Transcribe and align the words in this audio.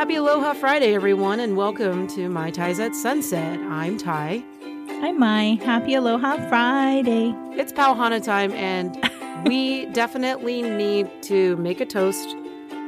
Happy 0.00 0.14
Aloha 0.14 0.54
Friday, 0.54 0.94
everyone, 0.94 1.40
and 1.40 1.58
welcome 1.58 2.06
to 2.06 2.30
My 2.30 2.50
Ties 2.50 2.80
at 2.80 2.96
Sunset. 2.96 3.60
I'm 3.60 3.98
Ty. 3.98 4.42
I'm 4.88 5.18
Mai. 5.18 5.58
Happy 5.62 5.92
Aloha 5.92 6.38
Friday. 6.48 7.34
It's 7.50 7.70
Pauhana 7.70 8.24
time, 8.24 8.50
and 8.52 8.98
we 9.46 9.84
definitely 9.92 10.62
need 10.62 11.06
to 11.24 11.54
make 11.56 11.82
a 11.82 11.84
toast 11.84 12.34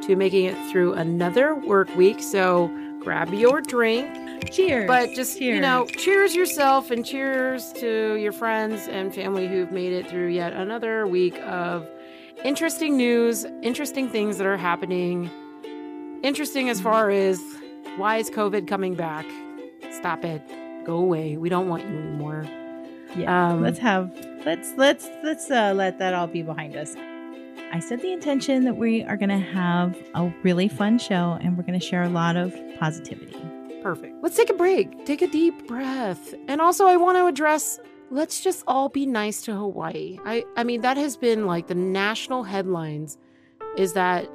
to 0.05 0.17
making 0.17 0.47
it 0.47 0.57
through 0.71 0.95
another 0.95 1.55
work 1.55 1.95
week. 1.97 2.23
So 2.23 2.75
grab 3.01 3.35
your 3.35 3.61
drink. 3.61 4.51
Cheers. 4.51 4.89
But 4.89 5.11
just, 5.13 5.39
cheers. 5.39 5.57
you 5.57 5.61
know, 5.61 5.85
cheers 5.85 6.35
yourself 6.35 6.91
and 6.91 7.05
cheers 7.05 7.75
to 7.75 8.17
your 8.17 8.33
friends 8.33 8.89
and 8.89 9.15
family 9.15 9.47
who've 9.49 9.71
made 9.71 9.93
it 9.93 10.09
through 10.09 10.29
yet 10.29 10.55
another 10.55 11.07
week 11.07 11.39
of 11.41 11.87
interesting 12.43 12.97
news, 12.97 13.45
interesting 13.61 14.09
things 14.09 14.39
that 14.39 14.47
are 14.47 14.57
happening. 14.57 15.31
Interesting 16.23 16.69
as 16.69 16.81
far 16.81 17.11
as 17.11 17.41
why 17.97 18.17
is 18.17 18.31
COVID 18.31 18.69
coming 18.69 18.95
back? 18.95 19.27
Stop 19.91 20.25
it. 20.25 20.41
Go 20.85 20.97
away. 20.97 21.37
We 21.37 21.49
don't 21.49 21.69
want 21.69 21.83
you 21.83 21.99
anymore. 21.99 22.47
yeah. 23.17 23.51
um, 23.51 23.61
let's 23.61 23.79
have 23.79 24.11
let's 24.47 24.73
let's 24.77 25.09
let's 25.25 25.51
uh, 25.51 25.73
let 25.75 25.99
that 25.99 26.15
all 26.15 26.29
be 26.29 26.43
behind 26.43 26.77
us. 26.77 26.95
I 27.73 27.81
set 27.81 28.03
the 28.03 28.13
intention 28.13 28.65
that 28.65 28.77
we 28.77 29.03
are 29.03 29.17
going 29.17 29.31
to 29.31 29.39
have 29.39 29.97
a 30.15 30.33
really 30.43 30.69
fun 30.69 30.99
show 30.99 31.39
and 31.41 31.57
we're 31.57 31.65
going 31.65 31.79
to 31.79 31.85
share 31.85 32.03
a 32.03 32.09
lot 32.09 32.37
of 32.37 32.55
positivity. 32.79 33.37
Perfect. 33.83 34.15
Let's 34.23 34.37
take 34.37 34.51
a 34.51 34.55
break. 34.55 35.05
Take 35.07 35.23
a 35.23 35.27
deep 35.27 35.67
breath. 35.67 36.35
And 36.49 36.61
also 36.61 36.87
I 36.87 36.97
want 36.97 37.17
to 37.19 37.27
address 37.27 37.81
let's 38.11 38.43
just 38.43 38.63
all 38.69 38.89
be 38.89 39.07
nice 39.07 39.43
to 39.43 39.55
Hawaii. 39.55 40.19
I 40.25 40.45
I 40.57 40.63
mean 40.63 40.83
that 40.83 40.97
has 40.97 41.17
been 41.17 41.47
like 41.47 41.67
the 41.67 41.75
national 41.75 42.45
headlines 42.45 43.19
is 43.77 43.95
that 43.95 44.29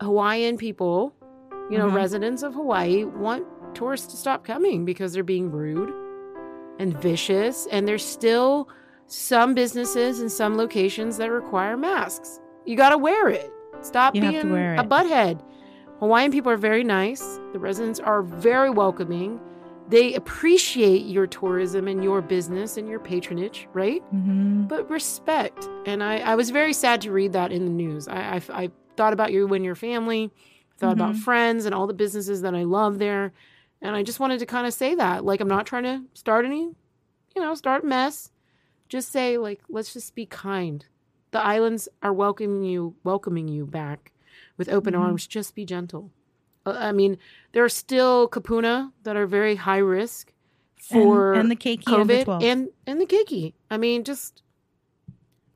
Hawaiian 0.00 0.56
people, 0.56 1.12
you 1.70 1.78
know, 1.78 1.88
Mhm. 1.88 1.94
residents 1.94 2.42
of 2.42 2.54
Hawaii 2.54 3.04
want 3.04 3.44
tourists 3.74 4.06
to 4.08 4.16
stop 4.16 4.44
coming 4.44 4.84
because 4.84 5.12
they're 5.12 5.22
being 5.24 5.50
rude 5.50 5.92
and 6.78 6.96
vicious 6.98 7.66
and 7.70 7.86
there's 7.88 8.04
still 8.04 8.68
some 9.06 9.54
businesses 9.54 10.20
and 10.20 10.30
some 10.30 10.56
locations 10.56 11.16
that 11.18 11.30
require 11.30 11.76
masks. 11.76 12.40
You 12.64 12.76
got 12.76 12.90
to 12.90 12.98
wear 12.98 13.28
it. 13.28 13.50
Stop 13.80 14.14
You 14.14 14.22
being 14.22 14.50
wear 14.50 14.74
a 14.74 14.80
it. 14.82 14.88
butthead. 14.88 15.40
Hawaiian 16.00 16.30
people 16.32 16.50
are 16.52 16.56
very 16.56 16.84
nice. 16.84 17.38
The 17.52 17.58
residents 17.58 18.00
are 18.00 18.22
very 18.22 18.68
welcoming. 18.70 19.40
They 19.88 20.14
appreciate 20.14 21.06
your 21.06 21.26
tourism 21.28 21.86
and 21.86 22.02
your 22.02 22.20
business 22.20 22.76
and 22.76 22.88
your 22.88 22.98
patronage, 22.98 23.68
right? 23.72 24.02
Mm-hmm. 24.14 24.64
But 24.66 24.90
respect. 24.90 25.68
And 25.86 26.02
I, 26.02 26.18
I 26.18 26.34
was 26.34 26.50
very 26.50 26.72
sad 26.72 27.00
to 27.02 27.12
read 27.12 27.32
that 27.34 27.52
in 27.52 27.64
the 27.64 27.70
news. 27.70 28.08
I, 28.08 28.16
I, 28.50 28.64
I 28.64 28.70
thought 28.96 29.12
about 29.12 29.32
you 29.32 29.52
and 29.52 29.64
your 29.64 29.74
family, 29.74 30.30
thought 30.78 30.92
about 30.92 31.14
Mhm. 31.14 31.18
friends 31.18 31.64
and 31.64 31.74
all 31.74 31.86
the 31.86 31.94
businesses 31.94 32.42
that 32.42 32.54
I 32.54 32.64
love 32.64 32.98
there. 32.98 33.32
And 33.82 33.94
I 33.94 34.02
just 34.02 34.20
wanted 34.20 34.38
to 34.40 34.46
kind 34.46 34.66
of 34.66 34.72
say 34.74 34.94
that. 34.94 35.24
Like, 35.24 35.40
I'm 35.40 35.48
not 35.48 35.66
trying 35.66 35.84
to 35.84 36.02
start 36.14 36.44
any, 36.44 36.62
you 37.34 37.42
know, 37.42 37.54
start 37.54 37.84
a 37.84 37.86
mess. 37.86 38.30
Just 38.88 39.10
say, 39.10 39.36
like, 39.38 39.60
let's 39.68 39.92
just 39.92 40.14
be 40.14 40.26
kind. 40.26 40.84
The 41.32 41.40
islands 41.40 41.88
are 42.02 42.12
welcoming 42.12 42.62
you, 42.62 42.94
welcoming 43.04 43.48
you 43.48 43.66
back 43.66 44.12
with 44.56 44.68
open 44.68 44.94
Mhm. 44.94 45.00
arms. 45.00 45.26
Just 45.26 45.54
be 45.54 45.64
gentle. 45.64 46.10
Uh, 46.64 46.76
I 46.78 46.92
mean, 46.92 47.18
there 47.52 47.64
are 47.64 47.68
still 47.68 48.28
kupuna 48.28 48.92
that 49.02 49.16
are 49.16 49.26
very 49.26 49.56
high 49.56 49.78
risk 49.78 50.32
for 50.76 51.32
and, 51.32 51.42
and 51.42 51.50
the 51.50 51.56
keiki 51.56 52.00
and 52.00 52.10
the 52.10 52.30
and 52.42 52.68
and 52.86 53.00
the 53.00 53.06
keiki. 53.06 53.54
I 53.70 53.76
mean, 53.76 54.04
just 54.04 54.42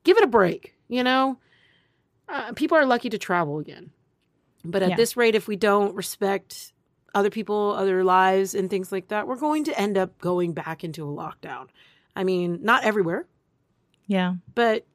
give 0.05 0.17
it 0.17 0.25
a 0.25 0.29
break. 0.29 0.75
You 0.89 1.03
know, 1.05 1.39
uh, 2.31 2.53
people 2.55 2.77
are 2.79 2.87
lucky 2.87 3.09
to 3.11 3.19
travel 3.19 3.59
again, 3.59 3.91
but 4.65 4.83
at 4.83 4.91
Yeah. 4.91 4.97
this 4.97 5.17
rate, 5.17 5.35
if 5.35 5.49
we 5.49 5.57
don't 5.57 5.95
respect 5.95 6.73
other 7.15 7.31
people, 7.31 7.75
other 7.77 8.05
lives, 8.05 8.55
and 8.55 8.71
things 8.71 8.93
like 8.93 9.09
that, 9.09 9.27
we're 9.27 9.37
going 9.37 9.65
to 9.65 9.79
end 9.81 9.99
up 9.99 10.17
going 10.19 10.53
back 10.53 10.85
into 10.85 11.03
a 11.09 11.13
lockdown. 11.13 11.67
I 12.15 12.23
mean, 12.25 12.61
not 12.63 12.85
everywhere, 12.85 13.27
yeah. 14.07 14.35
but 14.55 14.87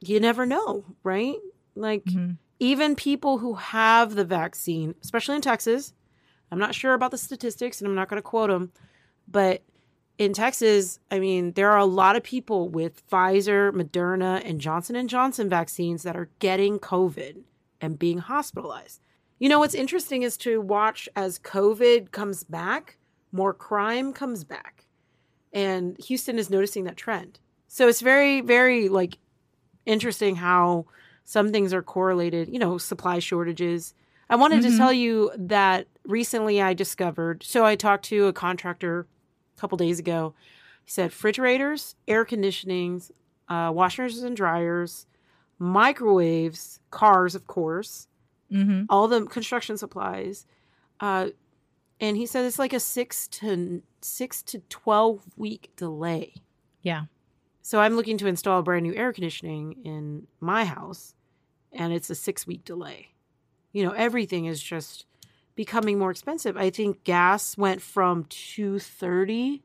you 0.00 0.20
never 0.20 0.46
know, 0.46 0.84
right? 1.02 1.36
Like 1.74 2.04
Mhm. 2.04 2.38
even 2.58 2.94
people 2.96 3.38
who 3.38 3.54
have 3.54 4.14
the 4.14 4.24
vaccine, 4.24 4.94
especially 5.02 5.36
in 5.36 5.42
Texas, 5.42 5.92
I'm 6.50 6.58
not 6.58 6.74
sure 6.74 6.94
about 6.94 7.10
the 7.10 7.18
statistics 7.18 7.80
and 7.80 7.88
I'm 7.88 7.94
not 7.94 8.08
going 8.08 8.18
to 8.18 8.22
quote 8.22 8.48
them, 8.50 8.72
but 9.26 9.62
in 10.18 10.32
Texas, 10.32 10.98
I 11.10 11.20
mean, 11.20 11.52
there 11.52 11.70
are 11.70 11.78
a 11.78 11.84
lot 11.84 12.16
of 12.16 12.22
people 12.24 12.68
with 12.68 13.08
Pfizer, 13.08 13.70
Moderna, 13.72 14.42
and 14.44 14.60
Johnson 14.60 14.96
and 14.96 15.08
Johnson 15.08 15.48
vaccines 15.48 16.02
that 16.02 16.16
are 16.16 16.28
getting 16.40 16.78
COVID 16.80 17.42
and 17.80 17.98
being 17.98 18.18
hospitalized. 18.18 19.00
You 19.38 19.48
know 19.48 19.60
what's 19.60 19.74
interesting 19.74 20.22
is 20.22 20.36
to 20.38 20.60
watch 20.60 21.08
as 21.14 21.38
COVID 21.38 22.10
comes 22.10 22.42
back, 22.42 22.98
more 23.30 23.54
crime 23.54 24.12
comes 24.12 24.42
back. 24.42 24.86
And 25.52 25.96
Houston 26.04 26.38
is 26.38 26.50
noticing 26.50 26.82
that 26.84 26.96
trend. 26.96 27.38
So 27.68 27.86
it's 27.86 28.00
very 28.00 28.40
very 28.40 28.88
like 28.88 29.18
interesting 29.86 30.36
how 30.36 30.86
some 31.24 31.52
things 31.52 31.72
are 31.72 31.82
correlated, 31.82 32.48
you 32.48 32.58
know, 32.58 32.76
supply 32.78 33.20
shortages. 33.20 33.94
I 34.28 34.36
wanted 34.36 34.62
to 34.62 34.68
Mhm. 34.68 34.76
tell 34.76 34.92
you 34.92 35.30
that 35.36 35.86
recently 36.04 36.60
I 36.60 36.74
discovered. 36.74 37.42
So 37.44 37.64
I 37.64 37.76
talked 37.76 38.04
to 38.06 38.26
a 38.26 38.32
contractor 38.32 39.06
a 39.58 39.60
couple 39.60 39.76
days 39.76 39.98
ago. 39.98 40.34
He 40.84 40.90
said 40.92 41.10
refrigerators, 41.10 41.96
air 42.06 42.24
conditionings, 42.24 43.10
uh, 43.48 43.70
washers 43.74 44.22
and 44.22 44.36
dryers, 44.36 45.06
microwaves, 45.58 46.80
cars, 46.90 47.34
of 47.34 47.46
course, 47.46 48.08
Mhm. 48.50 48.86
all 48.88 49.08
the 49.08 49.26
construction 49.26 49.76
supplies. 49.76 50.46
Uh, 51.00 51.30
and 52.00 52.16
he 52.16 52.26
said 52.26 52.44
it's 52.44 52.58
like 52.58 52.72
a 52.72 52.80
six 52.80 53.26
to 53.28 53.82
six 54.00 54.42
to 54.44 54.60
twelve 54.68 55.22
week 55.36 55.72
delay. 55.76 56.34
Yeah. 56.82 57.06
So 57.60 57.80
I'm 57.80 57.94
looking 57.96 58.16
to 58.18 58.26
install 58.26 58.62
brand 58.62 58.84
new 58.84 58.94
air 58.94 59.12
conditioning 59.12 59.72
in 59.84 60.26
my 60.40 60.64
house, 60.64 61.14
and 61.72 61.92
it's 61.92 62.08
a 62.08 62.14
six 62.14 62.46
week 62.46 62.64
delay. 62.64 63.08
You 63.72 63.84
know, 63.84 63.90
everything 63.92 64.46
is 64.46 64.62
just 64.62 65.04
becoming 65.58 65.98
more 65.98 66.12
expensive. 66.12 66.56
I 66.56 66.70
think 66.70 67.02
gas 67.02 67.58
went 67.58 67.82
from 67.82 68.24
two 68.28 68.78
thirty 68.78 69.64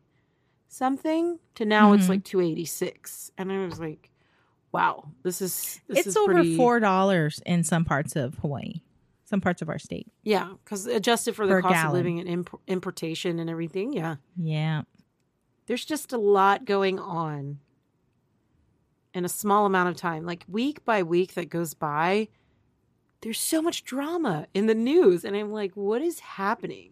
something 0.67 1.37
to 1.53 1.65
now 1.65 1.93
it's 1.93 2.05
Mhm. 2.05 2.09
like 2.09 2.23
two 2.23 2.41
eighty 2.41 2.65
six, 2.65 3.29
and 3.37 3.51
I 3.51 3.63
was 3.63 3.79
like, 3.79 4.09
"Wow, 4.71 5.11
this 5.21 5.39
is 5.39 5.79
this 5.87 5.99
It's 5.99 6.07
is 6.07 6.17
over 6.17 6.33
pretty, 6.33 6.57
four 6.57 6.79
dollars 6.79 7.39
in 7.45 7.63
some 7.63 7.85
parts 7.85 8.15
of 8.15 8.39
Hawaii, 8.39 8.81
some 9.23 9.39
parts 9.39 9.61
of 9.61 9.69
our 9.69 9.77
state. 9.77 10.07
Yeah, 10.23 10.53
because 10.63 10.87
adjusted 10.87 11.35
for 11.35 11.45
the 11.45 11.53
Per 11.53 11.61
cost 11.61 11.85
of 11.85 11.93
living 11.93 12.19
and 12.19 12.27
imp- 12.27 12.59
importation 12.67 13.37
and 13.37 13.47
everything, 13.51 13.93
yeah, 13.93 14.15
Yeah. 14.35 14.81
there's 15.67 15.85
just 15.85 16.11
a 16.11 16.17
lot 16.17 16.65
going 16.65 16.97
on 16.97 17.59
in 19.13 19.25
a 19.25 19.29
small 19.29 19.67
amount 19.67 19.89
of 19.89 19.95
time. 19.95 20.25
Like 20.25 20.43
week 20.47 20.83
by 20.85 21.03
week 21.03 21.35
that 21.35 21.51
goes 21.51 21.75
by, 21.75 22.29
there's 23.23 23.39
so 23.39 23.61
much 23.61 23.83
drama 23.83 24.47
in 24.53 24.67
the 24.67 24.75
news. 24.75 25.23
And 25.25 25.35
I'm 25.35 25.51
like, 25.51 25.71
what 25.75 26.01
is 26.01 26.19
happening? 26.19 26.91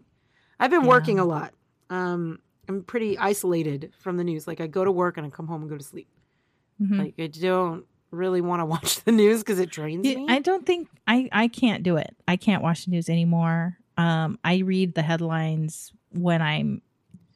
I've 0.60 0.72
been 0.72 0.84
Yeah. 0.84 0.88
working 0.90 1.20
a 1.20 1.26
lot. 1.26 1.54
Um, 1.90 2.40
I'm 2.70 2.84
pretty 2.84 3.18
isolated 3.18 3.92
from 4.00 4.18
the 4.18 4.24
news. 4.24 4.48
Like 4.48 4.62
I 4.62 4.68
go 4.68 4.84
to 4.84 4.92
work 4.92 5.18
and 5.18 5.28
I 5.28 5.30
come 5.30 5.48
home 5.48 5.62
and 5.62 5.70
go 5.70 5.78
to 5.78 5.84
sleep. 5.84 6.08
Mhm. 6.82 6.98
Like 6.98 7.14
I 7.20 7.28
don't 7.28 7.86
really 8.12 8.42
want 8.42 8.62
to 8.62 8.66
watch 8.76 9.02
the 9.04 9.12
news 9.12 9.40
because 9.42 9.60
it 9.60 9.70
drains 9.70 10.06
me. 10.06 10.26
I 10.30 10.40
don't 10.40 10.66
think 10.66 10.88
I 11.08 11.30
I 11.32 11.48
can't 11.48 11.84
do 11.84 11.98
it. 11.98 12.16
I 12.28 12.36
can't 12.38 12.64
watch 12.64 12.86
the 12.86 12.92
news 12.92 13.10
anymore. 13.10 13.78
Um, 13.98 14.40
I 14.44 14.60
read 14.60 14.96
the 14.96 15.02
headlines 15.02 15.92
when 16.14 16.42
I'm 16.42 16.82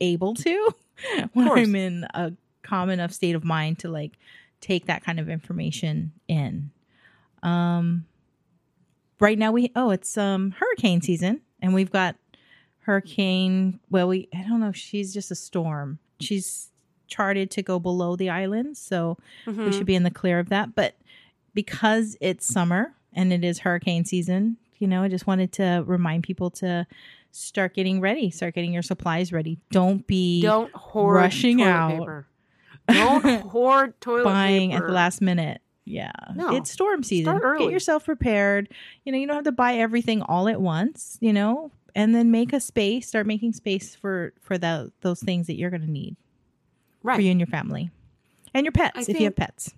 able 0.01 0.33
to, 0.35 0.69
when. 1.33 1.49
I'm 1.49 1.75
in 1.75 2.05
a 2.13 2.31
calm 2.63 2.89
enough 2.89 3.11
state 3.11 3.35
of 3.35 3.43
mind 3.43 3.79
to 3.79 3.89
like 3.89 4.13
take 4.61 4.85
that 4.87 5.03
kind 5.03 5.19
of 5.19 5.29
information 5.29 6.13
in. 6.27 6.71
Um, 7.43 8.05
right 9.19 9.37
now 9.37 9.51
we 9.51 9.71
oh 9.75 9.89
it's 9.91 10.17
um 10.17 10.51
hurricane 10.59 11.01
season 11.01 11.41
and 11.61 11.73
we've 11.73 11.91
got 11.91 12.15
hurricane. 12.79 13.79
Well, 13.89 14.07
we 14.07 14.27
I 14.33 14.43
don't 14.43 14.59
know. 14.59 14.71
She's 14.71 15.13
just 15.13 15.31
a 15.31 15.35
storm. 15.35 15.99
She's 16.19 16.69
charted 17.07 17.51
to 17.51 17.61
go 17.61 17.79
below 17.79 18.15
the 18.15 18.29
island, 18.29 18.77
so 18.77 19.17
Mhm. 19.45 19.65
we 19.65 19.71
should 19.71 19.85
be 19.85 19.95
in 19.95 20.03
the 20.03 20.11
clear 20.11 20.39
of 20.39 20.49
that. 20.49 20.75
But 20.75 20.95
because 21.53 22.17
it's 22.21 22.45
summer 22.45 22.93
and 23.13 23.31
it 23.33 23.43
is 23.43 23.59
hurricane 23.59 24.05
season, 24.05 24.57
you 24.77 24.87
know, 24.87 25.03
I 25.03 25.07
just 25.07 25.27
wanted 25.27 25.51
to 25.53 25.83
remind 25.85 26.23
people 26.23 26.49
to 26.51 26.85
start 27.31 27.73
getting 27.75 28.01
ready, 28.01 28.29
start 28.29 28.55
getting 28.55 28.73
your 28.73 28.81
supplies 28.83 29.31
ready. 29.31 29.57
Don't 29.71 30.05
be 30.07 30.41
don't 30.41 30.73
hoard 30.73 31.15
rushing 31.15 31.61
out. 31.61 31.99
paper. 31.99 32.27
Don't 32.87 33.41
hoard 33.41 33.99
toilet 34.01 34.23
buying 34.25 34.71
paper. 34.71 34.83
at 34.83 34.87
the 34.87 34.93
last 34.93 35.21
minute. 35.21 35.61
Yeah. 35.85 36.11
No. 36.33 36.55
It's 36.55 36.71
storm 36.71 37.03
season. 37.03 37.39
Get 37.59 37.71
yourself 37.71 38.05
prepared. 38.05 38.69
You 39.03 39.11
know, 39.11 39.17
you 39.17 39.27
don't 39.27 39.35
have 39.35 39.45
to 39.45 39.51
buy 39.51 39.75
everything 39.75 40.21
all 40.23 40.47
at 40.47 40.59
once, 40.59 41.17
you 41.21 41.31
know, 41.31 41.71
and 41.93 42.13
then 42.13 42.31
make 42.31 42.53
a 42.53 42.59
space, 42.59 43.07
start 43.07 43.27
making 43.27 43.53
space 43.53 43.95
for 43.95 44.33
for 44.41 44.57
the, 44.57 44.91
those 45.01 45.21
things 45.21 45.47
that 45.47 45.55
you're 45.55 45.69
going 45.69 45.85
to 45.85 45.91
need 45.91 46.15
right. 47.03 47.15
for 47.15 47.21
you 47.21 47.31
and 47.31 47.39
your 47.39 47.47
family. 47.47 47.91
And 48.53 48.65
your 48.65 48.71
pets 48.71 48.97
I 48.97 49.11
if 49.11 49.19
you 49.19 49.25
have 49.25 49.35
pets. 49.35 49.73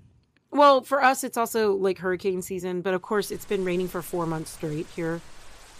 Well, 0.52 0.82
for 0.82 1.04
us, 1.04 1.24
it's 1.24 1.38
also 1.38 1.74
like 1.74 1.98
hurricane 2.00 2.42
season, 2.42 2.82
but 2.82 2.94
of 2.94 3.02
course, 3.02 3.32
it's 3.32 3.46
been 3.46 3.66
raining 3.66 3.90
for 3.90 4.02
four 4.02 4.26
months 4.26 4.52
straight 4.52 4.88
here. 4.96 5.20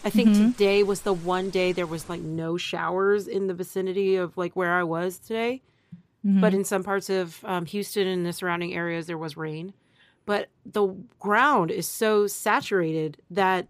I 0.04 0.10
think 0.10 0.30
Mhm. 0.30 0.52
today 0.52 0.84
was 0.84 1.02
the 1.02 1.14
one 1.14 1.50
day 1.50 1.72
there 1.72 1.88
was 1.88 2.10
like 2.10 2.22
no 2.22 2.58
showers 2.58 3.28
in 3.28 3.48
the 3.48 3.54
vicinity 3.54 4.16
of 4.16 4.38
like 4.38 4.56
where 4.56 4.74
I 4.74 4.84
was 4.84 5.18
today. 5.20 5.62
Mhm. 6.26 6.42
But 6.42 6.54
in 6.54 6.66
some 6.66 6.84
parts 6.84 7.10
of 7.10 7.44
um, 7.46 7.66
Houston 7.66 8.08
and 8.08 8.26
the 8.26 8.34
surrounding 8.34 8.74
areas, 8.74 9.08
there 9.08 9.18
was 9.18 9.38
rain. 9.38 9.74
But 10.28 10.50
the 10.66 10.94
ground 11.20 11.72
is 11.72 11.88
so 11.88 12.28
saturated 12.28 13.18
that 13.32 13.70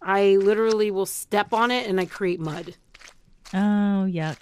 I 0.00 0.36
literally 0.36 0.90
will 0.90 1.04
step 1.04 1.52
on 1.52 1.70
it 1.70 1.86
and 1.88 2.00
I 2.00 2.06
create 2.06 2.38
mud. 2.40 2.76
oh 3.52 4.06
yuck. 4.08 4.38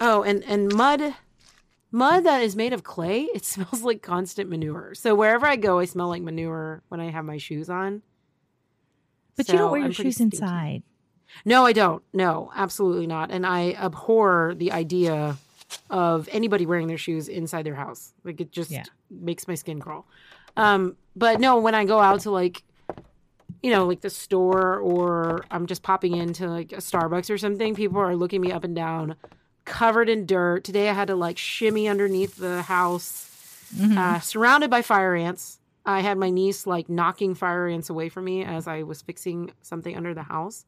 Oh, 0.00 0.22
and 0.22 0.42
and 0.44 0.72
mud, 0.74 1.14
mud 1.90 2.24
that 2.24 2.42
is 2.42 2.54
made 2.56 2.72
of 2.72 2.82
clay. 2.84 3.22
It 3.34 3.44
smells 3.44 3.82
like 3.82 4.02
constant 4.02 4.48
manure. 4.48 4.94
So 4.94 5.14
wherever 5.14 5.46
I 5.46 5.56
go, 5.56 5.80
I 5.80 5.84
smell 5.84 6.08
like 6.08 6.22
manure 6.22 6.82
when 6.88 7.00
I 7.00 7.10
have 7.10 7.24
my 7.24 7.36
shoes 7.38 7.68
on. 7.68 8.02
But 9.36 9.48
you 9.48 9.58
don't 9.58 9.70
wear 9.72 9.80
your 9.80 9.86
I'm 9.86 9.92
shoes 9.92 10.20
inside. 10.20 10.82
No, 11.44 11.64
I 11.66 11.72
don't. 11.72 12.02
No, 12.12 12.52
absolutely 12.54 13.06
not. 13.06 13.30
And 13.32 13.44
I 13.46 13.72
abhor 13.72 14.54
the 14.56 14.70
idea 14.72 15.36
of 15.90 16.28
anybody 16.30 16.66
wearing 16.66 16.86
their 16.86 16.98
shoes 16.98 17.26
inside 17.28 17.64
their 17.64 17.74
house. 17.74 18.12
Like 18.22 18.40
it 18.40 18.52
just 18.52 18.70
Yeah. 18.70 18.84
makes 19.10 19.48
my 19.48 19.54
skin 19.54 19.80
crawl. 19.80 20.06
Um, 20.56 20.96
but 21.16 21.40
no, 21.40 21.58
when 21.58 21.74
I 21.74 21.84
go 21.84 22.00
out 22.00 22.20
to 22.20 22.30
like, 22.30 22.62
you 23.62 23.70
know, 23.70 23.86
like 23.86 24.00
the 24.00 24.10
store 24.10 24.78
or 24.78 25.44
I'm 25.50 25.66
just 25.66 25.82
popping 25.82 26.16
into 26.16 26.48
like 26.48 26.72
a 26.72 26.76
Starbucks 26.76 27.30
or 27.30 27.38
something, 27.38 27.74
people 27.74 27.98
are 27.98 28.16
looking 28.16 28.40
me 28.40 28.50
up 28.52 28.64
and 28.64 28.74
down, 28.74 29.14
covered 29.64 30.08
in 30.08 30.26
dirt. 30.26 30.64
Today 30.64 30.88
I 30.88 30.92
had 30.92 31.08
to 31.08 31.14
like 31.16 31.38
shimmy 31.38 31.88
underneath 31.88 32.36
the 32.36 32.62
house, 32.62 33.28
Mhm. 33.76 33.96
uh, 33.96 34.20
surrounded 34.20 34.68
by 34.70 34.82
fire 34.82 35.14
ants. 35.14 35.58
I 35.86 36.00
had 36.00 36.18
my 36.18 36.30
niece 36.30 36.66
like 36.66 36.88
knocking 36.88 37.34
fire 37.34 37.66
ants 37.68 37.88
away 37.90 38.08
from 38.08 38.24
me 38.24 38.44
as 38.44 38.66
I 38.68 38.82
was 38.82 39.02
fixing 39.02 39.52
something 39.62 39.96
under 39.96 40.12
the 40.14 40.22
house. 40.24 40.64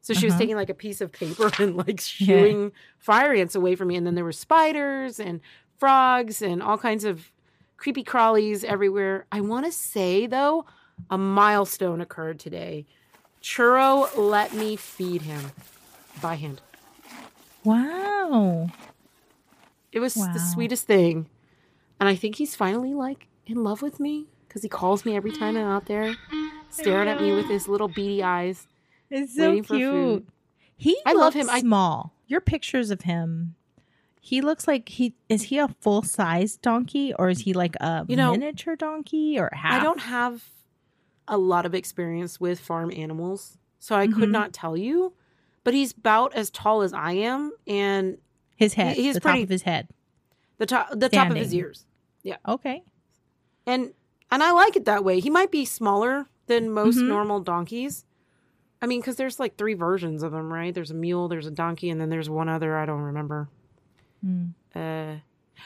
So 0.00 0.14
she 0.14 0.26
was 0.26 0.34
Uh-huh. 0.34 0.40
taking 0.42 0.56
like 0.56 0.70
a 0.70 0.74
piece 0.74 1.00
of 1.00 1.12
paper 1.12 1.50
and 1.58 1.76
like 1.76 2.00
shooing 2.00 2.72
fire 2.98 3.32
ants 3.34 3.54
away 3.54 3.74
from 3.76 3.88
me. 3.88 3.96
And 3.96 4.06
then 4.06 4.14
there 4.14 4.24
were 4.24 4.32
spiders 4.32 5.18
and 5.20 5.40
frogs 5.76 6.40
and 6.40 6.62
all 6.62 6.78
kinds 6.78 7.04
of 7.04 7.30
creepy 7.78 8.04
crawlies 8.04 8.62
everywhere. 8.64 9.24
I 9.32 9.40
want 9.40 9.64
to 9.64 9.72
say 9.72 10.26
though, 10.26 10.66
a 11.08 11.16
milestone 11.16 12.00
occurred 12.02 12.38
today. 12.38 12.84
Churro 13.42 14.10
let 14.16 14.52
me 14.52 14.76
feed 14.76 15.22
him 15.22 15.52
by 16.20 16.34
hand. 16.34 16.60
Wow. 17.64 18.68
It 19.92 20.00
was 20.00 20.16
Wow. 20.16 20.32
the 20.32 20.38
sweetest 20.40 20.86
thing. 20.86 21.26
And 22.00 22.08
I 22.08 22.14
think 22.14 22.36
he's 22.36 22.54
finally 22.54 22.94
like 22.94 23.26
in 23.46 23.64
love 23.64 23.82
with 23.82 23.98
me 23.98 24.26
because 24.46 24.62
he 24.62 24.68
calls 24.68 25.04
me 25.04 25.16
every 25.16 25.32
time 25.32 25.56
I'm 25.56 25.64
out 25.66 25.86
there, 25.86 26.14
staring 26.70 27.08
at 27.08 27.20
me 27.20 27.32
with 27.34 27.46
his 27.46 27.68
little 27.68 27.88
beady 27.88 28.22
eyes. 28.22 28.66
It's 29.10 29.34
so 29.34 29.48
Waiting 29.50 29.62
for 29.64 29.74
cute. 29.76 29.90
food. 29.92 30.26
He 30.76 31.00
I 31.06 31.12
love 31.14 31.34
him. 31.34 31.48
I- 31.50 31.60
small. 31.60 32.12
Your 32.26 32.40
pictures 32.40 32.90
of 32.90 33.02
him. 33.02 33.54
He 34.28 34.42
looks 34.42 34.68
like 34.68 34.90
he 34.90 35.14
is 35.30 35.44
he 35.44 35.56
a 35.58 35.68
full 35.80 36.02
size 36.02 36.58
donkey 36.58 37.14
or 37.18 37.30
is 37.30 37.40
he 37.40 37.54
like 37.54 37.76
a 37.76 38.04
You 38.06 38.14
know, 38.16 38.32
miniature 38.32 38.76
donkey 38.76 39.38
or 39.38 39.48
half? 39.54 39.80
I 39.80 39.82
don't 39.82 40.00
have 40.00 40.44
a 41.26 41.38
lot 41.38 41.64
of 41.64 41.74
experience 41.74 42.38
with 42.38 42.60
farm 42.60 42.90
animals, 42.94 43.56
so 43.78 43.96
I 43.96 44.06
could 44.06 44.28
Mhm. 44.28 44.32
not 44.32 44.52
tell 44.52 44.76
you. 44.76 45.14
But 45.64 45.72
he's 45.72 45.92
about 45.92 46.34
as 46.34 46.50
tall 46.50 46.82
as 46.82 46.92
I 46.92 47.12
am, 47.12 47.52
and 47.66 48.18
his 48.54 48.74
head. 48.74 48.96
he- 48.96 49.04
he's 49.04 49.14
the 49.14 49.20
pretty- 49.22 49.38
top 49.38 49.44
of 49.44 49.48
his 49.48 49.62
head. 49.62 49.88
the 50.58 50.66
top 50.66 50.88
the 50.94 51.08
top 51.08 51.30
of 51.30 51.36
his 51.36 51.54
ears. 51.54 51.86
Yeah. 52.22 52.36
Okay. 52.46 52.82
And 53.66 53.94
and 54.30 54.42
I 54.42 54.50
like 54.50 54.76
it 54.76 54.84
that 54.84 55.04
way. 55.04 55.20
He 55.20 55.30
might 55.30 55.50
be 55.50 55.64
smaller 55.64 56.26
than 56.48 56.68
most 56.70 56.98
Mhm. 56.98 57.08
normal 57.08 57.40
donkeys. 57.40 58.04
I 58.82 58.86
mean, 58.86 59.00
because 59.00 59.16
there's 59.16 59.40
like 59.40 59.56
three 59.56 59.72
versions 59.74 60.22
of 60.22 60.32
them, 60.32 60.52
right? 60.52 60.74
There's 60.74 60.90
a 60.90 60.94
mule, 60.94 61.28
there's 61.28 61.46
a 61.46 61.50
donkey, 61.50 61.88
and 61.88 61.98
then 61.98 62.10
there's 62.10 62.28
one 62.28 62.50
other 62.50 62.76
I 62.76 62.84
don't 62.84 63.00
remember. 63.00 63.48
Mm. 64.24 64.52
Uh, 64.74 65.16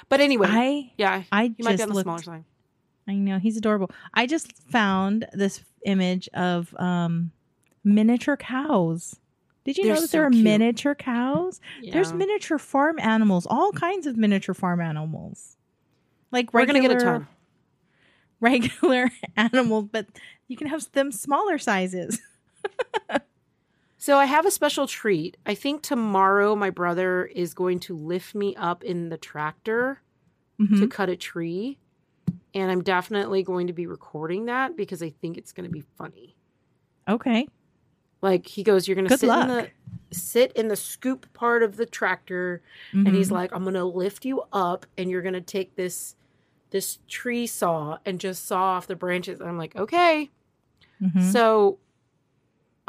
but 0.09 0.21
anyway, 0.21 0.47
I 0.51 0.93
yeah, 0.97 1.23
I 1.33 1.53
he 1.57 1.63
might 1.63 1.77
be 1.77 1.83
on 1.83 1.89
the 1.89 1.95
looked 1.95 2.05
smaller 2.05 2.23
side. 2.23 2.45
I 3.09 3.15
know 3.15 3.39
he's 3.39 3.57
adorable. 3.57 3.91
I 4.15 4.27
just 4.27 4.53
found 4.71 5.27
this 5.33 5.63
image 5.85 6.29
of 6.35 6.75
um 6.79 7.33
miniature 7.85 8.37
cows. 8.37 9.17
Did 9.65 9.77
you 9.77 9.85
They're 9.85 9.95
know 9.95 10.01
that 10.01 10.09
so 10.11 10.17
there 10.19 10.27
are 10.27 10.31
cute. 10.31 10.45
miniature 10.45 10.95
cows? 10.95 11.61
There's 11.93 12.13
miniature 12.13 12.59
farm 12.59 12.99
animals, 12.99 13.47
all 13.49 13.71
kinds 13.73 14.07
of 14.07 14.17
miniature 14.17 14.55
farm 14.55 14.81
animals. 14.81 15.57
Like 16.33 16.53
We're 16.53 16.67
gonna 16.67 16.81
get 16.81 16.93
a 16.93 16.97
ton. 16.97 17.29
regular 18.41 19.11
animals, 19.37 19.89
but 19.93 20.07
you 20.49 20.57
can 20.57 20.67
have 20.67 20.91
them 20.93 21.13
smaller 21.13 21.59
sizes. 21.59 22.21
So 24.03 24.19
I 24.19 24.25
have 24.25 24.45
a 24.47 24.51
special 24.51 24.89
treat. 24.89 25.37
I 25.47 25.55
think 25.55 25.83
tomorrow 25.83 26.57
my 26.57 26.71
brother 26.71 27.27
is 27.27 27.55
going 27.55 27.79
to 27.87 27.97
lift 27.97 28.35
me 28.35 28.57
up 28.57 28.83
in 28.83 29.11
the 29.11 29.17
tractor 29.17 30.03
to 30.59 30.65
Mhm. 30.65 30.91
cut 30.91 31.09
a 31.09 31.15
tree. 31.15 31.79
And 32.53 32.69
I'm 32.69 32.83
definitely 32.83 33.45
going 33.45 33.69
to 33.69 33.73
be 33.73 33.87
recording 33.87 34.47
that 34.47 34.77
because 34.77 35.05
I 35.05 35.11
think 35.11 35.39
it's 35.39 35.53
going 35.53 35.69
to 35.69 35.73
be 35.73 35.85
funny. 35.97 36.35
Okay. 37.07 37.47
Like 38.23 38.45
he 38.49 38.65
goes, 38.65 38.89
"You're 38.89 38.97
going 38.97 39.07
to 39.07 39.17
sit 39.17 39.29
in 39.29 39.47
the 39.47 39.71
sit 40.11 40.51
in 40.55 40.67
the 40.67 40.75
scoop 40.75 41.33
part 41.33 41.63
of 41.63 41.77
the 41.77 41.87
tractor 41.87 42.61
and 42.93 43.15
he's 43.15 43.29
Mhm. 43.29 43.33
like, 43.35 43.53
"I'm 43.55 43.63
going 43.63 43.75
to 43.75 43.85
lift 43.85 44.25
you 44.25 44.43
up 44.53 44.85
and 44.99 45.11
you're 45.11 45.23
going 45.23 45.33
to 45.35 45.41
take 45.41 45.77
this 45.77 46.17
this 46.71 46.99
tree 47.07 47.47
saw 47.47 47.99
and 48.05 48.19
just 48.19 48.47
saw 48.47 48.63
off 48.65 48.89
the 48.89 48.97
branches." 48.97 49.39
And 49.39 49.49
I'm 49.49 49.59
like, 49.59 49.77
"Okay." 49.77 50.29
Mhm. 51.01 51.23
So 51.23 51.79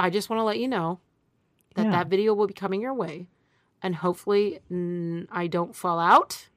I 0.03 0.09
just 0.09 0.29
want 0.29 0.39
to 0.39 0.43
let 0.43 0.59
you 0.59 0.67
know 0.67 0.99
that 1.75 1.85
Yeah. 1.85 1.91
that 1.91 2.07
video 2.07 2.33
will 2.33 2.47
be 2.47 2.53
coming 2.53 2.81
your 2.81 2.93
way, 2.93 3.27
and 3.81 3.95
hopefully 3.95 4.59
mm, 4.71 5.27
I 5.31 5.47
don't 5.47 5.73
fall 5.75 5.97
out 5.99 6.49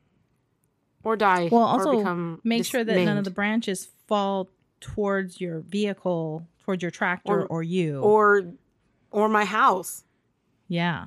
or 1.04 1.16
die. 1.16 1.48
Well, 1.50 1.62
also 1.62 1.96
become 1.98 2.40
make 2.42 2.64
sure 2.64 2.82
that 2.82 3.04
none 3.04 3.16
of 3.16 3.24
the 3.24 3.30
branches 3.30 3.88
fall 4.08 4.48
towards 4.80 5.40
your 5.40 5.60
vehicle, 5.60 6.46
towards 6.64 6.82
your 6.82 6.90
tractor 6.90 7.42
Or- 7.42 7.46
or, 7.46 7.62
you. 7.62 8.00
or 8.00 8.42
or 9.12 9.28
my 9.28 9.44
house. 9.44 10.04
Yeah. 10.68 11.06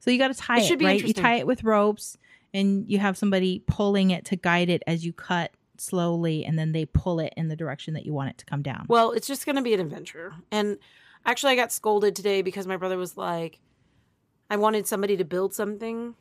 So 0.00 0.10
you 0.10 0.18
got 0.18 0.28
to 0.28 0.34
tie 0.34 0.58
It 0.58 0.62
it, 0.64 0.66
should 0.66 0.78
be 0.78 0.84
right? 0.84 1.02
You 1.04 1.14
tie 1.14 1.36
it 1.36 1.46
with 1.46 1.64
ropes 1.64 2.18
and 2.54 2.88
you 2.88 2.98
have 2.98 3.16
somebody 3.16 3.62
pulling 3.66 4.10
it 4.10 4.26
to 4.26 4.36
guide 4.36 4.68
it 4.68 4.82
as 4.86 5.04
you 5.04 5.12
cut 5.12 5.50
slowly 5.78 6.44
and 6.44 6.58
then 6.58 6.72
they 6.72 6.84
pull 6.84 7.18
it 7.20 7.32
in 7.36 7.48
the 7.48 7.56
direction 7.56 7.94
that 7.94 8.04
you 8.06 8.12
want 8.12 8.30
it 8.30 8.38
to 8.38 8.44
come 8.44 8.62
down. 8.62 8.84
Well, 8.88 9.12
it's 9.12 9.26
just 9.26 9.44
going 9.46 9.56
to 9.56 9.62
be 9.62 9.74
an 9.74 9.80
adventure. 9.80 10.34
And 10.52 10.78
actually, 11.28 11.52
I 11.52 11.56
got 11.56 11.72
scolded 11.72 12.16
today 12.16 12.42
because 12.42 12.66
my 12.66 12.76
brother 12.76 12.96
was 12.96 13.16
like, 13.16 13.60
I 14.50 14.56
wanted 14.56 14.86
somebody 14.86 15.16
to 15.18 15.24
build 15.24 15.54
something 15.54 16.14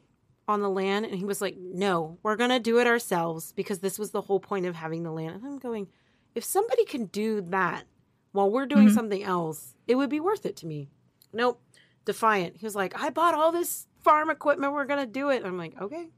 on 0.47 0.61
the 0.61 0.69
land. 0.69 1.05
And 1.05 1.15
he 1.15 1.25
was 1.25 1.41
like, 1.41 1.55
no, 1.57 2.17
we're 2.23 2.35
going 2.35 2.49
to 2.49 2.59
do 2.59 2.79
it 2.79 2.87
ourselves 2.87 3.53
because 3.53 3.79
this 3.79 3.97
was 3.97 4.11
the 4.11 4.21
whole 4.21 4.39
point 4.39 4.65
of 4.65 4.75
having 4.75 5.03
the 5.03 5.11
land. 5.11 5.35
And 5.35 5.45
I'm 5.45 5.59
going, 5.59 5.87
if 6.35 6.43
somebody 6.43 6.83
can 6.85 7.05
do 7.05 7.41
that 7.41 7.85
while 8.33 8.51
we're 8.51 8.65
doing 8.65 8.89
Mhm. 8.89 8.93
something 8.93 9.23
else, 9.23 9.75
it 9.87 9.95
would 9.95 10.09
be 10.09 10.19
worth 10.19 10.45
it 10.45 10.57
to 10.57 10.67
me. 10.67 10.89
Nope. 11.31 11.61
Defiant. 12.05 12.57
He 12.57 12.65
was 12.65 12.75
like, 12.75 13.01
I 13.01 13.09
bought 13.09 13.33
all 13.33 13.51
this 13.51 13.87
farm 14.01 14.29
equipment. 14.29 14.73
We're 14.73 14.85
going 14.85 15.05
to 15.05 15.11
do 15.11 15.29
it. 15.29 15.43
I'm 15.45 15.57
like, 15.57 15.79
okay. 15.81 16.09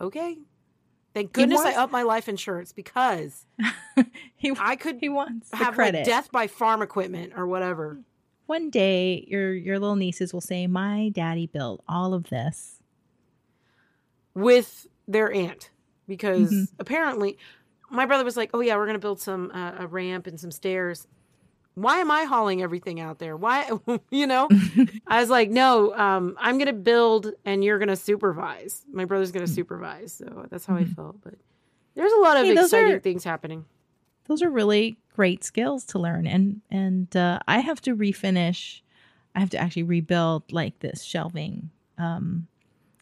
Okay. 0.00 0.38
Thank 1.14 1.32
goodness 1.32 1.58
wants- 1.62 1.76
I 1.78 1.80
upped 1.82 1.92
my 1.92 2.02
life 2.02 2.28
insurance 2.28 2.72
because 2.72 3.46
he 4.36 4.52
I 4.58 4.74
could 4.76 4.98
he 5.00 5.08
wants 5.08 5.48
have 5.52 5.74
credit. 5.74 5.98
like 5.98 6.06
death 6.06 6.30
by 6.32 6.46
farm 6.48 6.82
equipment 6.82 7.32
or 7.36 7.46
whatever. 7.46 7.98
One 8.46 8.68
day 8.68 9.24
your 9.28 9.54
your 9.54 9.78
little 9.78 9.96
nieces 9.96 10.32
will 10.34 10.40
say, 10.42 10.66
"My 10.66 11.08
daddy 11.10 11.46
built 11.46 11.82
all 11.88 12.12
of 12.14 12.28
this." 12.30 12.80
with 14.34 14.86
their 15.06 15.32
aunt 15.32 15.70
because 16.08 16.50
Mhm. 16.50 16.68
apparently 16.78 17.38
my 17.90 18.06
brother 18.06 18.24
was 18.24 18.36
like, 18.36 18.50
"Oh 18.52 18.60
yeah, 18.60 18.76
we're 18.76 18.86
gonna 18.86 18.98
build 18.98 19.20
some 19.20 19.50
uh, 19.54 19.72
a 19.78 19.86
ramp 19.86 20.26
and 20.26 20.38
some 20.40 20.50
stairs." 20.50 21.06
Why 21.74 21.98
am 21.98 22.10
I 22.10 22.24
hauling 22.24 22.62
everything 22.62 23.00
out 23.00 23.18
there? 23.18 23.36
Why, 23.36 23.68
you 24.10 24.26
know? 24.26 24.48
I 25.06 25.20
was 25.20 25.30
like, 25.30 25.50
"No, 25.50 25.94
um, 25.94 26.36
I'm 26.38 26.58
gonna 26.58 26.72
build 26.72 27.32
and 27.44 27.64
you're 27.64 27.78
gonna 27.78 27.96
supervise." 27.96 28.82
My 28.92 29.04
brother's 29.04 29.32
gonna 29.32 29.46
supervise, 29.46 30.12
so 30.12 30.46
that's 30.50 30.66
how 30.66 30.76
I 30.76 30.84
Mhm. 30.84 30.94
felt. 30.94 31.20
But 31.22 31.34
there's 31.94 32.12
a 32.12 32.20
lot 32.20 32.36
of 32.36 32.44
Hey, 32.46 32.52
exciting 32.52 32.92
are- 32.94 33.00
things 33.00 33.24
happening. 33.24 33.64
Those 34.26 34.40
are 34.42 34.50
really 34.50 34.98
great 35.14 35.44
skills 35.44 35.84
to 35.86 35.98
learn 35.98 36.26
and 36.26 36.60
and 36.70 37.14
uh, 37.16 37.38
I 37.46 37.58
have 37.60 37.80
to 37.82 37.94
refinish. 37.96 38.80
I 39.34 39.40
have 39.40 39.50
to 39.50 39.58
actually 39.58 39.82
rebuild 39.82 40.50
like 40.52 40.78
this 40.78 41.02
shelving. 41.02 41.70
Um 41.98 42.46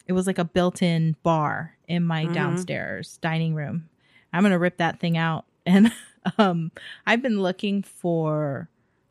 it 0.05 0.11
was 0.13 0.27
like 0.27 0.37
a 0.37 0.43
built-in 0.43 1.15
bar 1.23 1.77
in 1.87 2.03
my 2.03 2.25
Mhm. 2.25 2.33
downstairs 2.33 3.17
dining 3.21 3.55
room. 3.55 3.87
I'm 4.33 4.41
going 4.43 4.51
to 4.51 4.59
rip 4.59 4.75
that 4.77 4.99
thing 4.99 5.15
out 5.15 5.45
and 5.65 5.93
um 6.37 6.71
I've 7.05 7.21
been 7.21 7.41
looking 7.41 7.81
for 7.83 8.69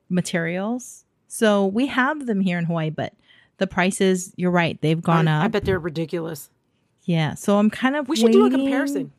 materials. 0.09 1.05
So 1.29 1.67
we 1.67 1.87
have 1.87 2.27
them 2.27 2.41
here 2.41 2.59
in 2.59 2.67
Hawaii, 2.67 2.91
but 2.91 3.15
the 3.59 3.67
prices, 3.67 4.33
you're 4.37 4.51
right, 4.51 4.79
they've 4.83 5.01
gone 5.01 5.29
I, 5.29 5.39
up. 5.39 5.45
I 5.45 5.49
bet 5.49 5.65
they're 5.65 5.79
ridiculous. 5.79 6.51
yeah. 7.05 7.35
So 7.35 7.59
I'm 7.59 7.71
kind 7.71 7.97
of 7.97 8.09
We 8.09 8.17
should 8.17 8.33
do 8.33 8.47
a 8.47 8.51
comparison. 8.51 9.13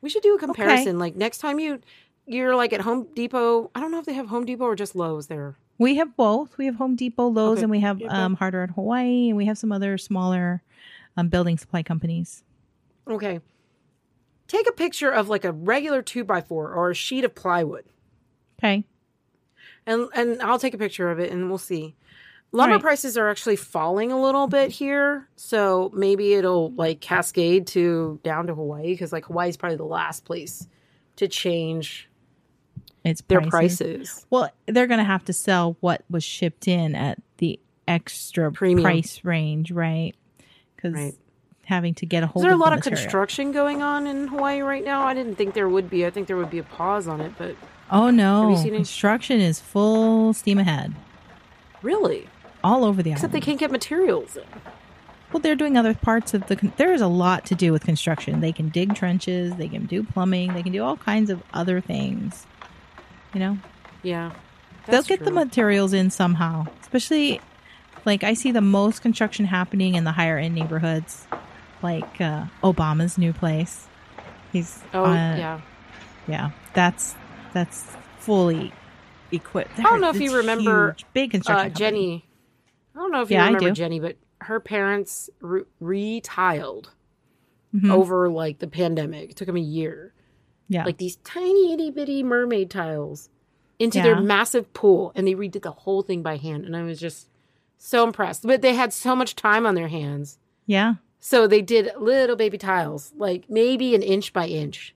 We 0.00 0.08
should 0.08 0.22
do 0.22 0.34
a 0.34 0.38
comparison. 0.38 0.98
Like 0.98 1.16
next 1.16 1.38
time 1.38 1.58
you 1.58 1.80
you're 2.26 2.54
like 2.56 2.72
at 2.72 2.80
Home 2.82 3.06
Depot. 3.14 3.70
I 3.74 3.80
don't 3.80 3.90
know 3.90 3.98
if 3.98 4.06
they 4.06 4.14
have 4.14 4.28
Home 4.28 4.44
Depot 4.46 4.64
or 4.64 4.76
just 4.76 4.94
Lowe's 4.94 5.26
there. 5.26 5.56
We 5.78 5.96
have 5.96 6.14
both. 6.16 6.56
We 6.58 6.66
have 6.66 6.76
Home 6.76 6.94
Depot, 6.94 7.26
Lowe's, 7.28 7.52
Okay. 7.58 7.62
and 7.62 7.70
we 7.70 7.80
have 7.80 8.00
um, 8.08 8.34
Harder 8.36 8.62
at 8.62 8.70
Hawaii, 8.70 9.28
and 9.28 9.36
we 9.36 9.46
have 9.46 9.56
some 9.56 9.72
other 9.72 9.96
smaller 9.98 10.62
um, 11.16 11.28
building 11.28 11.56
supply 11.58 11.82
companies. 11.82 12.44
Okay. 13.08 13.40
Take 14.50 14.68
a 14.68 14.72
picture 14.72 15.10
of 15.10 15.28
like 15.28 15.44
a 15.44 15.52
regular 15.52 16.02
two 16.02 16.24
by 16.24 16.40
four 16.40 16.72
or 16.72 16.90
a 16.90 16.94
sheet 16.94 17.24
of 17.24 17.36
plywood. 17.36 17.84
Okay. 18.58 18.84
and 19.86 20.08
and 20.14 20.42
I'll 20.42 20.58
take 20.58 20.74
a 20.74 20.78
picture 20.78 21.08
of 21.10 21.20
it 21.20 21.30
and 21.30 21.48
we'll 21.48 21.56
see. 21.58 21.94
Lumber 22.52 22.74
Right. 22.74 22.82
prices 22.82 23.16
are 23.16 23.28
actually 23.28 23.54
falling 23.54 24.10
a 24.10 24.20
little 24.20 24.48
bit 24.48 24.72
here, 24.72 25.28
so 25.36 25.92
maybe 25.94 26.32
it'll 26.34 26.72
like 26.72 27.00
cascade 27.00 27.68
to 27.68 28.18
down 28.24 28.48
to 28.48 28.54
Hawaii 28.56 28.88
because 28.88 29.12
like 29.12 29.26
Hawaii's 29.26 29.56
probably 29.56 29.76
the 29.76 29.84
last 29.84 30.24
place 30.24 30.66
to 31.14 31.28
change 31.28 32.08
It's 33.04 33.20
their 33.28 33.40
prices. 33.42 34.26
Well, 34.30 34.50
they're 34.66 34.88
going 34.88 34.98
to 34.98 35.04
have 35.04 35.24
to 35.26 35.32
sell 35.32 35.76
what 35.78 36.02
was 36.10 36.24
shipped 36.24 36.66
in 36.66 36.96
at 36.96 37.18
the 37.38 37.60
extra 37.86 38.50
Premium. 38.50 38.82
price 38.82 39.24
range, 39.24 39.70
right? 39.70 40.14
Because 40.74 40.94
Right. 40.94 41.14
Having 41.70 41.94
to 41.94 42.04
get 42.06 42.22
a 42.22 42.26
hold. 42.26 42.44
Is 42.44 42.48
there 42.48 42.52
a 42.52 42.58
lot 42.58 42.70
the 42.70 42.76
of 42.76 42.82
construction 42.82 43.50
going 43.52 43.80
on 43.80 44.06
in 44.06 44.28
Hawaii 44.28 44.60
right 44.60 44.84
now? 44.84 45.02
I 45.06 45.14
didn't 45.14 45.36
think 45.36 45.54
there 45.54 45.68
would 45.70 45.88
be. 45.88 46.04
I 46.04 46.10
think 46.10 46.26
there 46.26 46.36
would 46.36 46.50
be 46.50 46.58
a 46.58 46.62
pause 46.64 47.08
on 47.08 47.22
it, 47.22 47.32
but 47.38 47.56
Oh 47.90 48.10
no, 48.10 48.42
Have 48.42 48.50
you 48.50 48.56
seen 48.58 48.66
any- 48.68 48.76
construction 48.78 49.40
is 49.40 49.58
full 49.58 50.34
steam 50.34 50.58
ahead 50.58 50.94
really, 51.82 52.28
all 52.62 52.84
over 52.84 53.02
the 53.02 53.10
except 53.12 53.30
island. 53.32 53.42
they 53.42 53.44
can't 53.46 53.58
get 53.58 53.70
materials. 53.70 54.36
In. 54.36 54.42
Well, 55.32 55.40
they're 55.40 55.54
doing 55.54 55.76
other 55.76 55.94
parts 55.94 56.34
of 56.34 56.46
the. 56.48 56.56
Con- 56.56 56.72
there 56.76 56.92
is 56.92 57.00
a 57.00 57.06
lot 57.06 57.44
to 57.46 57.54
do 57.54 57.72
with 57.72 57.84
construction. 57.84 58.40
They 58.40 58.52
can 58.52 58.68
dig 58.68 58.94
trenches. 58.94 59.54
They 59.56 59.68
can 59.68 59.86
do 59.86 60.02
plumbing. 60.02 60.54
They 60.54 60.62
can 60.62 60.72
do 60.72 60.82
all 60.84 60.96
kinds 60.96 61.30
of 61.30 61.42
other 61.54 61.80
things. 61.80 62.46
You 63.32 63.38
know, 63.40 63.58
Yeah, 64.02 64.32
they'll 64.86 65.02
get 65.04 65.24
the 65.24 65.30
materials 65.30 65.92
in 65.92 66.10
somehow. 66.10 66.66
Especially, 66.80 67.40
like 68.04 68.24
I 68.24 68.34
see 68.34 68.50
the 68.50 68.60
most 68.60 69.02
construction 69.02 69.44
happening 69.44 69.94
in 69.94 70.02
the 70.04 70.10
higher 70.12 70.36
end 70.36 70.54
neighborhoods, 70.56 71.26
like 71.82 72.20
uh, 72.20 72.46
Obama's 72.62 73.16
new 73.18 73.32
place. 73.32 73.86
He's 74.52 74.82
Oh 74.94 75.04
uh, 75.04 75.14
yeah, 75.36 75.60
yeah. 76.26 76.50
That's 76.74 77.14
that's 77.52 77.84
fully 78.18 78.72
equipped. 79.32 79.78
I 79.78 79.82
don't 79.82 80.00
know 80.00 80.10
if 80.10 80.20
you 80.20 80.36
remember, 80.36 80.92
huge, 80.92 81.06
big 81.12 81.30
construction. 81.30 81.70
uh. 81.72 81.74
Jenny. 81.74 82.24
I 82.94 82.98
don't 82.98 83.12
know 83.12 83.22
if 83.22 83.30
you 83.30 83.36
Yeah, 83.36 83.44
I 83.44 83.46
remember 83.46 83.68
do. 83.70 83.74
Jenny, 83.74 84.00
but 84.00 84.16
her 84.40 84.58
parents 84.60 85.30
re- 85.40 85.62
retiled 85.80 86.86
Mhm. 87.74 87.90
over 87.92 88.28
like 88.28 88.58
the 88.58 88.66
pandemic. 88.66 89.30
It 89.30 89.36
took 89.36 89.46
them 89.46 89.56
a 89.56 89.60
year. 89.60 90.12
Yeah. 90.68 90.84
Like 90.84 90.98
these 90.98 91.16
tiny 91.16 91.72
itty 91.72 91.90
bitty 91.90 92.22
mermaid 92.22 92.70
tiles 92.70 93.28
into 93.78 94.00
their 94.02 94.20
massive 94.20 94.72
pool, 94.74 95.12
and 95.14 95.26
they 95.26 95.34
redid 95.34 95.62
the 95.62 95.70
whole 95.70 96.02
thing 96.02 96.22
by 96.22 96.36
hand. 96.36 96.64
And 96.64 96.76
I 96.76 96.82
was 96.82 96.98
just 97.00 97.28
so 97.78 98.04
impressed. 98.04 98.42
But 98.46 98.60
they 98.62 98.74
had 98.74 98.92
so 98.92 99.14
much 99.16 99.34
time 99.36 99.64
on 99.66 99.74
their 99.74 99.88
hands, 99.88 100.38
yeah. 100.66 100.94
So 101.20 101.46
they 101.46 101.62
did 101.62 101.90
little 101.98 102.34
baby 102.36 102.58
tiles, 102.58 103.12
like 103.16 103.44
maybe 103.48 103.94
an 103.94 104.02
inch 104.02 104.32
by 104.32 104.46
inch. 104.46 104.94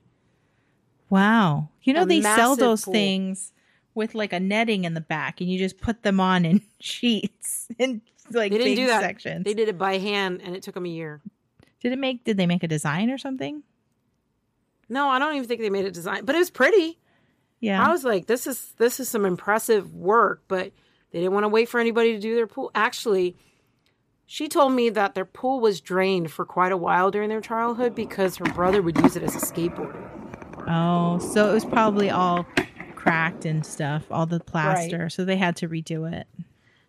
Wow. 1.09 1.69
You 1.83 1.93
know, 1.93 2.01
A 2.03 2.05
they 2.05 2.21
sell 2.21 2.55
those 2.55 2.83
pool. 2.85 2.93
things 2.93 3.53
with 3.93 4.15
like 4.15 4.33
a 4.33 4.39
netting 4.39 4.83
in 4.85 4.93
the 4.93 5.01
back 5.01 5.39
and 5.39 5.49
you 5.49 5.57
just 5.57 5.79
put 5.79 6.03
them 6.03 6.19
on 6.19 6.43
in 6.45 6.61
sheets 6.79 7.67
and 7.79 8.01
like 8.31 8.51
They 8.51 8.57
didn't 8.57 8.71
big 8.71 8.77
do 8.77 8.87
that. 8.87 9.01
sections. 9.01 9.43
They 9.45 9.53
did 9.53 9.69
it 9.69 9.77
by 9.77 9.99
hand, 9.99 10.41
and 10.43 10.55
it 10.55 10.63
took 10.63 10.73
them 10.73 10.85
a 10.85 10.89
year. 10.89 11.21
Did 11.81 11.91
it 11.91 11.99
make 11.99 12.23
did 12.23 12.37
they 12.37 12.47
make 12.47 12.63
a 12.63 12.67
design 12.67 13.11
or 13.11 13.17
something? 13.19 13.61
No, 14.89 15.09
I 15.09 15.19
don't 15.19 15.35
even 15.35 15.47
think 15.47 15.61
they 15.61 15.69
made 15.69 15.85
a 15.85 15.91
design, 15.91 16.25
but 16.25 16.35
it 16.35 16.39
was 16.39 16.49
pretty. 16.49 16.99
Yeah. 17.59 17.85
I 17.87 17.91
was 17.91 18.03
like, 18.03 18.25
this 18.25 18.47
is 18.47 18.73
this 18.77 18.99
is 18.99 19.07
some 19.09 19.25
impressive 19.25 19.93
work, 19.93 20.43
but 20.47 20.71
they 21.11 21.19
didn't 21.19 21.33
want 21.33 21.43
to 21.43 21.49
wait 21.49 21.69
for 21.69 21.79
anybody 21.79 22.13
to 22.13 22.19
do 22.19 22.33
their 22.35 22.47
pool. 22.47 22.71
Actually, 22.73 23.35
she 24.25 24.47
told 24.47 24.73
me 24.73 24.89
that 24.89 25.13
their 25.15 25.25
pool 25.25 25.59
was 25.59 25.81
drained 25.81 26.31
for 26.31 26.45
quite 26.45 26.71
a 26.71 26.77
while 26.77 27.11
during 27.11 27.29
their 27.29 27.41
childhood 27.41 27.93
because 27.95 28.37
her 28.37 28.45
brother 28.45 28.81
would 28.81 28.97
use 28.97 29.15
it 29.15 29.23
as 29.23 29.35
a 29.35 29.39
skateboard. 29.39 29.95
oh, 30.67 31.19
so 31.19 31.49
it 31.49 31.53
was 31.53 31.65
probably 31.65 32.09
all 32.09 32.45
cracked 32.95 33.45
and 33.45 33.65
stuff, 33.65 34.03
all 34.09 34.25
the 34.25 34.39
plaster. 34.39 35.09
So 35.09 35.25
they 35.25 35.37
had 35.37 35.55
to 35.57 35.67
redo 35.69 36.11
it. 36.11 36.27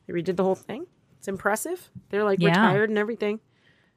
They 0.07 0.14
redid 0.14 0.37
the 0.37 0.45
whole 0.45 0.55
thing. 0.55 0.87
It's 1.19 1.28
impressive. 1.28 1.90
They're 2.11 2.25
like 2.25 2.40
Yeah. 2.40 2.49
retired 2.50 2.88
and 2.90 2.99
everything. 2.99 3.40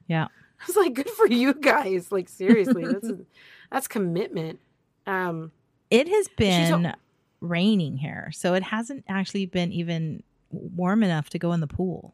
Yeah. 0.08 0.26
I 0.62 0.64
was 0.68 0.76
like, 0.76 0.94
good 0.96 1.10
for 1.10 1.28
you 1.28 1.54
guys. 1.54 2.12
Like 2.12 2.28
seriously, 2.28 2.86
that's 2.86 3.10
that's 3.72 3.88
commitment. 3.88 4.60
Um, 5.08 5.52
It 5.90 6.10
has 6.10 6.28
been 6.36 6.88
a- 6.88 6.96
raining 7.40 7.98
here, 7.98 8.32
so 8.34 8.54
it 8.56 8.64
hasn't 8.64 9.06
actually 9.08 9.46
been 9.46 9.72
even 9.72 10.24
warm 10.52 11.04
enough 11.04 11.30
to 11.30 11.40
go 11.40 11.54
in 11.54 11.62
the 11.62 11.68
pool. 11.68 12.14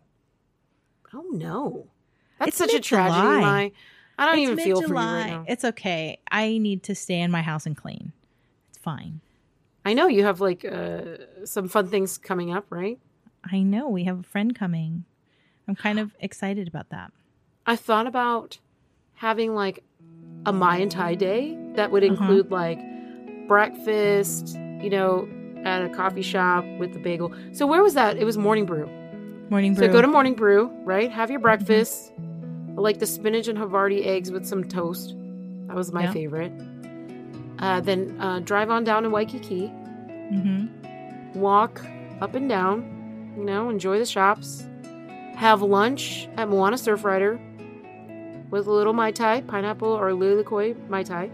Oh 1.16 1.26
no, 1.32 1.88
that's 2.40 2.50
It's 2.50 2.58
such 2.58 2.74
a 2.74 2.80
tragedy. 2.80 3.72
I 4.18 4.26
don't 4.26 4.36
It's 4.40 4.44
even 4.44 4.58
feel 4.58 4.82
for 4.82 4.88
you 4.90 4.94
right 4.94 5.28
now. 5.28 5.46
It's 5.48 5.66
okay. 5.66 6.20
I 6.32 6.58
need 6.58 6.84
to 6.84 6.96
stay 6.96 7.20
in 7.20 7.32
my 7.32 7.42
house 7.42 7.66
and 7.66 7.76
clean. 7.76 8.14
It's 8.70 8.78
fine. 8.78 9.22
I 9.84 9.94
know 9.94 10.08
you 10.08 10.24
have 10.24 10.42
like 10.42 10.64
uh, 10.66 11.18
some 11.46 11.68
fun 11.68 11.88
things 11.88 12.18
coming 12.18 12.52
up, 12.54 12.66
right? 12.70 12.98
I 13.52 13.62
know 13.62 13.90
we 13.90 14.06
have 14.06 14.20
a 14.20 14.24
friend 14.24 14.56
coming. 14.56 15.06
I'm 15.68 15.76
kind 15.76 16.00
of 16.00 16.16
excited 16.20 16.68
about 16.68 16.90
that. 16.90 17.12
I 17.66 17.76
thought 17.76 18.08
about 18.08 18.60
having 19.16 19.54
like 19.54 19.84
a 20.46 20.54
Mayan 20.54 20.90
Thai 20.90 21.16
day 21.16 21.58
that 21.76 21.92
would 21.92 22.04
Uh-huh. 22.04 22.14
include 22.14 22.52
like 22.52 22.80
breakfast, 23.48 24.56
you 24.82 24.90
know, 24.90 25.28
at 25.64 25.84
a 25.84 25.90
coffee 25.90 26.22
shop 26.22 26.64
with 26.80 26.94
the 26.94 27.00
bagel. 27.00 27.34
So 27.54 27.66
where 27.68 27.82
was 27.82 27.94
that? 27.96 28.18
It 28.18 28.24
was 28.26 28.38
Morning 28.38 28.66
Brew. 28.66 28.90
Morning 29.50 29.74
brew. 29.76 29.86
So 29.88 29.92
go 29.92 30.02
to 30.02 30.08
Morning 30.08 30.34
Brew, 30.34 30.72
right? 30.84 31.12
Have 31.12 31.30
your 31.30 31.40
breakfast. 31.40 32.12
I 32.78 32.82
like 32.82 33.00
the 33.00 33.06
spinach 33.06 33.48
and 33.48 33.58
Havarti 33.58 34.06
eggs 34.06 34.32
with 34.32 34.46
some 34.46 34.64
toast. 34.64 35.16
That 35.68 35.76
was 35.76 35.92
my 35.92 36.04
Yeah. 36.04 36.12
favorite. 36.12 36.52
Uh, 37.60 37.80
then 37.80 38.18
uh, 38.20 38.40
drive 38.40 38.70
on 38.70 38.84
down 38.84 39.04
to 39.04 39.10
Waikiki. 39.10 39.68
hmm 39.68 40.66
walk 41.36 41.82
up 42.22 42.34
and 42.34 42.48
down, 42.48 43.34
you 43.38 43.44
know, 43.44 43.70
enjoy 43.70 44.00
the 44.00 44.06
shops, 44.06 44.66
have 45.36 45.62
lunch 45.62 46.30
at 46.38 46.48
Moana 46.48 46.78
Surfrider 46.78 47.38
with 48.50 48.68
a 48.68 48.72
little 48.72 48.94
Mai 48.94 49.12
Tai, 49.12 49.42
pineapple 49.42 49.90
or 49.90 50.12
lilikoi 50.12 50.76
Mai 50.90 51.04
Tai, 51.04 51.28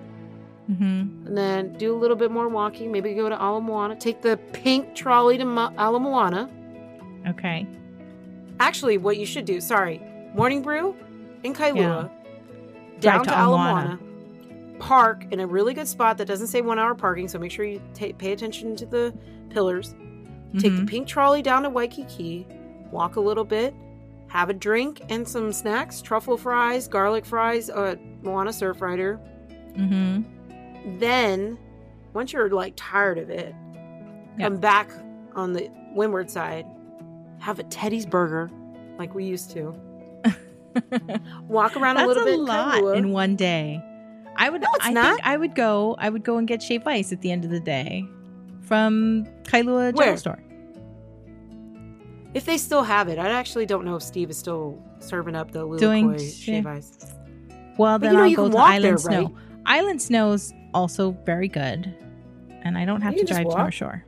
hmm 0.65 1.01
and 1.27 1.37
then 1.37 1.73
do 1.73 1.95
a 1.95 1.97
little 1.97 2.15
bit 2.17 2.31
more 2.31 2.49
walking, 2.49 2.91
maybe 2.91 3.13
go 3.13 3.29
to 3.29 3.35
Ala 3.35 3.61
Moana, 3.61 3.95
take 3.95 4.23
the 4.23 4.37
pink 4.53 4.95
trolley 4.95 5.37
to 5.37 5.45
Ma- 5.45 5.71
Ala 5.77 5.99
Moana. 5.99 6.49
Okay. 7.27 7.67
Actually, 8.61 8.97
what 8.99 9.17
you 9.17 9.25
should 9.25 9.45
do, 9.45 9.59
sorry, 9.59 9.99
Morning 10.35 10.61
Brew 10.61 10.95
in 11.43 11.51
Kailua, 11.53 12.11
down 12.99 13.23
to, 13.23 13.31
to 13.31 13.35
Ala 13.35 13.47
Ala 13.47 13.57
Moana, 13.57 13.99
park 14.77 15.25
in 15.31 15.39
a 15.39 15.47
really 15.47 15.73
good 15.73 15.87
spot 15.87 16.17
that 16.19 16.27
doesn't 16.27 16.45
say 16.47 16.61
one 16.61 16.77
hour 16.77 16.93
parking, 16.93 17.27
so 17.27 17.39
make 17.39 17.51
sure 17.51 17.65
you 17.65 17.81
ta 17.95 18.07
pay 18.19 18.31
attention 18.31 18.75
to 18.75 18.85
the 18.85 19.13
pillars. 19.49 19.95
Take 20.59 20.75
the 20.75 20.81
Mhm. 20.83 20.87
pink 20.89 21.07
trolley 21.07 21.41
down 21.41 21.63
to 21.63 21.69
Waikiki, 21.69 22.45
walk 22.91 23.15
a 23.15 23.19
little 23.19 23.45
bit, 23.45 23.73
have 24.27 24.49
a 24.49 24.53
drink 24.53 25.01
and 25.09 25.27
some 25.27 25.51
snacks, 25.51 25.99
truffle 26.01 26.37
fries, 26.37 26.87
garlic 26.87 27.25
fries, 27.25 27.69
uh, 27.71 27.95
Moana 28.21 28.51
Surfrider. 28.51 29.17
Mhm. 29.75 30.23
Then, 30.99 31.57
once 32.13 32.31
you're 32.31 32.49
like 32.49 32.73
tired 32.75 33.17
of 33.17 33.29
it, 33.31 33.55
Yeah. 34.37 34.45
come 34.49 34.57
back 34.57 34.91
on 35.35 35.53
the 35.53 35.69
windward 35.95 36.29
side, 36.29 36.65
have 37.41 37.59
a 37.59 37.63
Teddy's 37.63 38.05
burger 38.05 38.49
like 38.97 39.13
we 39.13 39.25
used 39.25 39.51
to. 39.51 39.75
Walk 41.47 41.75
around 41.75 41.97
a 41.97 42.07
little 42.07 42.23
bit. 42.23 42.39
lot 42.39 42.75
Kailua. 42.75 42.95
in 42.95 43.11
one 43.11 43.35
day. 43.35 43.83
I 44.37 44.49
would. 44.49 44.61
No, 44.61 44.67
it's 44.75 44.85
I 44.85 44.93
not. 44.93 45.15
think 45.15 45.27
I 45.27 45.35
would 45.35 45.55
go. 45.55 45.95
I 45.99 46.09
would 46.09 46.23
go 46.23 46.37
and 46.37 46.47
get 46.47 46.63
shaved 46.63 46.87
ice 46.87 47.11
at 47.11 47.21
the 47.21 47.31
end 47.31 47.43
of 47.43 47.51
the 47.51 47.59
day 47.59 48.05
from 48.61 49.25
Kailua 49.43 49.95
General 49.97 50.17
Store. 50.17 50.39
If 52.33 52.45
they 52.45 52.57
still 52.57 52.83
have 52.83 53.09
it, 53.09 53.19
I 53.19 53.29
actually 53.29 53.65
don't 53.65 53.83
know 53.83 53.97
if 53.97 54.03
Steve 54.03 54.29
is 54.29 54.37
still 54.37 54.81
serving 54.99 55.35
up 55.35 55.51
the 55.51 55.67
Doing 55.77 56.11
Lilikoi 56.13 56.19
sh- 56.33 56.39
shave 56.43 56.65
ice. 56.65 57.13
Well, 57.77 57.99
But 57.99 58.11
then 58.11 58.29
you 58.29 58.37
know 58.37 58.43
I'll 58.43 58.49
go 58.49 58.57
to 58.57 58.57
Island 58.57 58.83
there, 58.83 58.97
Snow. 58.97 59.23
right? 59.23 59.33
Island 59.65 60.01
Snow's 60.01 60.53
also 60.73 61.11
very 61.25 61.49
good, 61.49 61.93
and 62.63 62.77
I 62.77 62.85
don't 62.85 63.01
have 63.01 63.13
You 63.13 63.25
to 63.25 63.33
drive 63.33 63.49
to. 63.49 63.57
North 63.57 63.73
Shore. 63.73 64.05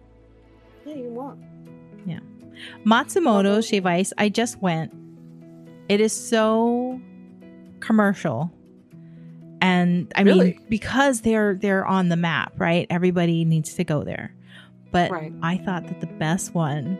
Yeah, 0.86 0.96
you 0.96 1.10
walk. 1.10 1.38
Matsumoto 2.86 3.27
Although- 3.27 3.62
Shave 3.62 3.86
Ice, 3.86 4.13
I 4.17 4.29
just 4.29 4.62
went. 4.62 4.93
It 5.89 6.00
is 6.01 6.13
so 6.13 7.00
commercial. 7.79 8.51
And 9.62 10.12
I 10.15 10.22
Really? 10.24 10.46
mean 10.51 10.60
because 10.70 11.22
they're 11.22 11.55
they're 11.55 11.86
on 11.86 12.10
the 12.10 12.17
map, 12.17 12.53
right? 12.58 12.86
Everybody 12.89 13.46
needs 13.46 13.74
to 13.75 13.84
go 13.84 14.03
there. 14.03 14.34
But 14.91 15.10
Right. 15.12 15.34
I 15.41 15.58
thought 15.58 15.88
that 15.88 16.01
the 16.01 16.08
best 16.08 16.53
one 16.53 16.98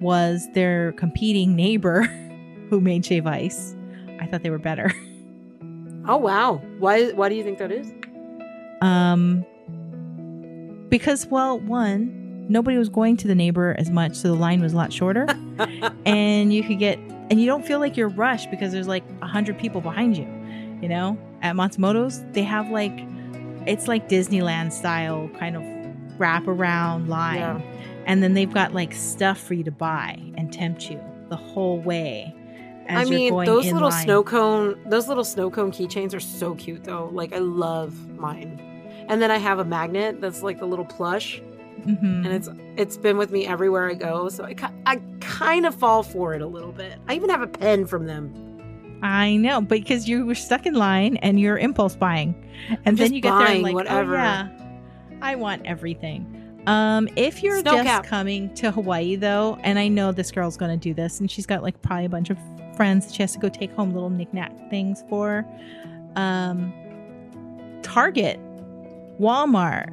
was 0.00 0.46
their 0.52 0.92
competing 0.92 1.54
neighbor 1.56 2.02
who 2.70 2.80
made 2.80 3.04
Shave 3.06 3.26
Ice. 3.26 3.74
I 4.20 4.26
thought 4.26 4.42
they 4.42 4.50
were 4.50 4.58
better. 4.58 4.92
Oh 6.04 6.16
wow! 6.16 6.60
Why? 6.80 7.12
Why 7.12 7.28
do 7.28 7.36
you 7.36 7.44
think 7.44 7.58
that 7.58 7.70
is? 7.70 7.92
Um 8.80 9.44
because 10.88 11.26
well, 11.28 11.60
one, 11.60 12.21
nobody 12.48 12.76
was 12.76 12.88
going 12.88 13.16
to 13.18 13.28
the 13.28 13.34
neighbor 13.34 13.74
as 13.78 13.90
much, 13.90 14.14
so 14.14 14.28
the 14.28 14.34
line 14.34 14.60
was 14.60 14.72
a 14.72 14.76
lot 14.76 14.92
shorter. 14.92 15.26
and 16.06 16.52
you 16.52 16.62
could 16.62 16.78
get 16.78 16.98
and 17.30 17.40
you 17.40 17.46
don't 17.46 17.64
feel 17.64 17.78
like 17.78 17.96
you're 17.96 18.08
rushed 18.08 18.50
because 18.50 18.72
there's 18.72 18.88
like 18.88 19.04
a 19.22 19.26
hundred 19.26 19.58
people 19.58 19.80
behind 19.80 20.16
you. 20.16 20.26
You 20.82 20.88
know, 20.88 21.18
at 21.42 21.54
Matsumoto's, 21.54 22.24
they 22.32 22.42
have 22.42 22.70
like 22.70 22.92
it's 23.66 23.88
like 23.88 24.08
Disneyland 24.08 24.72
style 24.72 25.30
kind 25.38 25.56
of 25.56 26.20
wrap 26.20 26.46
around 26.46 27.08
line. 27.08 27.38
Yeah. 27.38 27.60
And 28.06 28.22
then 28.22 28.34
they've 28.34 28.52
got 28.52 28.74
like 28.74 28.92
stuff 28.92 29.38
for 29.38 29.54
you 29.54 29.64
to 29.64 29.70
buy 29.70 30.18
and 30.36 30.52
tempt 30.52 30.90
you 30.90 31.00
the 31.28 31.36
whole 31.36 31.78
way. 31.78 32.34
I 32.88 33.02
you're 33.02 33.10
mean, 33.10 33.44
those 33.44 33.72
little 33.72 33.90
line. 33.90 34.04
snow 34.04 34.24
cone, 34.24 34.78
those 34.86 35.08
little 35.08 35.24
snow 35.24 35.50
cone 35.50 35.70
keychains 35.70 36.14
are 36.14 36.20
so 36.20 36.54
cute 36.54 36.84
though. 36.84 37.08
Like 37.12 37.32
I 37.32 37.38
love 37.38 38.08
mine. 38.18 38.60
And 39.08 39.20
then 39.20 39.30
I 39.30 39.38
have 39.38 39.58
a 39.58 39.64
magnet 39.64 40.20
that's 40.20 40.42
like 40.42 40.58
the 40.58 40.66
little 40.66 40.84
plush, 40.84 41.40
Mhm. 41.86 42.24
and 42.24 42.26
it's 42.28 42.48
it's 42.76 42.96
been 42.96 43.16
with 43.16 43.32
me 43.32 43.46
everywhere 43.46 43.90
I 43.90 43.94
go. 43.94 44.28
So 44.28 44.44
I 44.44 44.54
I 44.86 45.00
kind 45.20 45.66
of 45.66 45.74
fall 45.74 46.02
for 46.02 46.34
it 46.34 46.42
a 46.42 46.46
little 46.46 46.72
bit. 46.72 46.94
I 47.08 47.14
even 47.14 47.28
have 47.30 47.42
a 47.42 47.46
pen 47.48 47.86
from 47.86 48.06
them. 48.06 48.32
I 49.02 49.34
know, 49.36 49.60
because 49.60 50.08
you 50.08 50.24
were 50.24 50.36
stuck 50.36 50.64
in 50.64 50.74
line 50.74 51.16
and 51.18 51.40
you're 51.40 51.58
impulse 51.58 51.96
buying, 51.96 52.34
and 52.84 52.96
then 52.96 53.12
you 53.12 53.20
get 53.20 53.36
there 53.36 53.48
and 53.48 53.62
like, 53.64 53.74
whatever. 53.74 54.14
oh 54.14 54.18
yeah, 54.18 54.48
I 55.20 55.34
want 55.34 55.66
everything. 55.66 56.38
Um, 56.68 57.08
if 57.16 57.42
you're 57.42 57.58
Snow 57.62 57.72
just 57.72 57.84
cap. 57.86 58.04
coming 58.06 58.54
to 58.54 58.70
Hawaii 58.70 59.16
though, 59.16 59.58
and 59.64 59.80
I 59.80 59.88
know 59.88 60.12
this 60.12 60.30
girl's 60.30 60.56
going 60.56 60.70
to 60.70 60.76
do 60.76 60.94
this, 60.94 61.18
and 61.18 61.28
she's 61.28 61.46
got 61.46 61.64
like 61.64 61.82
probably 61.82 62.04
a 62.04 62.08
bunch 62.08 62.30
of 62.30 62.38
friends 62.76 63.06
that 63.06 63.14
she 63.14 63.22
has 63.24 63.32
to 63.32 63.40
go 63.40 63.48
take 63.48 63.72
home 63.72 63.90
little 63.92 64.10
knickknack 64.10 64.52
things 64.70 65.02
for. 65.08 65.44
Um, 66.14 66.72
Target, 67.82 68.38
Walmart, 69.20 69.90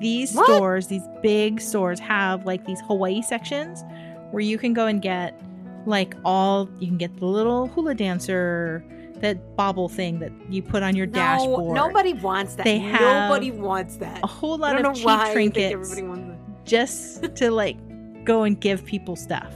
these 0.00 0.34
What? 0.34 0.46
stores, 0.46 0.86
these 0.88 1.02
big 1.22 1.60
stores 1.60 1.98
have 2.00 2.46
like 2.46 2.64
these 2.66 2.80
Hawaii 2.86 3.22
sections 3.22 3.84
where 4.30 4.42
you 4.42 4.58
can 4.58 4.72
go 4.74 4.86
and 4.86 5.00
get 5.02 5.40
like 5.86 6.14
all 6.24 6.68
you 6.80 6.86
can 6.86 6.98
get 6.98 7.16
the 7.18 7.26
little 7.26 7.68
hula 7.68 7.94
dancer, 7.94 8.84
that 9.20 9.56
bobble 9.56 9.88
thing 9.88 10.18
that 10.20 10.30
you 10.50 10.62
put 10.62 10.82
on 10.82 10.94
your 10.94 11.06
No, 11.06 11.12
dashboard. 11.12 11.74
nobody 11.74 12.12
wants 12.12 12.54
that. 12.56 12.64
They 12.64 12.78
have 12.78 13.28
nobody 13.30 13.50
wants 13.50 13.96
that. 13.96 14.20
a 14.22 14.26
whole 14.26 14.58
lot 14.58 14.82
of 14.84 14.94
cheap 14.94 15.32
trinkets 15.32 15.72
everybody 15.72 16.02
wants 16.02 16.28
that. 16.28 16.64
just 16.64 17.34
to 17.36 17.50
like 17.50 17.76
go 18.24 18.42
and 18.42 18.60
give 18.60 18.84
people 18.84 19.16
stuff. 19.16 19.52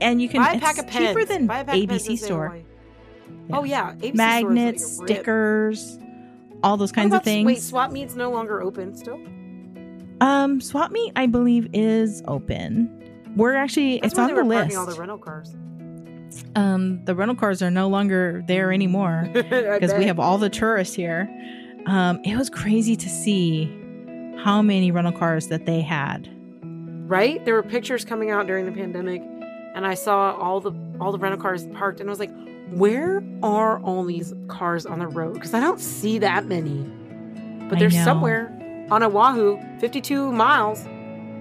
And 0.00 0.20
you 0.22 0.28
can 0.28 0.42
Buy 0.42 0.52
a 0.52 0.60
pack 0.60 0.78
of 0.78 0.86
pens. 0.86 1.08
cheaper 1.08 1.24
than 1.24 1.46
Buy 1.46 1.60
a 1.60 1.64
pack 1.64 1.74
of 1.76 1.88
pens 1.88 2.02
ABC 2.08 2.18
store. 2.18 2.56
Yeah. 2.56 3.56
Oh 3.58 3.64
yeah, 3.64 3.92
ABC 3.94 4.14
Magnets, 4.14 4.96
stickers, 4.96 5.98
all 6.62 6.76
those 6.76 6.92
kinds 6.92 7.12
of 7.14 7.22
things. 7.22 7.44
Wait, 7.46 7.60
swap 7.60 7.90
meet's 7.90 8.14
no 8.14 8.30
longer 8.30 8.62
open 8.62 8.94
still. 8.96 9.18
Um, 10.20 10.60
Swap 10.60 10.90
Meet, 10.90 11.12
I 11.16 11.26
believe, 11.26 11.68
is 11.72 12.22
open. 12.26 12.90
We're 13.36 13.54
actually 13.54 13.98
That's 14.00 14.12
it's 14.12 14.18
on 14.18 14.34
the 14.34 14.44
list. 14.44 14.76
all 14.76 14.86
the 14.86 14.94
rental 14.94 15.18
cars. 15.18 15.54
um, 16.56 17.04
the 17.04 17.14
rental 17.14 17.36
cars 17.36 17.62
are 17.62 17.70
no 17.70 17.88
longer 17.88 18.42
there 18.46 18.72
anymore. 18.72 19.28
because 19.32 19.92
we 19.94 20.04
have 20.06 20.18
all 20.20 20.38
the 20.38 20.50
tourists 20.50 20.94
here. 20.94 21.28
Um, 21.86 22.20
it 22.24 22.36
was 22.36 22.48
crazy 22.48 22.96
to 22.96 23.08
see 23.08 23.66
how 24.42 24.62
many 24.62 24.90
rental 24.90 25.12
cars 25.12 25.48
that 25.48 25.66
they 25.66 25.80
had. 25.80 26.28
right. 27.08 27.44
There 27.44 27.54
were 27.54 27.62
pictures 27.62 28.04
coming 28.04 28.30
out 28.30 28.46
during 28.46 28.66
the 28.66 28.72
pandemic, 28.72 29.20
and 29.74 29.86
I 29.86 29.94
saw 29.94 30.32
all 30.36 30.60
the 30.60 30.72
all 31.00 31.12
the 31.12 31.18
rental 31.18 31.40
cars 31.40 31.66
parked, 31.74 32.00
and 32.00 32.08
I 32.08 32.12
was 32.12 32.20
like, 32.20 32.30
"Where 32.70 33.22
are 33.42 33.80
all 33.80 34.04
these 34.04 34.32
cars 34.48 34.86
on 34.86 35.00
the 35.00 35.08
road?" 35.08 35.34
Because 35.34 35.54
I 35.54 35.60
don't 35.60 35.80
see 35.80 36.18
that 36.20 36.46
many. 36.46 36.90
But 37.68 37.78
they're 37.78 37.90
somewhere 37.90 38.53
on 38.90 39.02
Oahu, 39.02 39.58
fifty-two 39.80 40.32
miles. 40.32 40.84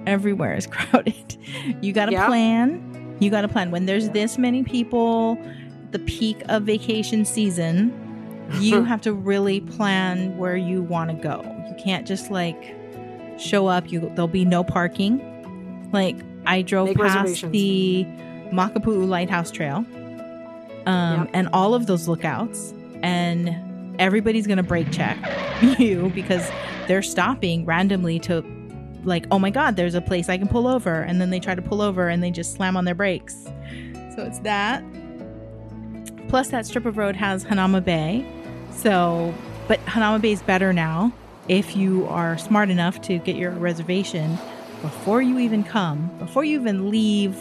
Everywhere 0.07 0.55
is 0.55 0.67
crowded. 0.75 1.37
You 1.81 1.93
got 1.93 2.07
to 2.07 2.11
Yeah. 2.13 2.27
plan. 2.27 3.15
You 3.19 3.29
got 3.29 3.41
to 3.41 3.47
plan 3.47 3.71
when 3.71 3.85
there's 3.85 4.09
this 4.09 4.37
many 4.37 4.63
people, 4.63 5.37
the 5.91 5.99
peak 5.99 6.41
of 6.49 6.63
vacation 6.63 7.25
season. 7.25 7.93
You 8.59 8.83
have 8.91 9.01
to 9.01 9.13
really 9.13 9.61
plan 9.61 10.37
where 10.37 10.57
you 10.57 10.83
want 10.83 11.09
to 11.11 11.15
go. 11.15 11.41
You 11.69 11.75
can't 11.81 12.05
just 12.05 12.31
like 12.31 12.75
show 13.37 13.67
up. 13.67 13.91
You 13.91 14.01
there'll 14.15 14.27
be 14.27 14.45
no 14.45 14.63
parking. 14.63 15.21
Like 15.93 16.17
I 16.45 16.61
drove 16.63 16.87
Make 16.89 16.97
past 16.97 17.49
the 17.51 18.05
Makapu'u 18.51 19.07
Lighthouse 19.07 19.49
Trail, 19.51 19.85
um, 20.85 21.29
and 21.33 21.47
all 21.53 21.73
of 21.73 21.87
those 21.87 22.07
lookouts, 22.07 22.73
and 23.01 23.55
everybody's 23.99 24.47
gonna 24.47 24.63
brake 24.63 24.91
check 24.91 25.17
you 25.79 26.11
because 26.15 26.49
they're 26.87 27.01
stopping 27.01 27.65
randomly 27.65 28.19
to, 28.19 28.43
like, 29.03 29.25
oh 29.31 29.39
my 29.39 29.49
god, 29.49 29.75
there's 29.75 29.95
a 29.95 30.01
place 30.01 30.29
I 30.29 30.37
can 30.37 30.47
pull 30.47 30.67
over, 30.67 31.01
and 31.01 31.19
then 31.19 31.29
they 31.29 31.39
try 31.39 31.55
to 31.55 31.61
pull 31.61 31.81
over 31.81 32.09
and 32.09 32.23
they 32.23 32.31
just 32.31 32.53
slam 32.53 32.77
on 32.77 32.85
their 32.85 32.95
brakes. 32.95 33.45
So 34.15 34.23
it's 34.23 34.39
that. 34.39 34.83
Plus, 36.27 36.49
that 36.49 36.65
strip 36.65 36.85
of 36.85 36.97
road 36.97 37.15
has 37.15 37.45
Hanauma 37.45 37.83
Bay. 37.83 38.25
So, 38.71 39.33
but 39.67 39.79
Hanauma 39.85 40.21
Bay 40.21 40.31
is 40.31 40.41
better 40.41 40.73
now 40.73 41.13
if 41.47 41.75
you 41.75 42.05
are 42.07 42.37
smart 42.37 42.69
enough 42.69 43.01
to 43.01 43.17
get 43.19 43.35
your 43.35 43.51
reservation 43.51 44.37
before 44.81 45.21
you 45.21 45.39
even 45.39 45.63
come, 45.63 46.09
before 46.19 46.43
you 46.43 46.59
even 46.59 46.89
leave 46.89 47.35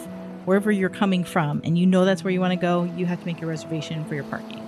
wherever 0.45 0.71
you're 0.71 0.89
coming 0.89 1.23
from, 1.23 1.61
and 1.63 1.77
you 1.77 1.85
know 1.85 2.03
that's 2.03 2.23
where 2.23 2.31
you 2.31 2.39
want 2.39 2.51
to 2.51 2.57
go, 2.57 2.83
you 2.97 3.05
have 3.05 3.19
to 3.19 3.25
make 3.25 3.39
your 3.39 3.49
reservation 3.49 4.03
for 4.05 4.15
your 4.15 4.25
parking. 4.25 4.59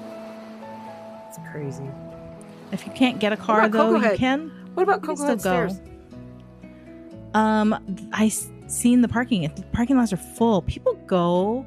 Crazy. 1.56 1.84
If 2.74 2.86
you 2.86 2.92
can't 2.92 3.18
get 3.20 3.32
a 3.32 3.38
car, 3.38 3.70
though, 3.70 3.86
Koko 3.86 3.96
you 3.96 4.02
Head? 4.02 4.18
can. 4.18 4.52
What 4.74 4.84
about 4.84 5.02
You 5.02 5.08
can 5.08 5.16
Koko 5.16 5.28
Head 5.28 5.40
still 5.40 5.54
go. 5.54 5.68
Stairs? 5.70 5.82
Um, 7.34 8.10
I 8.12 8.26
s- 8.26 8.50
seen 8.68 9.00
the 9.02 9.08
parking. 9.08 9.44
The 9.56 9.62
parking 9.72 9.96
lots 9.98 10.12
are 10.12 10.18
full. 10.18 10.64
People 10.64 10.96
go, 11.08 11.66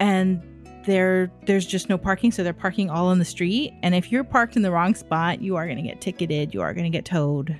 and 0.00 0.42
there 0.84 1.30
there's 1.46 1.64
just 1.64 1.88
no 1.88 1.96
parking, 1.96 2.32
so 2.32 2.42
they're 2.42 2.52
parking 2.52 2.90
all 2.90 3.06
on 3.06 3.20
the 3.20 3.24
street. 3.24 3.72
And 3.84 3.94
if 3.94 4.10
you're 4.10 4.24
parked 4.24 4.56
in 4.56 4.62
the 4.62 4.72
wrong 4.72 4.96
spot, 4.96 5.40
you 5.40 5.54
are 5.54 5.64
going 5.66 5.76
to 5.76 5.82
get 5.84 6.00
ticketed. 6.00 6.52
You 6.54 6.62
are 6.62 6.74
going 6.74 6.90
to 6.90 6.96
get 6.96 7.04
towed. 7.04 7.56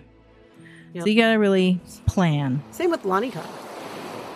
Yep. 0.94 1.04
So 1.04 1.08
you 1.08 1.20
got 1.20 1.30
to 1.32 1.36
really 1.38 1.80
plan. 2.06 2.62
Same 2.72 2.90
with 2.90 3.02
Lanikai 3.04 3.46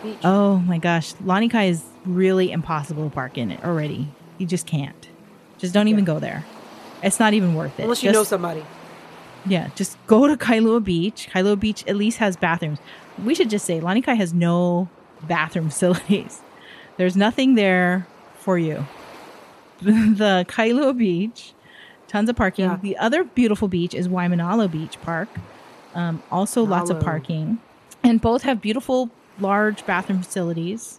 Beach. 0.05 0.19
Oh 0.23 0.59
my 0.59 0.79
gosh, 0.79 1.15
Lanikai 1.15 1.69
is 1.71 1.83
really 2.05 2.53
impossible 2.53 3.09
to 3.09 3.15
park 3.15 3.39
in 3.39 3.51
it 3.51 3.65
already. 3.65 4.07
You 4.39 4.47
just 4.47 4.67
can't. 4.67 5.08
Just 5.59 5.75
don't 5.75 5.89
even 5.89 6.05
go 6.05 6.19
there. 6.19 6.45
It's 7.03 7.21
not 7.21 7.35
even 7.35 7.55
worth 7.55 7.79
it. 7.79 7.85
Unless 7.85 8.03
you 8.03 8.13
know 8.13 8.25
somebody. 8.25 8.65
yeah, 9.47 9.71
just 9.75 9.97
go 10.07 10.27
to 10.27 10.37
Kailua 10.37 10.83
Beach. 10.83 11.29
Kailua 11.33 11.59
Beach 11.59 11.85
at 11.87 11.97
least 11.97 12.19
has 12.19 12.37
bathrooms. 12.37 12.79
We 13.25 13.35
should 13.35 13.51
just 13.51 13.65
say 13.65 13.81
Lanikai 13.81 14.17
has 14.17 14.33
no 14.35 14.89
bathroom 15.23 15.71
facilities. 15.71 16.41
There's 16.97 17.17
nothing 17.17 17.55
there 17.55 18.07
for 18.41 18.59
you. 18.59 18.87
the 19.81 20.45
Kailua 20.49 20.97
Beach, 20.97 21.53
tons 22.09 22.29
of 22.29 22.37
parking. 22.37 22.65
Yeah. 22.65 22.79
The 22.83 22.97
other 22.97 23.25
beautiful 23.25 23.69
beach 23.69 23.95
is 23.95 24.09
Waimanalo 24.09 24.71
Beach 24.71 25.01
Park. 25.03 25.29
Um, 25.95 26.23
also 26.31 26.65
lots 26.65 26.91
of 26.91 27.01
parking. 27.01 27.59
And 28.05 28.21
both 28.21 28.43
have 28.43 28.61
beautiful 28.61 29.11
large 29.41 29.85
bathroom 29.87 30.23
facilities. 30.23 30.98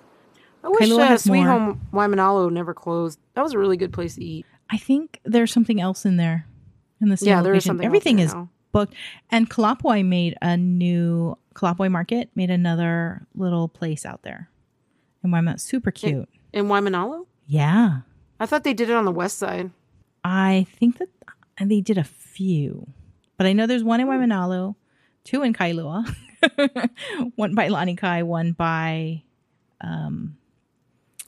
I 0.63 0.69
wish 0.69 0.81
Kailua 0.81 1.01
uh, 1.01 1.07
has 1.07 1.23
Sweet 1.23 1.43
more. 1.43 1.47
Home 1.47 1.81
Waimanalo 1.93 2.51
never 2.51 2.73
closed. 2.73 3.19
That 3.35 3.43
was 3.43 3.53
a 3.53 3.57
really 3.57 3.77
good 3.77 3.93
place 3.93 4.15
to 4.15 4.23
eat. 4.23 4.45
I 4.69 4.77
think 4.77 5.19
there's 5.23 5.51
something 5.51 5.81
else 5.81 6.05
in 6.05 6.17
there 6.17 6.45
in 7.01 7.09
the 7.09 7.17
same 7.17 7.29
yeah, 7.29 7.41
there 7.41 7.53
is 7.53 7.63
something. 7.63 7.85
Everything 7.85 8.17
there 8.17 8.25
is 8.25 8.33
now. 8.33 8.49
booked. 8.71 8.93
And 9.29 9.49
Kalapawai 9.49 10.05
made 10.05 10.35
a 10.41 10.57
new 10.57 11.37
Kalapawai 11.55 11.91
Market 11.91 12.29
made 12.35 12.49
another 12.49 13.25
little 13.35 13.67
place 13.67 14.05
out 14.05 14.23
there. 14.23 14.49
And 15.23 15.33
Waimanalo, 15.33 15.59
super 15.59 15.91
cute. 15.91 16.29
in 16.53 16.65
Waimanalo. 16.65 17.25
Yeah. 17.47 18.01
I 18.39 18.45
thought 18.45 18.63
they 18.63 18.73
did 18.73 18.89
it 18.89 18.95
on 18.95 19.05
the 19.05 19.11
west 19.11 19.37
side. 19.37 19.71
I 20.23 20.67
think 20.77 20.97
that 20.99 21.09
and 21.57 21.69
they 21.69 21.81
did 21.81 21.97
a 21.97 22.03
few. 22.03 22.87
But 23.37 23.47
I 23.47 23.53
know 23.53 23.65
there's 23.67 23.83
one 23.83 23.99
in 23.99 24.07
Waimanalo, 24.07 24.75
two 25.23 25.43
in 25.43 25.53
Kailua. 25.53 26.05
one 27.35 27.55
by 27.55 27.67
Lanikai, 27.69 28.23
one 28.23 28.53
by 28.53 29.23
um 29.81 30.37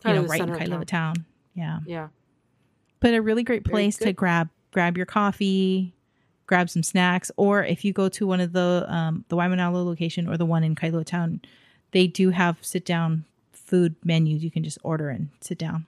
you 0.05 0.13
know, 0.13 0.23
right 0.23 0.41
in 0.41 0.49
Kailua 0.49 0.85
town. 0.85 1.15
town. 1.15 1.25
Yeah. 1.53 1.79
Yeah. 1.85 2.07
but 2.99 3.13
a 3.13 3.21
really 3.21 3.43
great 3.43 3.63
place 3.65 3.97
to 3.97 4.13
grab 4.13 4.49
grab 4.71 4.95
your 4.97 5.05
coffee 5.05 5.93
grab 6.47 6.69
some 6.69 6.83
snacks 6.83 7.31
or 7.37 7.63
if 7.63 7.83
you 7.85 7.93
go 7.93 8.09
to 8.09 8.25
one 8.27 8.39
of 8.39 8.53
the 8.53 8.85
um 8.87 9.25
the 9.29 9.35
Waimanalo 9.35 9.85
location 9.85 10.27
or 10.27 10.37
the 10.37 10.45
one 10.45 10.63
in 10.63 10.75
Kailua 10.75 11.05
town 11.05 11.41
they 11.91 12.07
do 12.07 12.29
have 12.29 12.57
sit 12.61 12.85
down 12.85 13.25
food 13.51 13.95
menus 14.03 14.43
you 14.43 14.51
can 14.51 14.63
just 14.63 14.77
order 14.83 15.09
and 15.09 15.29
sit 15.41 15.57
down 15.57 15.85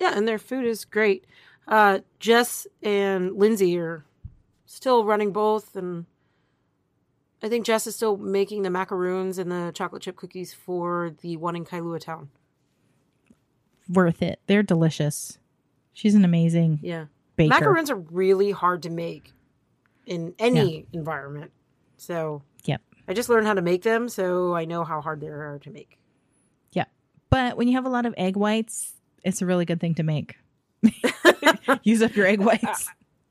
Yeah, 0.00 0.12
and 0.16 0.26
their 0.28 0.38
food 0.38 0.64
is 0.66 0.84
great. 0.84 1.24
Uh, 1.66 2.00
Jess 2.20 2.66
and 2.82 3.36
Lindsay 3.36 3.76
are 3.78 4.04
still 4.66 5.04
running 5.04 5.32
both, 5.32 5.74
and 5.74 6.04
I 7.42 7.48
think 7.48 7.66
Jess 7.66 7.86
is 7.86 7.96
still 7.96 8.16
making 8.16 8.62
the 8.62 8.70
macaroons 8.70 9.38
and 9.38 9.50
the 9.50 9.72
chocolate 9.74 10.02
chip 10.02 10.16
cookies 10.16 10.54
for 10.54 11.12
the 11.22 11.36
one 11.36 11.56
in 11.56 11.64
Kailua 11.64 11.98
Town. 12.00 12.28
Worth 13.88 14.22
it 14.22 14.40
they're 14.46 14.62
delicious 14.62 15.38
she's 15.92 16.14
an 16.14 16.24
amazing 16.24 16.78
Yeah, 16.82 17.06
baker 17.36 17.48
macaroons 17.50 17.90
are 17.90 17.96
really 17.96 18.50
hard 18.50 18.82
to 18.84 18.90
make 18.90 19.32
in 20.06 20.34
any 20.38 20.86
environment. 20.92 21.50
So 21.96 22.42
Yep. 22.64 22.80
I 23.08 23.12
just 23.14 23.28
learned 23.28 23.46
how 23.46 23.54
to 23.54 23.62
make 23.62 23.82
them, 23.82 24.08
so 24.08 24.54
I 24.54 24.64
know 24.64 24.84
how 24.84 25.00
hard 25.00 25.20
they 25.20 25.28
are 25.28 25.58
to 25.62 25.70
make. 25.70 25.98
Yeah. 26.72 26.84
But 27.30 27.56
when 27.56 27.66
you 27.68 27.74
have 27.74 27.86
a 27.86 27.88
lot 27.88 28.06
of 28.06 28.14
egg 28.16 28.36
whites, 28.36 28.92
it's 29.24 29.40
a 29.42 29.46
really 29.46 29.64
good 29.64 29.80
thing 29.80 29.94
to 29.96 30.02
make. 30.02 30.36
Use 31.82 32.02
up 32.02 32.14
your 32.14 32.26
egg 32.26 32.40
whites. 32.40 32.88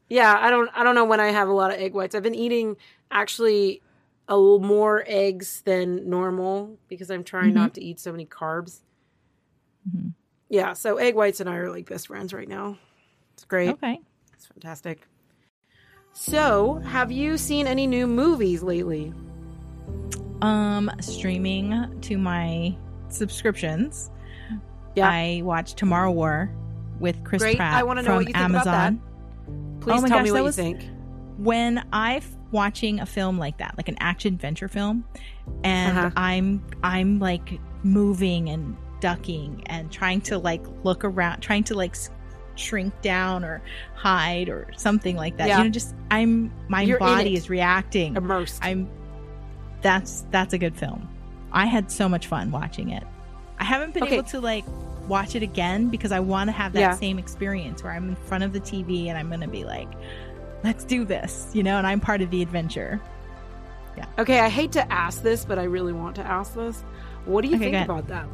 Yeah, 0.09 0.35
I 0.39 0.49
don't 0.49 0.69
I 0.73 0.83
don't 0.83 0.95
know 0.95 1.05
when 1.05 1.19
I 1.19 1.27
have 1.31 1.47
a 1.47 1.53
lot 1.53 1.71
of 1.73 1.79
egg 1.79 1.93
whites. 1.93 2.13
I've 2.15 2.23
been 2.23 2.35
eating 2.35 2.75
actually 3.11 3.81
a 4.27 4.35
little 4.37 4.59
more 4.59 5.03
eggs 5.07 5.61
than 5.65 6.09
normal 6.09 6.77
because 6.87 7.09
I'm 7.11 7.23
trying 7.23 7.51
Mhm. 7.51 7.55
not 7.55 7.73
to 7.75 7.83
eat 7.83 7.99
so 7.99 8.11
many 8.11 8.25
carbs. 8.25 8.81
Mhm. 9.89 10.13
Yeah, 10.49 10.73
so 10.73 10.97
egg 10.97 11.15
whites 11.15 11.39
and 11.39 11.49
I 11.49 11.55
are 11.57 11.69
like 11.71 11.89
best 11.89 12.07
friends 12.07 12.33
right 12.33 12.47
now. 12.47 12.77
It's 13.33 13.45
great. 13.45 13.69
Okay. 13.71 13.99
It's 14.33 14.45
fantastic. 14.45 15.07
So, 16.13 16.75
have 16.85 17.11
you 17.11 17.37
seen 17.37 17.67
any 17.67 17.87
new 17.87 18.07
movies 18.07 18.63
lately? 18.63 19.13
Um, 20.41 20.89
streaming 21.01 21.99
to 22.01 22.17
my 22.17 22.75
subscriptions. 23.09 24.11
Yeah. 24.95 25.09
I 25.09 25.41
watched 25.43 25.77
Tomorrow 25.77 26.11
War 26.11 26.49
with 26.99 27.21
Chris 27.25 27.41
Great. 27.41 27.57
Pratt 27.57 27.73
I 27.73 27.83
wanna 27.83 28.01
know 28.01 28.07
from 28.07 28.15
what 28.17 28.27
you 28.27 28.33
think 28.33 28.49
about 28.49 28.67
Amazon. 28.67 29.01
Please 29.81 30.03
Oh 30.03 30.07
tell 30.07 30.17
gosh, 30.19 30.23
me 30.25 30.31
what 30.31 30.43
you 30.45 30.51
think. 30.51 30.85
when 31.37 31.85
I'm 31.91 32.21
watching 32.51 33.01
a 33.01 33.05
film 33.05 33.37
like 33.37 33.57
that, 33.57 33.75
like 33.75 33.89
an 33.89 33.97
action 33.99 34.33
adventure 34.35 34.69
film, 34.69 35.03
and 35.65 35.97
Uh-huh. 35.97 36.11
I'm 36.15 36.63
I'm 36.83 37.19
like 37.19 37.59
moving 37.83 38.49
and 38.49 38.77
ducking 39.05 39.61
and 39.67 39.91
trying 39.91 40.19
to 40.19 40.39
like 40.39 40.63
look 40.83 41.03
around, 41.05 41.39
trying 41.41 41.63
to 41.63 41.75
like 41.75 41.95
shrink 42.55 42.99
down 43.01 43.43
or 43.45 43.61
hide 43.93 44.49
or 44.49 44.67
something 44.77 45.15
like 45.15 45.37
that. 45.37 45.47
Yeah. 45.47 45.59
You 45.59 45.63
know, 45.65 45.69
just 45.69 45.93
I'm 46.09 46.51
my 46.69 46.81
You're 46.81 46.97
body 46.97 47.35
is 47.35 47.47
reacting. 47.47 48.15
Immersed. 48.15 48.59
I'm 48.65 48.89
that's 49.81 50.25
that's 50.31 50.53
a 50.53 50.57
good 50.57 50.75
film. 50.75 51.07
I 51.51 51.67
had 51.67 51.91
so 51.91 52.09
much 52.09 52.25
fun 52.25 52.49
watching 52.49 52.89
it. 52.89 53.03
I 53.59 53.63
haven't 53.63 53.93
been 53.93 54.03
Okay. 54.03 54.15
able 54.15 54.23
to 54.29 54.39
like 54.41 54.65
watch 55.07 55.35
it 55.35 55.43
again 55.43 55.89
because 55.89 56.11
I 56.11 56.19
want 56.19 56.47
to 56.47 56.51
have 56.51 56.73
that 56.73 56.79
Yeah. 56.79 56.95
same 56.95 57.19
experience 57.19 57.83
where 57.83 57.93
I'm 57.93 58.09
in 58.09 58.15
front 58.15 58.43
of 58.43 58.53
the 58.53 58.59
TV 58.59 59.07
and 59.09 59.17
I'm 59.19 59.27
going 59.27 59.41
to 59.41 59.47
be 59.47 59.63
like, 59.63 59.87
let's 60.63 60.83
do 60.83 61.05
this, 61.05 61.51
you 61.53 61.61
know, 61.61 61.77
and 61.77 61.85
I'm 61.85 61.99
part 61.99 62.23
of 62.23 62.31
the 62.31 62.41
adventure. 62.41 62.99
Yeah. 63.95 64.07
Okay, 64.17 64.39
I 64.39 64.49
hate 64.49 64.71
to 64.71 64.91
ask 64.91 65.21
this, 65.21 65.45
but 65.45 65.59
I 65.59 65.65
really 65.65 65.93
want 65.93 66.15
to 66.15 66.23
ask 66.23 66.55
this. 66.55 66.83
What 67.25 67.41
do 67.43 67.49
you 67.49 67.55
Okay, 67.57 67.71
think 67.71 67.85
about 67.85 68.07
that? 68.07 68.27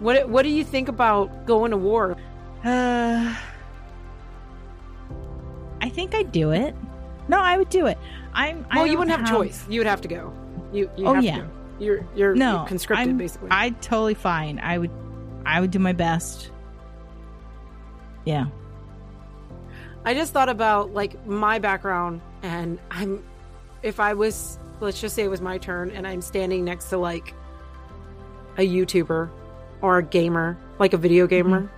What 0.00 0.28
What 0.28 0.42
do 0.42 0.48
you 0.50 0.64
think 0.64 0.88
about 0.88 1.46
going 1.46 1.70
to 1.72 1.76
war? 1.76 2.16
Uh, 2.64 3.34
I 5.80 5.88
think 5.88 6.14
I'd 6.14 6.32
do 6.32 6.50
it. 6.52 6.74
No, 7.28 7.40
I 7.40 7.56
would 7.56 7.68
do 7.68 7.86
it. 7.86 7.98
I'm. 8.32 8.66
I 8.70 8.78
Well, 8.78 8.86
you 8.86 8.98
wouldn't 8.98 9.16
have, 9.18 9.28
choice. 9.28 9.64
You 9.68 9.80
would 9.80 9.86
have 9.86 10.00
to 10.02 10.08
go. 10.08 10.32
You. 10.72 10.90
you 10.96 11.06
Oh, 11.06 11.14
have 11.14 11.24
yeah. 11.24 11.46
You're 11.78 12.04
you're, 12.16 12.34
No, 12.34 12.58
you're 12.58 12.66
conscripted 12.66 13.08
I'm- 13.08 13.18
basically. 13.18 13.48
I 13.50 13.70
totally 13.70 14.14
fine. 14.14 14.58
I 14.58 14.78
would. 14.78 14.90
I 15.46 15.60
would 15.60 15.70
do 15.70 15.78
my 15.78 15.92
best. 15.92 16.50
Yeah. 18.24 18.46
I 20.04 20.14
just 20.14 20.32
thought 20.32 20.48
about 20.48 20.92
like 20.94 21.24
my 21.26 21.58
background, 21.58 22.20
and 22.42 22.78
I'm 22.90 23.22
if 23.82 24.00
I 24.00 24.14
was 24.14 24.58
let's 24.80 25.00
just 25.00 25.14
say 25.14 25.24
it 25.24 25.28
was 25.28 25.40
my 25.40 25.58
turn, 25.58 25.90
and 25.90 26.06
I'm 26.06 26.22
standing 26.22 26.64
next 26.64 26.88
to 26.90 26.98
like 26.98 27.34
a 28.56 28.66
YouTuber 28.66 29.30
or 29.82 29.98
a 29.98 30.02
gamer, 30.02 30.56
like 30.78 30.92
a 30.92 30.96
video 30.96 31.26
gamer. 31.26 31.70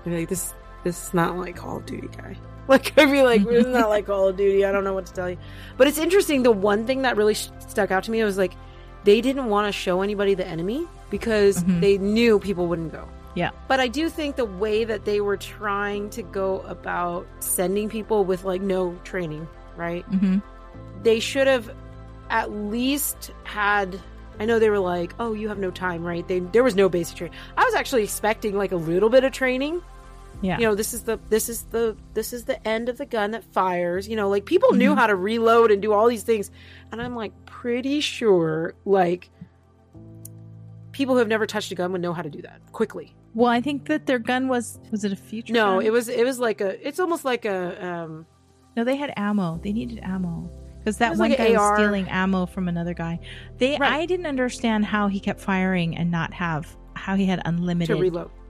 I'd 0.00 0.10
be 0.10 0.18
like 0.20 0.28
this 0.28 0.54
this 0.84 1.08
is 1.08 1.14
not 1.14 1.36
like 1.36 1.56
Call 1.56 1.76
of 1.78 1.86
Duty 1.86 2.08
guy. 2.16 2.36
Like 2.68 2.96
I'd 2.96 3.10
be 3.10 3.22
like, 3.22 3.44
this 3.44 3.66
is 3.66 3.72
not 3.72 3.88
like 3.88 4.06
Call 4.06 4.28
of 4.28 4.36
Duty. 4.36 4.64
I 4.64 4.70
don't 4.70 4.84
know 4.84 4.94
what 4.94 5.06
to 5.06 5.12
tell 5.12 5.28
you. 5.28 5.36
But 5.76 5.88
it's 5.88 5.98
interesting. 5.98 6.44
The 6.44 6.52
one 6.52 6.86
thing 6.86 7.02
that 7.02 7.16
really 7.16 7.34
stuck 7.34 7.90
out 7.90 8.04
to 8.04 8.10
me 8.12 8.22
was 8.22 8.38
like 8.38 8.52
they 9.02 9.20
didn't 9.20 9.46
want 9.46 9.66
to 9.66 9.72
show 9.72 10.00
anybody 10.00 10.34
the 10.34 10.46
enemy 10.46 10.86
because 11.10 11.62
Mhm. 11.64 11.80
they 11.80 11.98
knew 11.98 12.38
people 12.38 12.68
wouldn't 12.68 12.92
go. 12.92 13.08
Yeah. 13.34 13.50
But 13.66 13.80
I 13.80 13.88
do 13.88 14.08
think 14.08 14.36
the 14.36 14.44
way 14.44 14.84
that 14.84 15.04
they 15.04 15.20
were 15.20 15.36
trying 15.36 16.08
to 16.10 16.22
go 16.22 16.60
about 16.60 17.26
sending 17.40 17.88
people 17.88 18.24
with 18.24 18.44
like 18.44 18.62
no 18.62 18.94
training, 19.02 19.48
right? 19.76 20.04
hmm 20.04 20.38
They 21.02 21.18
should 21.18 21.48
have 21.48 21.68
at 22.30 22.52
least 22.52 23.32
had 23.42 24.00
I 24.42 24.44
know 24.44 24.58
they 24.58 24.70
were 24.70 24.78
like, 24.80 25.14
"Oh, 25.20 25.32
you 25.34 25.48
have 25.48 25.58
no 25.58 25.70
time, 25.70 26.02
right?" 26.04 26.26
They 26.26 26.40
there 26.40 26.64
was 26.64 26.74
no 26.74 26.88
basic 26.88 27.16
training. 27.16 27.38
I 27.56 27.64
was 27.64 27.74
actually 27.74 28.02
expecting 28.02 28.56
like 28.56 28.72
a 28.72 28.76
little 28.76 29.08
bit 29.08 29.22
of 29.24 29.30
training. 29.32 29.80
Yeah. 30.40 30.58
You 30.58 30.66
know, 30.66 30.74
this 30.74 30.92
is 30.92 31.04
the 31.04 31.20
this 31.28 31.48
is 31.48 31.62
the 31.70 31.96
this 32.14 32.32
is 32.32 32.44
the 32.46 32.58
end 32.66 32.88
of 32.88 32.98
the 32.98 33.06
gun 33.06 33.30
that 33.30 33.44
fires. 33.44 34.08
You 34.08 34.16
know, 34.16 34.28
like 34.28 34.44
people 34.44 34.72
knew 34.72 34.92
Mhm. 34.94 34.98
how 34.98 35.06
to 35.06 35.14
reload 35.14 35.70
and 35.70 35.80
do 35.80 35.92
all 35.92 36.08
these 36.08 36.24
things. 36.24 36.50
And 36.90 37.00
I'm 37.00 37.14
like 37.14 37.32
pretty 37.46 38.00
sure 38.00 38.74
like 38.84 39.30
people 40.90 41.14
who 41.14 41.20
have 41.20 41.28
never 41.28 41.46
touched 41.46 41.70
a 41.70 41.74
gun 41.76 41.92
would 41.92 42.00
know 42.00 42.12
how 42.12 42.22
to 42.22 42.30
do 42.30 42.42
that 42.42 42.60
quickly. 42.72 43.14
Well, 43.34 43.48
I 43.48 43.60
think 43.60 43.86
that 43.86 44.06
their 44.06 44.18
gun 44.18 44.48
was. 44.48 44.80
Was 44.90 45.04
it 45.04 45.12
a 45.12 45.16
future? 45.16 45.52
No, 45.52 45.76
gun? 45.76 45.86
it 45.86 45.92
was 45.92 46.08
it 46.08 46.24
was 46.24 46.40
like 46.40 46.60
a 46.60 46.86
it's 46.86 46.98
almost 46.98 47.24
like 47.24 47.44
a 47.44 47.58
um 47.86 48.26
No, 48.76 48.82
they 48.84 48.96
had 48.96 49.12
ammo. 49.16 49.60
They 49.62 49.72
needed 49.72 50.00
ammo 50.02 50.50
because 50.82 50.98
that 50.98 51.10
one 51.10 51.18
like 51.30 51.38
guy 51.38 51.46
an 51.46 51.56
was 51.56 51.78
stealing 51.78 52.08
ammo 52.08 52.46
from 52.46 52.68
another 52.68 52.94
guy. 52.94 53.20
They, 53.58 53.76
Right. 53.78 53.92
I 53.92 54.06
didn't 54.06 54.26
understand 54.26 54.84
how 54.84 55.08
he 55.08 55.20
kept 55.20 55.40
firing 55.40 55.96
and 55.96 56.10
not 56.10 56.32
have 56.34 56.76
how 56.94 57.14
he 57.16 57.24
had 57.26 57.40
unlimited 57.44 57.96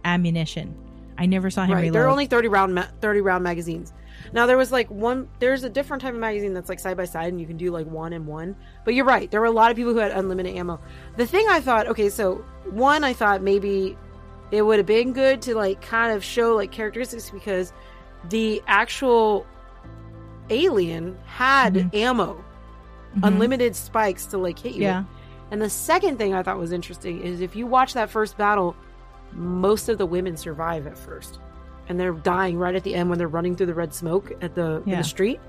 ammunition. 0.04 0.74
I 1.18 1.26
never 1.26 1.50
saw 1.50 1.64
him 1.64 1.72
Right. 1.72 1.82
reload. 1.82 1.94
They're 1.94 2.08
only 2.08 2.26
30 2.26 2.48
round 2.48 2.74
ma- 2.74 2.86
30 3.00 3.20
round 3.20 3.44
magazines. 3.44 3.92
Now 4.32 4.46
there 4.46 4.56
was 4.56 4.72
like 4.72 4.88
one 4.90 5.28
there's 5.40 5.62
a 5.64 5.68
different 5.68 6.02
type 6.02 6.14
of 6.14 6.20
magazine 6.20 6.54
that's 6.54 6.68
like 6.68 6.78
side 6.80 6.96
by 6.96 7.04
side 7.04 7.28
and 7.32 7.40
you 7.40 7.46
can 7.46 7.56
do 7.56 7.70
like 7.70 7.86
one 7.86 8.12
and 8.12 8.26
one. 8.26 8.56
But 8.84 8.94
you're 8.94 9.04
right. 9.04 9.30
There 9.30 9.40
were 9.40 9.46
a 9.46 9.50
lot 9.52 9.70
of 9.70 9.76
people 9.76 9.92
who 9.92 9.98
had 9.98 10.12
unlimited 10.12 10.56
ammo. 10.56 10.80
The 11.16 11.26
thing 11.26 11.46
I 11.48 11.60
thought, 11.60 11.86
okay, 11.88 12.08
so 12.08 12.44
one 12.70 13.04
I 13.04 13.12
thought 13.12 13.42
maybe 13.42 13.96
it 14.50 14.62
would 14.62 14.78
have 14.78 14.86
been 14.86 15.12
good 15.12 15.42
to 15.42 15.54
like 15.54 15.80
kind 15.82 16.12
of 16.12 16.22
show 16.24 16.54
like 16.54 16.70
characteristics 16.70 17.30
because 17.30 17.72
the 18.30 18.62
actual 18.66 19.46
alien 20.50 21.16
had 21.26 21.74
Mhm. 21.74 21.94
ammo, 21.94 22.44
Mhm. 23.16 23.26
unlimited 23.28 23.76
spikes 23.76 24.26
to 24.26 24.38
like 24.38 24.58
hit 24.58 24.74
you. 24.74 24.82
Yeah. 24.82 25.04
And 25.50 25.60
the 25.60 25.70
second 25.70 26.16
thing 26.18 26.34
I 26.34 26.42
thought 26.42 26.58
was 26.58 26.72
interesting 26.72 27.20
is 27.20 27.40
if 27.40 27.54
you 27.56 27.66
watch 27.66 27.94
that 27.94 28.08
first 28.10 28.36
battle, 28.38 28.74
most 29.32 29.88
of 29.88 29.98
the 29.98 30.06
women 30.06 30.36
survive 30.36 30.86
at 30.86 30.96
first. 30.98 31.38
And 31.88 31.98
they're 32.00 32.12
dying 32.12 32.58
right 32.58 32.74
at 32.74 32.84
the 32.84 32.94
end 32.94 33.10
when 33.10 33.18
they're 33.18 33.28
running 33.28 33.56
through 33.56 33.66
the 33.66 33.74
red 33.74 33.92
smoke 33.92 34.32
at 34.40 34.54
the, 34.54 34.82
in 34.86 34.90
Yeah. 34.92 34.98
the 34.98 35.04
street. 35.04 35.40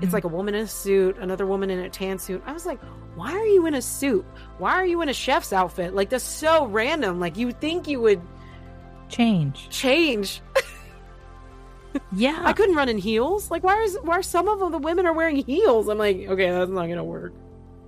It's 0.00 0.06
Mhm. 0.06 0.12
like 0.12 0.24
a 0.24 0.28
woman 0.28 0.54
in 0.54 0.62
a 0.62 0.66
suit, 0.68 1.16
another 1.18 1.46
woman 1.46 1.70
in 1.70 1.80
a 1.80 1.88
tan 1.90 2.18
suit. 2.18 2.42
I 2.46 2.52
was 2.52 2.64
like, 2.66 2.78
why 3.16 3.32
are 3.32 3.46
you 3.46 3.66
in 3.66 3.74
a 3.74 3.82
suit? 3.82 4.24
Why 4.58 4.72
are 4.72 4.86
you 4.86 5.00
in 5.02 5.08
a 5.08 5.12
chef's 5.12 5.52
outfit? 5.52 5.94
Like, 5.94 6.10
that's 6.10 6.24
so 6.24 6.66
random. 6.66 7.18
Like, 7.20 7.36
you 7.36 7.50
think 7.52 7.88
you 7.88 8.00
would 8.00 8.20
change. 9.08 9.68
change. 9.70 10.40
Yeah. 12.12 12.40
I 12.44 12.52
couldn't 12.52 12.74
run 12.76 12.88
in 12.88 12.98
heels. 12.98 13.50
Like, 13.50 13.62
why 13.64 13.80
is 13.82 13.96
why 14.02 14.18
are 14.18 14.22
some 14.22 14.48
of 14.48 14.70
the 14.72 14.78
women 14.78 15.06
are 15.06 15.12
wearing 15.12 15.36
heels? 15.36 15.88
I'm 15.88 15.98
like, 15.98 16.16
okay, 16.28 16.50
that's 16.50 16.70
not 16.70 16.86
gonna 16.88 17.04
work. 17.04 17.32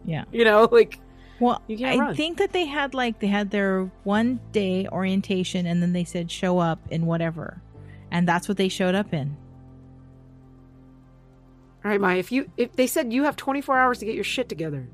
Yeah. 0.05 0.25
You 0.33 0.45
know, 0.45 0.69
like 0.73 0.99
Well, 1.41 1.61
You 1.69 1.77
can't 1.79 2.01
I 2.01 2.05
run. 2.07 2.15
think 2.17 2.39
that 2.39 2.53
they 2.53 2.67
had 2.67 2.95
like 2.95 3.19
they 3.21 3.27
had 3.29 3.51
their 3.51 3.91
one 4.05 4.41
day 4.53 4.87
orientation 4.91 5.67
and 5.67 5.83
then 5.83 5.93
they 5.93 6.05
said 6.05 6.31
show 6.31 6.59
up 6.59 6.79
in 6.91 7.07
whatever. 7.07 7.61
And 8.11 8.27
that's 8.29 8.49
what 8.49 8.57
they 8.59 8.69
showed 8.69 8.95
up 8.95 9.13
in. 9.15 9.37
all 11.85 11.91
right, 11.91 12.01
Maya, 12.01 12.19
if 12.19 12.31
you 12.33 12.51
if 12.57 12.73
they 12.77 12.87
said 12.87 13.13
you 13.13 13.25
have 13.25 13.37
24 13.37 13.79
hours 13.79 13.99
to 13.99 14.05
get 14.05 14.15
your 14.15 14.25
shit 14.25 14.49
together, 14.49 14.89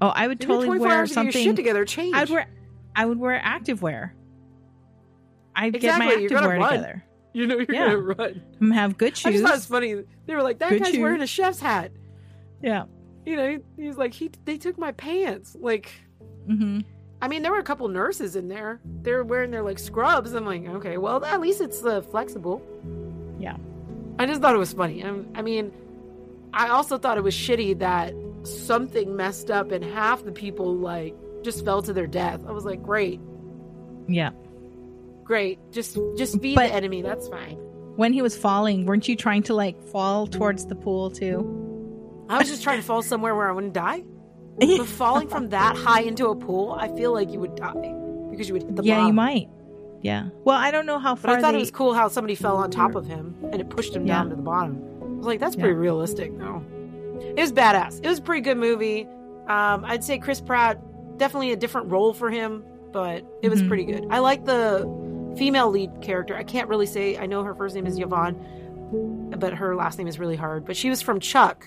Oh, 0.00 0.08
I 0.08 0.28
would 0.28 0.40
totally 0.40 0.66
24 0.66 0.86
wear 0.88 0.96
hours 0.98 1.08
to 1.10 1.14
get 1.16 1.24
your 1.24 1.32
shit 1.32 1.42
something. 1.42 1.56
together, 1.56 1.84
change. 1.84 2.14
I'd 2.14 2.30
wear 2.30 2.46
I 2.94 3.06
would 3.06 3.18
wear 3.18 3.40
activewear. 3.40 4.10
I'd 5.56 5.74
Exactly, 5.74 6.28
get 6.28 6.30
my 6.32 6.40
activewear 6.46 6.68
together. 6.70 7.04
You 7.38 7.46
know 7.46 7.56
you're 7.58 7.66
Yeah. 7.72 7.84
gonna 7.86 7.98
run. 7.98 8.42
I'm 8.60 8.70
have 8.72 8.98
good 8.98 9.12
I 9.12 9.16
shoes. 9.16 9.32
just 9.34 9.44
thought 9.44 9.56
it's 9.56 9.66
funny. 9.66 9.94
They 10.26 10.34
were 10.34 10.42
like, 10.42 10.58
that 10.58 10.70
Good 10.70 10.82
guy's 10.82 10.90
shoes. 10.92 11.00
wearing 11.00 11.20
a 11.22 11.26
chef's 11.26 11.60
hat. 11.60 11.92
Yeah. 12.62 12.84
You 13.24 13.36
know, 13.36 13.48
he, 13.76 13.82
he's 13.84 13.96
like, 13.96 14.12
he 14.14 14.30
they 14.44 14.56
took 14.56 14.76
my 14.78 14.92
pants. 14.92 15.56
Like, 15.58 15.90
hmm 16.46 16.80
I 17.20 17.28
mean, 17.28 17.42
there 17.42 17.50
were 17.52 17.58
a 17.58 17.64
couple 17.64 17.86
nurses 17.88 18.36
in 18.36 18.48
there. 18.48 18.80
They 19.02 19.12
were 19.12 19.24
wearing 19.24 19.50
their 19.50 19.62
like 19.62 19.78
scrubs. 19.78 20.32
I'm 20.34 20.44
like, 20.46 20.66
okay, 20.66 20.98
well, 20.98 21.24
at 21.24 21.40
least 21.40 21.60
it's 21.60 21.84
uh, 21.84 22.00
flexible. 22.00 22.62
Yeah. 23.38 23.56
I 24.18 24.26
just 24.26 24.40
thought 24.40 24.54
it 24.54 24.58
was 24.58 24.72
funny. 24.72 25.04
I, 25.04 25.14
I 25.34 25.42
mean, 25.42 25.72
I 26.52 26.68
also 26.68 26.96
thought 26.98 27.18
it 27.18 27.24
was 27.24 27.34
shitty 27.34 27.78
that 27.80 28.14
something 28.44 29.14
messed 29.16 29.50
up 29.50 29.70
and 29.72 29.84
half 29.84 30.24
the 30.24 30.32
people 30.32 30.74
like 30.76 31.14
just 31.42 31.64
fell 31.64 31.82
to 31.82 31.92
their 31.92 32.06
death. 32.06 32.40
I 32.48 32.52
was 32.52 32.64
like, 32.64 32.82
great, 32.82 33.20
Yeah. 34.08 34.30
Great. 35.28 35.58
Just 35.70 35.96
just 36.16 36.40
be 36.40 36.54
But- 36.56 36.68
the 36.68 36.74
enemy. 36.74 37.02
That's 37.02 37.28
fine. 37.28 37.56
When 37.96 38.12
he 38.12 38.22
was 38.22 38.36
falling, 38.36 38.86
weren't 38.86 39.06
you 39.08 39.14
trying 39.16 39.42
to 39.44 39.54
like 39.54 39.80
fall 39.82 40.26
towards 40.26 40.66
the 40.66 40.74
pool 40.74 41.10
too? 41.10 41.38
I 42.28 42.38
was 42.38 42.48
just 42.48 42.62
trying 42.62 42.78
to 42.78 42.84
fall 42.84 43.02
somewhere 43.02 43.34
where 43.36 43.48
I 43.48 43.52
wouldn't 43.52 43.72
die. 43.74 44.02
But 44.60 44.86
falling 44.86 45.28
from 45.28 45.50
that 45.50 45.76
high 45.76 46.00
into 46.02 46.26
a 46.28 46.34
pool, 46.36 46.72
I 46.72 46.88
feel 46.96 47.12
like 47.12 47.30
you 47.30 47.38
would 47.38 47.54
die 47.54 47.94
because 48.30 48.48
you 48.48 48.54
would 48.54 48.62
hit 48.64 48.74
the 48.76 48.82
bottom. 48.82 48.86
yeah, 48.86 49.06
you 49.06 49.12
might. 49.12 49.48
Yeah. 50.02 50.28
Well, 50.44 50.56
I 50.56 50.70
don't 50.72 50.86
know 50.86 50.98
how 50.98 51.14
But 51.14 51.22
far 51.22 51.36
I 51.36 51.40
thought 51.40 51.52
they. 51.52 51.58
it 51.58 51.60
was 51.60 51.70
cool 51.70 51.94
how 51.94 52.08
somebody 52.08 52.34
fell 52.34 52.56
on 52.56 52.70
top 52.70 52.94
of 52.96 53.06
him 53.06 53.34
and 53.52 53.60
it 53.60 53.68
pushed 53.70 53.94
him 53.94 54.04
down 54.04 54.30
to 54.30 54.36
the 54.36 54.42
bottom. 54.42 54.82
I 55.00 55.04
was 55.18 55.26
like, 55.26 55.40
that's 55.40 55.54
Yeah. 55.56 55.62
pretty 55.62 55.76
realistic, 55.76 56.36
though. 56.38 56.62
It 57.36 57.40
was 57.40 57.52
badass. 57.52 58.00
It 58.02 58.08
was 58.08 58.18
a 58.18 58.22
pretty 58.22 58.42
good 58.42 58.58
movie. 58.58 59.06
Um, 59.48 59.84
I'd 59.84 60.02
say 60.04 60.18
Chris 60.18 60.40
Pratt 60.40 60.80
definitely 61.18 61.50
a 61.52 61.56
different 61.56 61.90
role 61.90 62.12
for 62.12 62.30
him, 62.30 62.62
but 62.92 63.24
it 63.42 63.48
was 63.48 63.60
Mhm. 63.62 63.68
pretty 63.68 63.84
good. 63.84 64.06
I 64.10 64.18
like 64.20 64.44
the 64.44 64.86
female 65.38 65.70
lead 65.70 66.00
character. 66.02 66.34
I 66.36 66.42
can't 66.44 66.68
really 66.68 66.86
say. 66.86 67.16
I 67.16 67.26
know 67.26 67.42
her 67.44 67.54
first 67.54 67.74
name 67.74 67.86
is 67.86 67.98
Yvonne, 67.98 68.34
but 69.38 69.54
her 69.54 69.74
last 69.76 69.98
name 69.98 70.08
is 70.08 70.18
really 70.18 70.36
hard. 70.36 70.64
But 70.64 70.76
she 70.76 70.90
was 70.90 71.00
from 71.02 71.20
Chuck, 71.20 71.66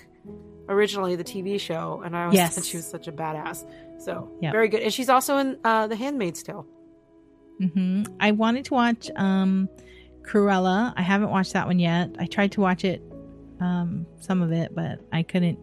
originally 0.68 1.16
the 1.16 1.24
TV 1.24 1.58
show, 1.58 2.02
and 2.04 2.16
I 2.16 2.24
always 2.24 2.36
Yes. 2.36 2.64
she 2.66 2.76
was 2.76 2.86
such 2.86 3.08
a 3.08 3.12
badass. 3.12 3.64
So 3.98 4.30
Yep. 4.40 4.52
very 4.52 4.68
good, 4.68 4.82
and 4.82 4.92
she's 4.92 5.08
also 5.08 5.38
in 5.38 5.56
uh, 5.64 5.86
The 5.86 5.96
Handmaid's 5.96 6.42
Tale. 6.42 6.66
Mm-hmm. 7.60 8.04
I 8.20 8.32
wanted 8.32 8.64
to 8.66 8.74
watch 8.74 9.10
um, 9.16 9.68
Cruella. 10.22 10.92
I 10.96 11.02
haven't 11.02 11.30
watched 11.30 11.52
that 11.52 11.66
one 11.66 11.78
yet. 11.78 12.10
I 12.18 12.26
tried 12.26 12.52
to 12.52 12.60
watch 12.60 12.84
it, 12.84 13.02
um, 13.60 14.06
some 14.20 14.42
of 14.42 14.50
it, 14.52 14.74
but 14.74 14.98
I 15.12 15.22
couldn't. 15.22 15.58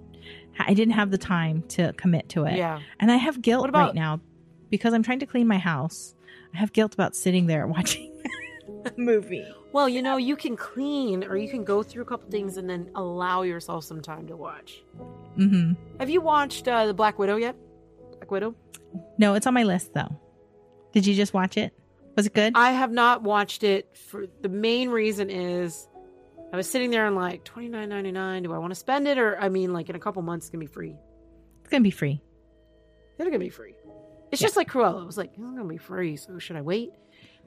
I 0.57 0.73
didn't 0.73 0.93
have 0.93 1.09
the 1.11 1.17
time 1.17 1.63
to 1.69 1.93
commit 1.93 2.29
to 2.29 2.43
it. 2.45 2.57
Yeah, 2.57 2.79
And 2.99 3.11
I 3.11 3.15
have 3.15 3.41
guilt 3.41 3.67
about- 3.69 3.87
right 3.87 3.95
now 3.95 4.19
because 4.69 4.93
I'm 4.93 5.03
trying 5.03 5.19
to 5.19 5.25
clean 5.25 5.47
my 5.47 5.57
house. 5.57 6.13
I 6.53 6.57
have 6.57 6.73
guilt 6.73 6.93
about 6.93 7.15
sitting 7.15 7.45
there 7.47 7.67
watching 7.67 8.21
a 8.85 8.91
movie. 8.97 9.45
well, 9.71 9.87
you 9.87 10.01
know, 10.01 10.17
you 10.17 10.35
can 10.35 10.55
clean 10.57 11.23
or 11.23 11.37
you 11.37 11.49
can 11.49 11.63
go 11.63 11.83
through 11.83 12.03
a 12.03 12.05
couple 12.05 12.29
things 12.29 12.57
and 12.57 12.69
then 12.69 12.89
allow 12.95 13.43
yourself 13.43 13.83
some 13.83 14.01
time 14.01 14.27
to 14.27 14.35
watch. 14.35 14.83
hmm 15.35 15.73
Have 15.99 16.09
you 16.09 16.21
watched 16.21 16.67
uh, 16.67 16.85
the 16.87 16.93
Black 16.93 17.19
Widow 17.19 17.35
yet? 17.37 17.55
Black 18.17 18.31
Widow. 18.31 18.55
No, 19.17 19.35
it's 19.35 19.45
on 19.47 19.53
my 19.53 19.63
list 19.63 19.93
though. 19.93 20.19
Did 20.93 21.05
you 21.05 21.13
just 21.13 21.33
watch 21.33 21.55
it? 21.57 21.73
Was 22.15 22.25
it 22.25 22.33
good? 22.33 22.53
I 22.55 22.71
have 22.71 22.91
not 22.91 23.21
watched 23.21 23.63
it 23.63 23.95
for 23.95 24.25
the 24.41 24.49
main 24.49 24.89
reason 24.89 25.29
is 25.29 25.87
I 26.51 26.57
was 26.57 26.67
sitting 26.69 26.89
there 26.89 27.05
and 27.05 27.15
like 27.15 27.43
twenty 27.43 27.69
nine 27.69 27.89
ninety 27.89 28.11
nine. 28.11 28.41
Do 28.43 28.51
I 28.53 28.57
want 28.57 28.71
to 28.71 28.75
spend 28.75 29.07
it 29.07 29.17
or 29.19 29.37
I 29.39 29.49
mean 29.49 29.71
like 29.71 29.89
in 29.89 29.95
a 29.95 29.99
couple 29.99 30.21
months 30.23 30.47
it's 30.47 30.49
gonna 30.51 30.63
be 30.63 30.67
free. 30.67 30.95
it's 31.61 31.69
gonna 31.69 31.83
be 31.83 31.91
free. 31.91 32.19
It's 33.19 33.25
gonna 33.25 33.37
be 33.37 33.49
free. 33.49 33.75
It's 34.31 34.41
Yeah. 34.41 34.45
just 34.47 34.57
like 34.57 34.69
Cruella. 34.69 35.01
It 35.03 35.05
was 35.05 35.17
like 35.17 35.29
it's 35.33 35.37
gonna 35.39 35.63
be 35.65 35.77
free, 35.77 36.15
so 36.15 36.37
should 36.39 36.55
I 36.55 36.61
wait? 36.61 36.91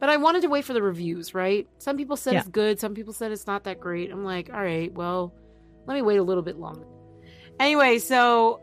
But 0.01 0.09
I 0.09 0.16
wanted 0.16 0.42
to 0.42 0.49
wait 0.49 0.64
for 0.64 0.73
the 0.73 0.83
reviews, 0.83 1.33
right? 1.35 1.68
Some 1.79 1.97
people 1.97 2.16
said 2.16 2.35
Yeah. 2.35 2.40
it's 2.40 2.49
good. 2.49 2.81
Some 2.81 2.95
people 2.95 3.12
said 3.12 3.31
it's 3.31 3.47
not 3.47 3.64
that 3.64 3.79
great. 3.79 4.11
I'm 4.11 4.25
like, 4.25 4.51
all 4.53 4.61
right, 4.62 4.92
well, 4.92 5.33
let 5.87 5.95
me 5.95 6.03
wait 6.03 6.16
a 6.16 6.23
little 6.23 6.42
bit 6.42 6.59
longer. 6.59 6.87
Anyway, 7.61 7.99
so 7.99 8.61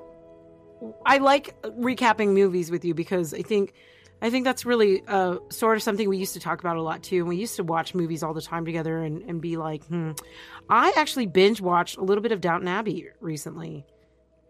I 1.06 1.18
like 1.20 1.62
recapping 1.64 2.34
movies 2.34 2.72
with 2.72 2.84
you 2.86 2.94
because 2.94 3.34
I 3.34 3.42
think 3.42 3.74
I 4.22 4.30
think 4.30 4.44
that's 4.44 4.66
really 4.66 5.02
uh, 5.08 5.38
sort 5.50 5.78
of 5.78 5.84
something 5.84 6.10
we 6.10 6.18
used 6.18 6.34
to 6.34 6.42
talk 6.42 6.60
about 6.60 6.76
a 6.76 6.82
lot 6.82 7.04
too. 7.04 7.20
And 7.20 7.30
we 7.30 7.38
used 7.38 7.56
to 7.56 7.64
watch 7.64 7.96
movies 7.96 8.22
all 8.22 8.34
the 8.34 8.42
time 8.42 8.66
together 8.66 9.02
and, 9.02 9.22
and 9.22 9.40
be 9.42 9.56
like, 9.56 9.86
hmm. 9.86 10.12
I 10.70 10.92
actually 10.98 11.26
binge 11.28 11.62
watched 11.62 11.96
a 11.96 12.04
little 12.04 12.22
bit 12.22 12.34
of 12.34 12.42
Downton 12.42 12.68
Abbey 12.68 13.08
recently. 13.22 13.86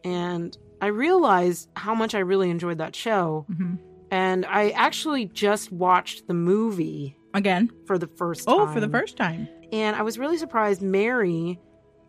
And 0.03 0.57
I 0.81 0.87
realized 0.87 1.69
how 1.75 1.93
much 1.93 2.15
I 2.15 2.19
really 2.19 2.49
enjoyed 2.49 2.77
that 2.77 2.95
show. 2.95 3.45
hmm 3.47 3.75
And 4.11 4.45
I 4.45 4.69
actually 4.71 5.25
just 5.25 5.71
watched 5.71 6.27
the 6.27 6.33
movie 6.33 7.17
Again. 7.33 7.69
for 7.85 7.97
the 7.97 8.07
first 8.07 8.47
time. 8.47 8.55
Oh, 8.59 8.73
for 8.73 8.79
the 8.79 8.89
first 8.89 9.17
time. 9.17 9.47
And 9.71 9.95
I 9.95 10.01
was 10.01 10.17
really 10.17 10.37
surprised 10.37 10.81
Mary, 10.81 11.59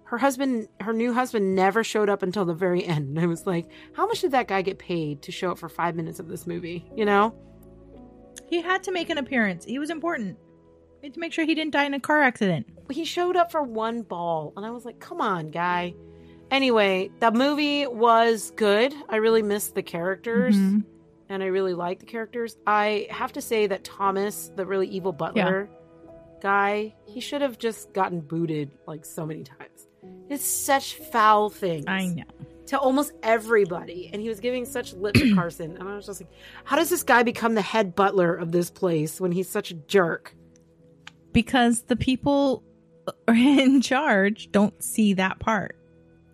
her 0.04 0.16
husband, 0.18 0.68
her 0.80 0.92
new 0.92 1.12
husband 1.12 1.54
never 1.54 1.84
showed 1.84 2.08
up 2.08 2.22
until 2.22 2.44
the 2.44 2.54
very 2.54 2.84
end. 2.94 3.08
And 3.08 3.20
I 3.20 3.26
was 3.26 3.46
like, 3.46 3.68
how 3.92 4.06
much 4.06 4.20
did 4.20 4.30
that 4.32 4.48
guy 4.48 4.62
get 4.62 4.78
paid 4.78 5.22
to 5.22 5.32
show 5.32 5.50
up 5.50 5.58
for 5.58 5.68
five 5.68 5.94
minutes 5.94 6.20
of 6.20 6.28
this 6.28 6.46
movie? 6.46 6.86
You 6.96 7.04
know? 7.04 7.34
He 8.48 8.62
had 8.62 8.82
to 8.84 8.92
make 8.92 9.10
an 9.10 9.18
appearance. 9.18 9.64
He 9.64 9.78
was 9.78 9.90
important. 9.90 10.38
We 11.02 11.06
had 11.06 11.14
to 11.14 11.20
make 11.20 11.32
sure 11.32 11.44
he 11.44 11.54
didn't 11.54 11.72
die 11.72 11.84
in 11.84 11.94
a 11.94 12.00
car 12.00 12.22
accident. 12.22 12.66
He 12.90 13.04
showed 13.04 13.36
up 13.36 13.52
for 13.52 13.62
one 13.62 14.02
ball. 14.02 14.52
And 14.56 14.66
I 14.66 14.70
was 14.70 14.84
like, 14.84 14.98
come 15.00 15.20
on, 15.20 15.50
guy. 15.50 15.94
Anyway, 16.50 17.10
that 17.20 17.34
movie 17.34 17.86
was 17.86 18.52
good. 18.56 18.94
I 19.08 19.16
really 19.16 19.42
missed 19.42 19.74
the 19.74 19.82
characters. 19.82 20.56
Mhm. 20.56 20.84
and 21.28 21.44
I 21.44 21.46
really 21.46 21.74
like 21.74 22.00
the 22.00 22.06
characters. 22.06 22.56
I 22.66 23.06
have 23.08 23.32
to 23.34 23.40
say 23.40 23.68
that 23.68 23.84
Thomas, 23.84 24.50
the 24.56 24.66
really 24.66 24.88
evil 24.88 25.12
butler 25.12 25.70
guy, 26.42 26.92
he 27.06 27.20
should 27.20 27.40
have 27.40 27.56
just 27.56 27.92
gotten 27.92 28.20
booted 28.20 28.72
like 28.88 29.04
so 29.04 29.24
many 29.24 29.44
times. 29.44 29.86
It's 30.28 30.42
such 30.44 30.96
foul 30.96 31.48
things 31.48 31.84
I 31.86 32.06
know. 32.08 32.24
to 32.66 32.78
almost 32.80 33.12
everybody, 33.22 34.10
and 34.12 34.20
he 34.20 34.28
was 34.28 34.40
giving 34.40 34.64
such 34.64 34.92
lip 34.94 35.14
to 35.14 35.32
Carson, 35.36 35.76
and 35.76 35.88
I 35.88 35.94
was 35.94 36.06
just 36.06 36.20
like, 36.20 36.30
how 36.64 36.74
does 36.74 36.90
this 36.90 37.04
guy 37.04 37.22
become 37.22 37.54
the 37.54 37.62
head 37.62 37.94
butler 37.94 38.34
of 38.34 38.50
this 38.50 38.68
place 38.70 39.20
when 39.20 39.30
he's 39.30 39.48
such 39.48 39.70
a 39.70 39.74
jerk? 39.74 40.34
Because 41.32 41.82
the 41.82 41.94
people 41.96 42.64
in 43.28 43.80
charge 43.82 44.50
don't 44.50 44.82
see 44.82 45.14
that 45.14 45.38
part. 45.38 45.76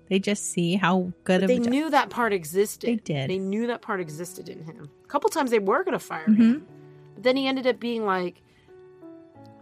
They 0.08 0.18
just 0.18 0.50
see 0.52 0.76
how 0.76 1.12
good 1.24 1.40
But 1.40 1.42
of 1.44 1.48
they 1.48 1.56
a 1.56 1.60
job- 1.60 1.68
knew 1.68 1.90
that 1.90 2.10
part 2.10 2.32
existed. 2.32 2.88
They 2.88 2.96
did. 2.96 3.28
They 3.30 3.38
knew 3.38 3.66
that 3.66 3.82
part 3.82 4.00
existed 4.00 4.48
in 4.48 4.62
him. 4.64 4.88
A 5.04 5.08
couple 5.08 5.28
times 5.30 5.50
they 5.50 5.58
were 5.58 5.82
going 5.84 5.92
to 5.92 5.98
fire 5.98 6.26
Mhm. 6.28 6.36
him, 6.36 6.66
but 7.14 7.22
then 7.24 7.36
he 7.36 7.46
ended 7.46 7.66
up 7.66 7.80
being 7.80 8.04
like 8.04 8.42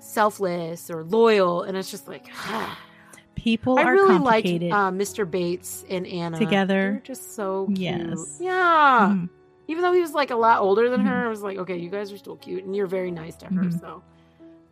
selfless 0.00 0.90
or 0.90 1.04
loyal, 1.04 1.62
and 1.62 1.76
it's 1.76 1.90
just 1.90 2.08
like. 2.08 2.26
people 3.34 3.78
I 3.78 3.82
are 3.82 3.92
really 3.92 4.18
liked 4.18 4.46
uh, 4.46 4.90
Mr. 4.90 5.28
Bates 5.30 5.84
and 5.90 6.06
Anna 6.06 6.38
Together. 6.38 6.92
They're 6.92 7.00
just 7.04 7.34
so 7.34 7.66
cute. 7.66 7.78
Yes. 7.78 8.38
Yeah. 8.40 9.10
Mhm. 9.12 9.28
Even 9.68 9.82
though 9.82 9.92
he 9.92 10.00
was 10.00 10.12
like 10.12 10.30
a 10.30 10.36
lot 10.36 10.60
older 10.62 10.88
than 10.88 11.02
Mhm. 11.02 11.08
her, 11.08 11.26
I 11.26 11.28
was 11.28 11.42
like, 11.42 11.58
okay, 11.58 11.76
you 11.76 11.90
guys 11.90 12.12
are 12.12 12.16
still 12.18 12.36
cute, 12.36 12.64
and 12.64 12.74
you're 12.76 12.86
very 12.86 13.10
nice 13.10 13.36
to 13.38 13.46
her. 13.46 13.62
Mhm. 13.64 13.80
So, 13.80 14.02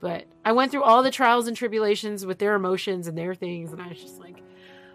but 0.00 0.24
I 0.44 0.52
went 0.52 0.70
through 0.70 0.84
all 0.84 1.02
the 1.02 1.10
trials 1.10 1.48
and 1.48 1.56
tribulations 1.56 2.24
with 2.24 2.38
their 2.38 2.54
emotions 2.54 3.08
and 3.08 3.16
their 3.18 3.34
things, 3.34 3.72
and 3.72 3.82
I 3.82 3.88
was 3.88 4.00
just 4.00 4.20
like, 4.20 4.42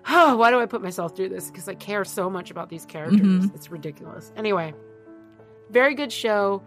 oh, 0.09 0.37
why 0.37 0.51
do 0.51 0.59
I 0.59 0.65
put 0.65 0.81
myself 0.81 1.15
through 1.15 1.29
this? 1.29 1.49
Because 1.49 1.67
I 1.67 1.75
care 1.75 2.03
so 2.05 2.29
much 2.29 2.51
about 2.51 2.69
these 2.69 2.85
characters. 2.85 3.21
Mhm. 3.21 3.55
It's 3.55 3.69
ridiculous. 3.71 4.31
Anyway, 4.35 4.73
very 5.69 5.95
good 5.95 6.11
show. 6.11 6.61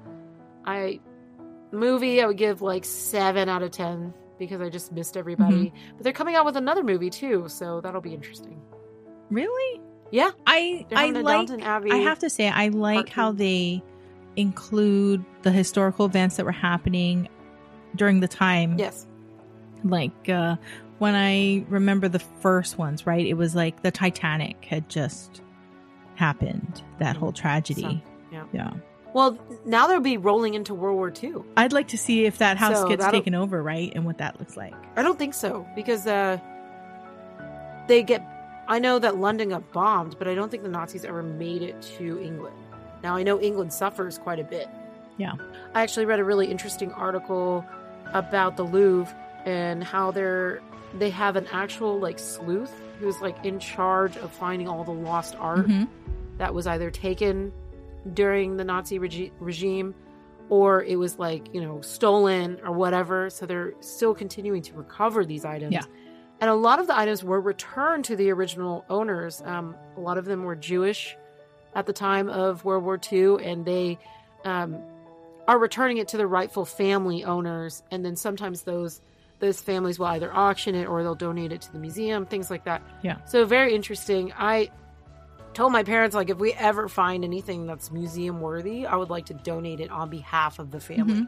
I 0.65 1.01
movie 1.73 2.21
I 2.23 2.27
would 2.27 2.37
give 2.37 2.63
like 2.63 2.85
seven 2.85 3.49
out 3.49 3.63
of 3.63 3.71
ten 3.71 4.13
because 4.39 4.61
I 4.61 4.69
just 4.69 4.93
missed 4.93 5.17
everybody. 5.17 5.67
Mm-hmm. 5.67 5.95
But 5.97 6.05
they're 6.05 6.13
coming 6.13 6.35
out 6.35 6.45
with 6.45 6.57
another 6.57 6.83
movie 6.83 7.11
too, 7.11 7.47
so 7.49 7.81
that'll 7.81 8.01
be 8.01 8.15
interesting. 8.15 8.61
Really? 9.31 9.81
Yeah, 10.11 10.31
I 10.47 10.87
I 10.93 11.11
like. 11.11 11.49
I 11.63 11.97
have 11.99 12.19
to 12.21 12.31
say 12.31 12.49
I 12.49 12.69
like 12.69 13.09
how 13.09 13.31
they 13.33 13.83
include 14.37 15.25
the 15.43 15.51
historical 15.53 16.07
events 16.07 16.37
that 16.37 16.45
were 16.45 16.53
happening 16.53 17.29
during 17.97 18.21
the 18.21 18.29
time. 18.29 18.79
yes, 18.79 19.07
Like 19.85 20.29
uh 20.29 20.57
when 21.01 21.15
I 21.15 21.65
remember 21.71 22.09
the 22.09 22.19
first 22.19 22.77
ones, 22.77 23.07
right? 23.07 23.27
It 23.27 23.33
was 23.33 23.55
like 23.55 23.83
the 23.83 23.91
Titanic 23.91 24.67
had 24.67 24.87
just 24.91 25.41
happened. 26.15 26.83
That 26.99 27.17
whole 27.17 27.33
tragedy. 27.33 27.81
Sunk, 27.81 28.03
yeah. 28.31 28.45
Yeah. 28.53 28.71
Well, 29.15 29.39
now 29.65 29.87
they'll 29.87 30.01
be 30.01 30.19
rolling 30.19 30.53
into 30.53 30.75
World 30.75 30.97
War 30.97 31.11
II. 31.11 31.43
I'd 31.57 31.73
like 31.73 31.89
to 31.89 31.99
see 31.99 32.27
if 32.27 32.37
that 32.39 32.59
house 32.59 32.77
So 32.77 32.87
gets 32.89 33.07
taken 33.07 33.35
over, 33.35 33.63
right? 33.63 33.91
And 33.95 34.05
what 34.05 34.19
that 34.19 34.39
looks 34.39 34.59
like. 34.59 34.75
I 34.95 35.03
don't 35.03 35.19
think 35.19 35.33
so 35.33 35.67
because 35.75 36.07
uh, 36.07 36.39
they 37.89 38.03
get. 38.03 38.23
I 38.69 38.79
know 38.79 38.99
that 38.99 39.17
London 39.17 39.49
got 39.49 39.73
bombed, 39.73 40.17
but 40.19 40.29
I 40.29 40.35
don't 40.35 40.51
think 40.51 40.63
the 40.63 40.69
Nazis 40.69 41.07
ever 41.07 41.23
made 41.23 41.63
it 41.63 41.81
to 41.99 42.21
England. 42.23 42.57
Now 43.03 43.17
I 43.17 43.23
know 43.23 43.41
England 43.41 43.73
suffers 43.73 44.19
quite 44.19 44.39
a 44.39 44.45
bit. 44.45 44.69
Yeah. 45.17 45.33
I 45.75 45.83
actually 45.83 46.05
read 46.05 46.21
a 46.21 46.25
really 46.25 46.51
interesting 46.51 46.93
article 46.93 47.65
about 48.13 48.59
the 48.59 48.65
Louvre 48.65 49.17
and 49.47 49.83
how 49.83 50.11
they're 50.11 50.61
they 50.99 51.11
have 51.11 51.37
an 51.37 51.47
actual 51.53 51.99
like 51.99 52.19
sleuth 52.19 52.73
who's 52.99 53.21
like 53.21 53.45
in 53.45 53.59
charge 53.59 54.17
of 54.19 54.33
finding 54.33 54.69
all 54.69 54.85
the 54.85 54.91
lost 54.91 55.35
art 55.39 55.67
Mhm. 55.67 55.89
that 56.39 56.53
was 56.55 56.67
either 56.67 56.91
taken 56.91 57.53
during 58.15 58.57
the 58.57 58.65
Nazi 58.65 58.99
regi- 58.99 59.33
regime 59.41 59.95
or 60.49 60.83
it 60.83 60.97
was 60.97 61.19
like, 61.19 61.55
you 61.55 61.61
know, 61.61 61.81
stolen 61.81 62.61
or 62.65 62.73
whatever. 62.73 63.31
So 63.31 63.47
they're 63.47 63.73
still 63.81 64.15
continuing 64.15 64.63
to 64.63 64.75
recover 64.75 65.25
these 65.25 65.45
items. 65.45 65.73
Yeah. 65.73 65.83
And 66.41 66.51
a 66.51 66.55
lot 66.55 66.79
of 66.81 66.87
the 66.89 66.99
items 66.99 67.23
were 67.23 67.41
returned 67.41 68.05
to 68.07 68.17
the 68.17 68.31
original 68.31 68.85
owners. 68.91 69.43
Um, 69.45 69.77
a 69.97 70.01
lot 70.01 70.19
of 70.19 70.25
them 70.25 70.43
were 70.43 70.57
Jewish 70.57 71.17
at 71.75 71.87
the 71.87 71.93
time 71.93 72.29
of 72.29 72.65
World 72.65 72.83
War 72.83 72.99
II, 73.13 73.37
and 73.45 73.65
they 73.65 73.99
um, 74.45 74.79
are 75.47 75.59
returning 75.59 75.99
it 75.99 76.09
to 76.09 76.17
the 76.17 76.27
rightful 76.27 76.65
family 76.65 77.23
owners. 77.25 77.83
And 77.91 78.05
then 78.05 78.17
sometimes 78.17 78.63
those 78.63 79.01
those 79.41 79.61
families 79.61 79.99
will 79.99 80.07
either 80.07 80.33
auction 80.33 80.75
it 80.75 80.87
or 80.87 81.03
they'll 81.03 81.15
donate 81.15 81.53
it 81.53 81.63
to 81.63 81.73
the 81.73 81.79
museum, 81.79 82.27
things 82.27 82.51
like 82.51 82.65
that. 82.65 82.83
Yeah. 83.03 83.17
So 83.25 83.45
very 83.45 83.75
interesting. 83.75 84.33
I 84.37 84.71
told 85.55 85.73
my 85.73 85.83
parents 85.83 86.15
like 86.15 86.31
if 86.31 86.39
we 86.39 86.53
ever 86.53 86.89
find 86.89 87.25
anything 87.25 87.67
that's 87.67 87.91
museum 87.91 88.41
worthy, 88.41 88.87
I 88.87 88.97
would 88.97 89.11
like 89.11 89.27
to 89.27 89.35
donate 89.35 89.81
it 89.81 89.91
on 89.91 90.09
behalf 90.11 90.59
of 90.59 90.71
the 90.71 90.81
family. 90.81 91.27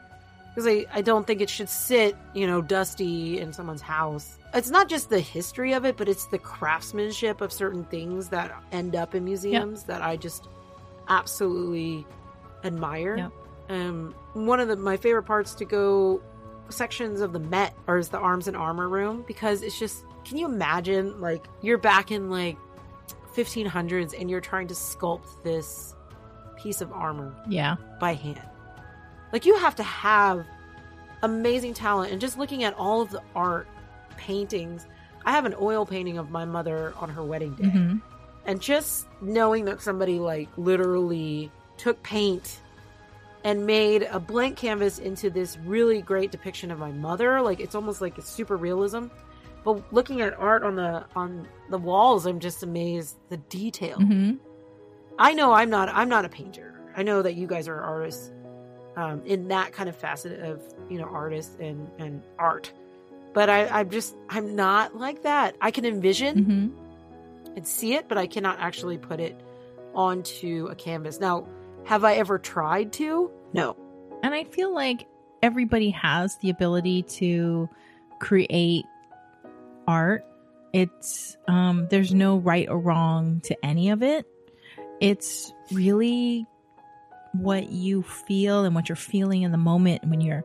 Because 0.55 0.69
I, 0.69 0.85
I 0.93 1.01
don't 1.01 1.27
think 1.27 1.41
it 1.41 1.49
should 1.49 1.71
sit, 1.71 2.15
you 2.35 2.47
know, 2.47 2.61
dusty 2.61 3.41
in 3.41 3.55
someone's 3.55 3.81
house. 3.81 4.39
It's 4.53 4.69
not 4.69 4.91
just 4.91 5.09
the 5.09 5.19
history 5.19 5.73
of 5.73 5.87
it, 5.87 5.97
but 5.97 6.11
it's 6.11 6.27
the 6.27 6.39
craftsmanship 6.39 7.41
of 7.41 7.51
certain 7.51 7.85
things 7.85 8.29
that 8.29 8.55
end 8.71 8.95
up 8.95 9.15
in 9.15 9.25
museums 9.25 9.85
that 9.85 10.03
I 10.03 10.19
just 10.19 10.49
absolutely 11.09 12.07
admire. 12.65 13.17
Yep. 13.17 13.33
Um, 13.71 14.15
one 14.35 14.61
of 14.61 14.69
the 14.69 14.77
my 14.77 14.99
favorite 14.99 15.23
parts 15.23 15.55
to 15.55 15.65
go 15.65 16.21
sections 16.69 17.21
of 17.21 17.33
the 17.33 17.39
Met 17.39 17.75
or 17.87 17.99
is 17.99 18.09
the 18.09 18.19
arms 18.19 18.49
and 18.49 18.57
armor 18.57 18.89
room 18.89 19.25
because 19.27 19.63
it's 19.63 19.79
just 19.79 20.05
can 20.25 20.37
you 20.39 20.47
imagine 20.47 21.21
like 21.21 21.47
you're 21.61 21.79
back 21.79 22.11
in 22.11 22.31
like 22.31 22.57
1500s 23.35 24.19
and 24.19 24.31
you're 24.31 24.41
trying 24.41 24.69
to 24.69 24.75
sculpt 24.75 25.43
this 25.43 25.95
piece 26.57 26.81
of 26.81 26.93
armor 26.93 27.35
Yeah. 27.49 27.77
by 28.01 28.15
hand. 28.15 28.41
Like 29.33 29.47
you 29.47 29.57
have 29.57 29.75
to 29.77 29.83
have 29.83 30.47
amazing 31.23 31.75
talent 31.75 32.13
and 32.13 32.21
just 32.21 32.39
looking 32.39 32.65
at 32.65 32.75
all 32.75 33.01
of 33.01 33.11
the 33.11 33.23
art 33.35 33.67
paintings. 34.17 34.87
I 35.25 35.33
have 35.33 35.45
an 35.45 35.55
oil 35.61 35.87
painting 35.87 36.19
of 36.19 36.31
my 36.31 36.45
mother 36.45 36.93
on 36.99 37.09
her 37.11 37.23
wedding 37.23 37.55
day. 37.55 37.69
hmm 37.69 37.97
And 38.45 38.61
just 38.61 39.07
knowing 39.21 39.65
that 39.67 39.81
somebody 39.81 40.19
like 40.19 40.49
literally 40.57 41.51
took 41.79 42.03
paint 42.03 42.61
and 43.45 43.67
made 43.67 44.03
a 44.05 44.21
blank 44.21 44.57
canvas 44.57 44.99
into 44.99 45.31
this 45.31 45.59
really 45.65 46.01
great 46.03 46.31
depiction 46.31 46.71
of 46.71 46.79
my 46.79 46.93
mother, 46.93 47.41
like 47.43 47.61
it's 47.61 47.75
almost 47.75 48.01
like 48.01 48.19
a 48.19 48.23
super 48.23 48.57
realism. 48.57 49.07
But 49.65 49.93
looking 49.93 50.21
at 50.21 50.39
art 50.39 50.63
on 50.65 50.77
the 50.77 51.05
on 51.15 51.49
the 51.71 51.79
walls, 51.79 52.27
I'm 52.27 52.41
just 52.41 52.63
amazed 52.63 53.17
the 53.29 53.37
detail. 53.37 53.99
hmm 53.99 54.35
I 55.19 55.35
know 55.35 55.53
I'm 55.53 55.71
not 55.71 55.89
I'm 55.89 56.09
not 56.09 56.25
a 56.25 56.29
painter. 56.29 56.81
I 56.97 57.03
know 57.03 57.23
that 57.23 57.35
you 57.35 57.47
guys 57.47 57.69
are 57.69 57.81
artists 57.81 58.31
um, 58.97 59.23
in 59.25 59.49
that 59.49 59.73
kind 59.73 59.89
of 59.89 59.97
facet 59.97 60.41
of 60.41 60.63
you 60.91 60.99
know 60.99 61.05
artists 61.05 61.57
and 61.61 61.89
and 61.99 62.23
art. 62.39 62.73
But 63.35 63.49
I, 63.49 63.67
I'm 63.67 63.91
just 63.91 64.15
I'm 64.29 64.57
not 64.57 64.97
like 64.97 65.23
that. 65.23 65.57
I 65.61 65.71
can 65.71 65.85
envision 65.85 66.45
hmm 66.45 66.69
and 67.55 67.69
see 67.69 67.95
it, 67.95 68.09
but 68.09 68.17
I 68.17 68.27
cannot 68.27 68.59
actually 68.61 68.97
put 68.97 69.21
it 69.21 69.39
onto 69.95 70.69
a 70.71 70.75
canvas. 70.75 71.21
Now, 71.21 71.47
have 71.85 72.05
I 72.05 72.15
ever 72.15 72.39
tried 72.39 72.93
to? 72.95 73.31
No. 73.53 73.77
And 74.23 74.35
I 74.35 74.45
feel 74.45 74.73
like 74.75 75.07
everybody 75.43 75.91
has 75.91 76.37
the 76.39 76.51
ability 76.51 77.03
to 77.03 77.69
create 78.21 78.85
art. 79.89 80.25
It's 80.73 81.37
um 81.49 81.89
there's 81.91 82.15
no 82.15 82.37
right 82.39 82.69
or 82.69 82.79
wrong 82.79 83.41
to 83.45 83.65
any 83.65 83.91
of 83.91 84.03
it. 84.03 84.27
It's 85.01 85.53
really 85.73 86.47
what 87.33 87.71
you 87.71 88.03
feel 88.03 88.65
and 88.65 88.75
what 88.75 88.89
you're 88.89 88.97
feeling 88.97 89.43
in 89.43 89.51
the 89.53 89.59
moment 89.59 90.05
when 90.05 90.21
you're 90.21 90.45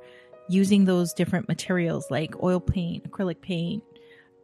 using 0.49 0.85
those 0.85 1.13
different 1.13 1.47
materials 1.47 2.09
like 2.09 2.41
oil 2.41 2.59
paint, 2.59 3.09
acrylic 3.09 3.41
paint, 3.41 3.83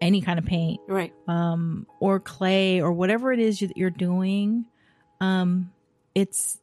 any 0.01 0.21
kind 0.21 0.37
of 0.37 0.45
paint 0.45 0.81
Right. 0.87 1.13
um, 1.27 1.87
or 1.99 2.19
clay 2.19 2.81
or 2.81 2.91
whatever 2.91 3.31
it 3.31 3.39
is 3.39 3.59
that 3.61 3.77
you're 3.77 3.89
doing, 3.89 4.65
um, 5.21 5.71
it's 6.13 6.59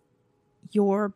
your 0.73 1.13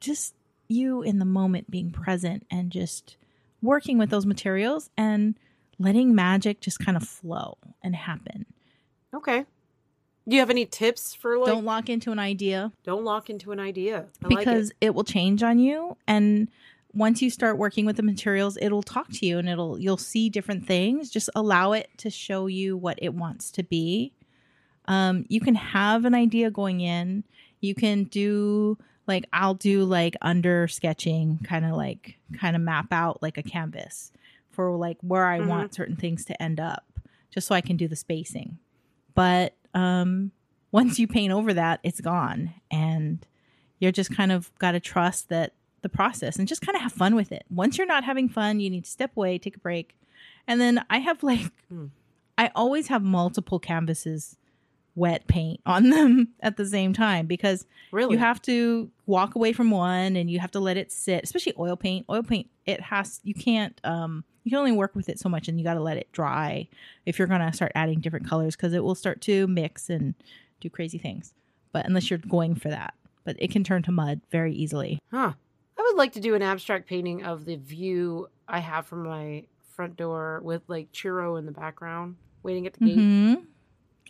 just 0.00 0.34
you 0.68 1.02
in 1.02 1.18
the 1.18 1.24
moment 1.24 1.70
being 1.70 1.90
present 1.90 2.46
and 2.50 2.70
just 2.70 3.16
working 3.62 3.98
with 3.98 4.10
those 4.10 4.26
materials 4.26 4.90
and 4.96 5.34
letting 5.78 6.14
magic 6.14 6.60
just 6.60 6.78
kind 6.78 6.96
of 6.96 7.02
flow 7.02 7.56
and 7.82 7.96
happen. 7.96 8.46
Okay. 9.14 9.44
Do 10.26 10.36
you 10.36 10.40
have 10.40 10.50
any 10.50 10.64
tips 10.64 11.14
for 11.14 11.38
like 11.38 11.48
Don't 11.48 11.64
lock 11.64 11.88
into 11.90 12.10
an 12.10 12.18
idea 12.18 12.72
don't 12.84 13.04
lock 13.04 13.28
into 13.28 13.52
an 13.52 13.60
idea? 13.60 14.06
I 14.22 14.28
like 14.28 14.38
because 14.38 14.70
it. 14.70 14.76
it 14.86 14.94
will 14.94 15.04
change 15.04 15.42
on 15.42 15.58
you 15.58 15.96
and 16.06 16.48
once 16.94 17.20
you 17.20 17.28
start 17.28 17.58
working 17.58 17.84
with 17.84 17.96
the 17.96 18.02
materials 18.02 18.56
it'll 18.60 18.82
talk 18.82 19.10
to 19.10 19.26
you 19.26 19.38
and 19.38 19.48
it'll 19.48 19.78
you'll 19.78 19.98
see 19.98 20.30
different 20.30 20.66
things 20.66 21.10
just 21.10 21.28
allow 21.34 21.72
it 21.72 21.90
to 21.98 22.08
show 22.08 22.46
you 22.46 22.76
what 22.76 22.98
it 23.02 23.12
wants 23.12 23.50
to 23.50 23.62
be 23.62 24.12
um, 24.86 25.24
you 25.28 25.40
can 25.40 25.54
have 25.54 26.04
an 26.04 26.14
idea 26.14 26.50
going 26.50 26.80
in 26.80 27.24
you 27.64 27.74
can 27.74 28.04
do 28.04 28.76
like 29.06 29.24
i'll 29.32 29.54
do 29.54 29.84
like 29.84 30.14
under 30.22 30.68
sketching 30.68 31.38
kind 31.44 31.64
of 31.64 31.72
like 31.72 32.16
kind 32.38 32.54
of 32.56 32.62
map 32.62 32.92
out 32.92 33.22
like 33.22 33.36
a 33.38 33.42
canvas 33.42 34.12
for 34.50 34.76
like 34.76 34.98
where 35.02 35.26
i 35.26 35.38
Mhm. 35.40 35.46
want 35.48 35.74
certain 35.74 35.96
things 35.96 36.24
to 36.26 36.40
end 36.42 36.60
up 36.60 36.84
just 37.30 37.46
so 37.48 37.54
i 37.54 37.60
can 37.60 37.76
do 37.76 37.88
the 37.88 37.96
spacing 37.96 38.58
but 39.14 39.54
um 39.74 40.30
once 40.72 40.98
you 40.98 41.06
paint 41.06 41.32
over 41.32 41.52
that 41.54 41.80
it's 41.82 42.00
gone 42.00 42.52
and 42.70 43.26
you're 43.80 43.92
just 43.92 44.14
kind 44.14 44.30
of 44.32 44.50
got 44.58 44.72
to 44.72 44.80
trust 44.80 45.28
that 45.28 45.52
the 45.82 45.88
process 45.88 46.36
and 46.38 46.48
just 46.48 46.62
kind 46.62 46.74
of 46.76 46.80
have 46.82 46.92
fun 46.92 47.14
with 47.14 47.30
it. 47.30 47.44
Once 47.50 47.76
you're 47.76 47.86
not 47.86 48.04
having 48.04 48.26
fun, 48.28 48.58
you 48.58 48.70
need 48.70 48.84
to 48.84 48.90
step 48.90 49.10
away, 49.16 49.36
take 49.36 49.56
a 49.56 49.58
break. 49.58 49.94
And 50.46 50.58
then 50.58 50.82
I 50.88 50.98
have 50.98 51.22
like, 51.22 51.52
Hmm. 51.68 51.86
I 52.38 52.50
always 52.54 52.88
have 52.88 53.02
multiple 53.02 53.58
canvases 53.58 54.36
wet 54.96 55.26
paint 55.26 55.60
on 55.66 55.90
them 55.90 56.28
at 56.40 56.56
the 56.56 56.66
same 56.66 56.92
time 56.92 57.26
because 57.26 57.66
really 57.92 58.14
you 58.14 58.18
have 58.18 58.40
to 58.42 58.90
walk 59.06 59.34
away 59.34 59.52
from 59.52 59.70
one 59.70 60.16
and 60.16 60.30
you 60.30 60.38
have 60.38 60.50
to 60.52 60.60
let 60.60 60.76
it 60.76 60.92
sit, 60.92 61.24
especially 61.24 61.54
oil 61.58 61.76
paint. 61.76 62.06
Oil 62.08 62.22
paint, 62.22 62.48
it 62.66 62.80
has, 62.80 63.20
you 63.24 63.34
can't, 63.34 63.80
um, 63.84 64.24
you 64.44 64.50
can 64.50 64.58
only 64.58 64.72
work 64.72 64.94
with 64.94 65.08
it 65.08 65.18
so 65.18 65.28
much 65.28 65.48
and 65.48 65.58
you 65.58 65.64
got 65.64 65.74
to 65.74 65.80
let 65.80 65.96
it 65.96 66.10
dry 66.12 66.68
if 67.06 67.18
you're 67.18 67.28
going 67.28 67.40
to 67.40 67.52
start 67.52 67.72
adding 67.74 68.00
different 68.00 68.28
colors 68.28 68.56
because 68.56 68.72
it 68.72 68.84
will 68.84 68.94
start 68.94 69.20
to 69.22 69.46
mix 69.46 69.88
and 69.88 70.14
do 70.60 70.68
crazy 70.68 70.98
things. 70.98 71.32
But 71.72 71.86
unless 71.86 72.10
you're 72.10 72.18
going 72.18 72.54
for 72.54 72.68
that, 72.68 72.94
but 73.24 73.36
it 73.38 73.50
can 73.50 73.64
turn 73.64 73.82
to 73.84 73.92
mud 73.92 74.20
very 74.30 74.52
easily. 74.54 75.00
Huh. 75.10 75.32
I 75.76 75.82
would 75.82 75.96
like 75.96 76.12
to 76.12 76.20
do 76.20 76.34
an 76.34 76.42
abstract 76.42 76.86
painting 76.86 77.24
of 77.24 77.46
the 77.46 77.56
view 77.56 78.28
I 78.46 78.60
have 78.60 78.86
from 78.86 79.04
my 79.04 79.44
front 79.74 79.96
door 79.96 80.40
with 80.44 80.62
like 80.68 80.92
churro 80.92 81.38
in 81.38 81.46
the 81.46 81.52
background 81.52 82.16
waiting 82.42 82.66
at 82.66 82.74
the 82.74 82.84
gate. 82.84 83.38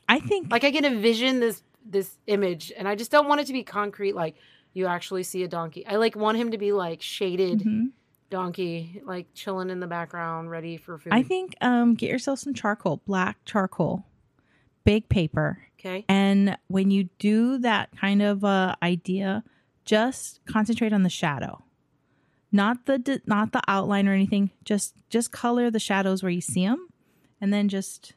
I 0.09 0.21
think 0.21 0.51
Like 0.51 0.65
I 0.65 0.71
can 0.71 0.85
envision 0.85 1.41
this 1.41 1.63
this 1.87 2.17
image 2.27 2.73
and 2.77 2.89
I 2.89 2.95
just 2.95 3.11
don't 3.11 3.29
want 3.29 3.41
it 3.43 3.47
to 3.49 3.53
be 3.53 3.63
concrete 3.63 4.15
like 4.15 4.37
you 4.73 4.87
actually 4.87 5.23
see 5.23 5.43
a 5.45 5.49
donkey. 5.49 5.87
I 5.87 5.97
like 5.97 6.17
want 6.17 6.39
him 6.39 6.51
to 6.53 6.59
be 6.59 6.73
like 6.73 7.03
shaded 7.03 7.61
Mhm. 7.61 7.93
donkey 8.31 9.01
like 9.05 9.27
chilling 9.35 9.71
in 9.71 9.81
the 9.81 9.87
background 9.87 10.51
ready 10.51 10.77
for 10.77 10.99
food. 10.99 11.13
I 11.13 11.23
think 11.23 11.55
um 11.61 11.95
get 11.95 12.11
yourself 12.11 12.39
some 12.39 12.55
charcoal, 12.55 13.03
black 13.07 13.39
charcoal, 13.45 14.05
big 14.85 15.09
paper. 15.09 15.59
okay. 15.79 16.05
And 16.09 16.57
when 16.69 16.91
you 16.91 17.05
do 17.19 17.59
that 17.59 17.91
kind 17.97 18.23
of 18.23 18.43
uh, 18.45 18.75
idea, 18.83 19.45
just 19.85 20.41
concentrate 20.47 20.93
on 20.95 21.03
the 21.03 21.11
shadow, 21.11 21.63
not 22.51 22.87
the 22.87 23.21
not 23.27 23.53
the 23.53 23.61
outline 23.69 24.09
or 24.09 24.13
anything. 24.15 24.51
Just 24.65 24.95
just 25.11 25.31
color 25.33 25.71
the 25.71 25.79
shadows 25.79 26.23
where 26.23 26.33
you 26.33 26.41
see 26.41 26.65
them, 26.67 26.89
and 27.41 27.53
then 27.53 27.69
just 27.69 28.15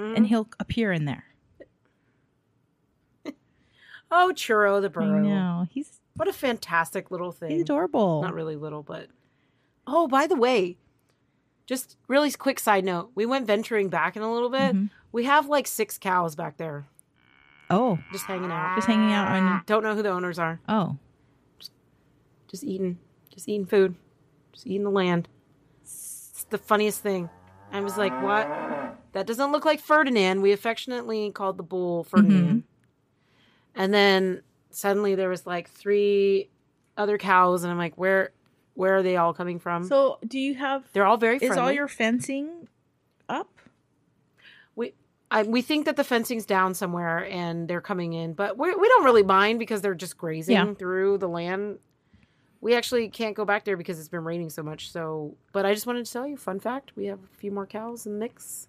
Mhm. 0.00 0.16
and 0.16 0.26
he'll 0.26 0.48
appear 0.58 0.92
in 0.92 1.04
there. 1.04 1.24
oh, 4.10 4.32
churro 4.34 4.80
the 4.80 4.86
I 4.86 4.90
burrow. 4.90 5.20
know 5.22 5.66
he's 5.70 6.00
What 6.14 6.28
a 6.28 6.32
fantastic 6.32 7.10
little 7.10 7.32
thing. 7.32 7.50
he's 7.50 7.62
adorable. 7.62 8.22
Not 8.22 8.34
really 8.34 8.56
little, 8.56 8.82
but 8.82 9.08
oh, 9.86 10.06
by 10.08 10.26
the 10.26 10.36
way, 10.36 10.76
just 11.66 11.96
really 12.08 12.30
quick 12.32 12.58
side 12.58 12.84
note: 12.84 13.10
we 13.14 13.26
went 13.26 13.46
venturing 13.46 13.88
back 13.88 14.16
in 14.16 14.22
a 14.22 14.32
little 14.32 14.50
bit. 14.50 14.74
Mhm. 14.74 14.90
We 15.12 15.24
have 15.24 15.48
like 15.48 15.66
six 15.66 15.98
cows 15.98 16.34
back 16.36 16.56
there, 16.56 16.86
Oh, 17.68 17.98
just 18.12 18.24
hanging 18.26 18.50
out. 18.50 18.76
just 18.76 18.86
hanging 18.86 19.12
out 19.12 19.28
on. 19.28 19.62
Don't 19.66 19.82
know 19.82 19.94
who 19.94 20.02
the 20.02 20.10
owners 20.10 20.38
are. 20.38 20.60
Oh, 20.68 20.96
just, 21.58 21.72
Just 22.48 22.64
eating, 22.64 22.98
just 23.32 23.48
eating 23.48 23.66
food, 23.66 23.94
just 24.52 24.66
eating 24.66 24.84
the 24.84 24.90
land. 24.90 25.28
It's 25.82 26.44
the 26.50 26.58
funniest 26.58 27.00
thing. 27.00 27.28
I 27.72 27.80
was 27.80 27.96
like, 27.96 28.12
"What? 28.22 28.48
That 29.12 29.26
doesn't 29.26 29.52
look 29.52 29.64
like 29.64 29.80
Ferdinand." 29.80 30.40
We 30.42 30.52
affectionately 30.52 31.30
called 31.30 31.56
the 31.56 31.62
bull 31.62 32.04
mm-hmm. 32.04 32.10
Ferdinand. 32.10 32.64
And 33.74 33.94
then 33.94 34.42
suddenly 34.70 35.14
there 35.14 35.28
was 35.28 35.46
like 35.46 35.68
three 35.70 36.48
other 36.96 37.18
cows, 37.18 37.62
and 37.62 37.70
I'm 37.70 37.78
like, 37.78 37.96
"Where, 37.96 38.32
where 38.74 38.96
are 38.96 39.02
they 39.02 39.16
all 39.16 39.32
coming 39.32 39.58
from?" 39.58 39.84
so 39.84 40.18
do 40.26 40.38
you 40.38 40.54
have? 40.54 40.84
They're 40.92 41.06
all 41.06 41.16
very 41.16 41.36
Is 41.36 41.56
all 41.56 41.72
your 41.72 41.88
fencing 41.88 42.68
up? 43.28 43.48
we 44.74 44.94
I, 45.30 45.44
we 45.44 45.62
think 45.62 45.86
that 45.86 45.96
the 45.96 46.04
fencing's 46.04 46.44
down 46.44 46.74
somewhere 46.74 47.24
and 47.26 47.68
they're 47.68 47.80
coming 47.80 48.12
in, 48.12 48.32
but 48.32 48.58
we 48.58 48.74
we 48.74 48.88
don't 48.88 49.04
really 49.04 49.22
mind 49.22 49.58
because 49.58 49.80
they're 49.80 49.94
just 49.94 50.18
grazing 50.18 50.54
Yeah. 50.54 50.74
through 50.74 51.18
the 51.18 51.28
land. 51.28 51.78
We 52.60 52.74
actually 52.74 53.08
can't 53.08 53.34
go 53.34 53.46
back 53.46 53.64
there 53.64 53.76
because 53.76 53.98
it's 53.98 54.08
been 54.08 54.24
raining 54.24 54.50
so 54.50 54.62
much. 54.62 54.90
So, 54.90 55.34
but 55.52 55.64
I 55.64 55.72
just 55.72 55.86
wanted 55.86 56.04
to 56.04 56.12
tell 56.12 56.26
you, 56.26 56.36
fun 56.36 56.60
fact: 56.60 56.92
we 56.96 57.06
have 57.06 57.20
a 57.22 57.36
few 57.38 57.50
more 57.50 57.66
cows 57.66 58.04
in 58.04 58.14
the 58.14 58.18
mix, 58.18 58.68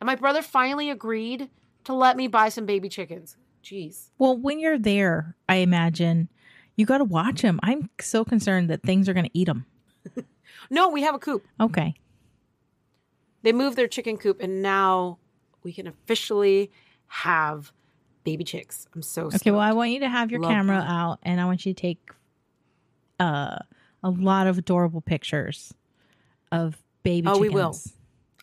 and 0.00 0.06
my 0.06 0.14
brother 0.14 0.42
finally 0.42 0.90
agreed 0.90 1.48
to 1.84 1.94
let 1.94 2.16
me 2.16 2.26
buy 2.26 2.48
some 2.48 2.66
baby 2.66 2.88
chickens. 2.88 3.36
Jeez, 3.64 4.10
Well, 4.18 4.36
when 4.36 4.60
you're 4.60 4.78
there, 4.78 5.34
I 5.48 5.56
imagine 5.56 6.28
you 6.76 6.86
got 6.86 6.98
to 6.98 7.04
watch 7.04 7.42
them. 7.42 7.58
I'm 7.64 7.90
so 8.00 8.24
concerned 8.24 8.70
that 8.70 8.82
things 8.82 9.08
are 9.08 9.12
going 9.12 9.26
to 9.26 9.38
eat 9.38 9.46
them. 9.46 9.66
no, 10.70 10.88
we 10.88 11.02
have 11.02 11.16
a 11.16 11.18
coop. 11.18 11.44
Okay. 11.60 11.94
They 13.42 13.52
moved 13.52 13.76
their 13.76 13.88
chicken 13.88 14.18
coop, 14.18 14.40
and 14.40 14.62
now 14.62 15.18
we 15.64 15.72
can 15.72 15.88
officially 15.88 16.70
have 17.08 17.72
baby 18.22 18.44
chicks. 18.44 18.86
I'm 18.94 19.02
so 19.02 19.26
Okay, 19.26 19.50
well, 19.50 19.60
I 19.60 19.72
want 19.72 19.90
you 19.90 20.00
to 20.00 20.08
have 20.08 20.30
your 20.30 20.40
Love 20.40 20.50
camera 20.50 20.76
that. 20.76 20.88
out 20.88 21.18
and 21.22 21.40
I 21.40 21.44
want 21.44 21.64
you 21.66 21.72
to 21.74 21.80
take 21.80 22.10
uh, 23.20 23.58
a 24.02 24.10
lot 24.10 24.46
of 24.46 24.58
adorable 24.58 25.00
pictures 25.00 25.72
of 26.52 26.76
baby 27.02 27.28
Oh, 27.28 27.38
we 27.38 27.48
will. 27.48 27.76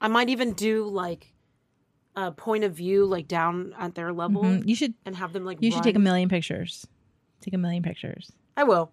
I 0.02 0.08
might 0.08 0.30
even 0.30 0.54
do 0.54 0.86
like 0.86 1.33
a 2.16 2.32
point 2.32 2.64
of 2.64 2.74
view, 2.74 3.06
like 3.06 3.28
down 3.28 3.74
at 3.80 3.96
their 3.96 4.14
level, 4.14 4.44
Mhm. 4.44 4.68
You 4.68 4.76
should 4.76 4.94
and 5.06 5.16
have 5.16 5.34
them 5.34 5.46
like. 5.46 5.62
you 5.62 5.72
should 5.72 5.84
take 5.84 5.96
a 5.96 6.00
million 6.00 6.30
pictures. 6.30 6.86
Take 7.42 7.54
a 7.54 7.58
million 7.58 7.82
pictures. 7.84 8.32
I 8.56 8.64
will. 8.64 8.92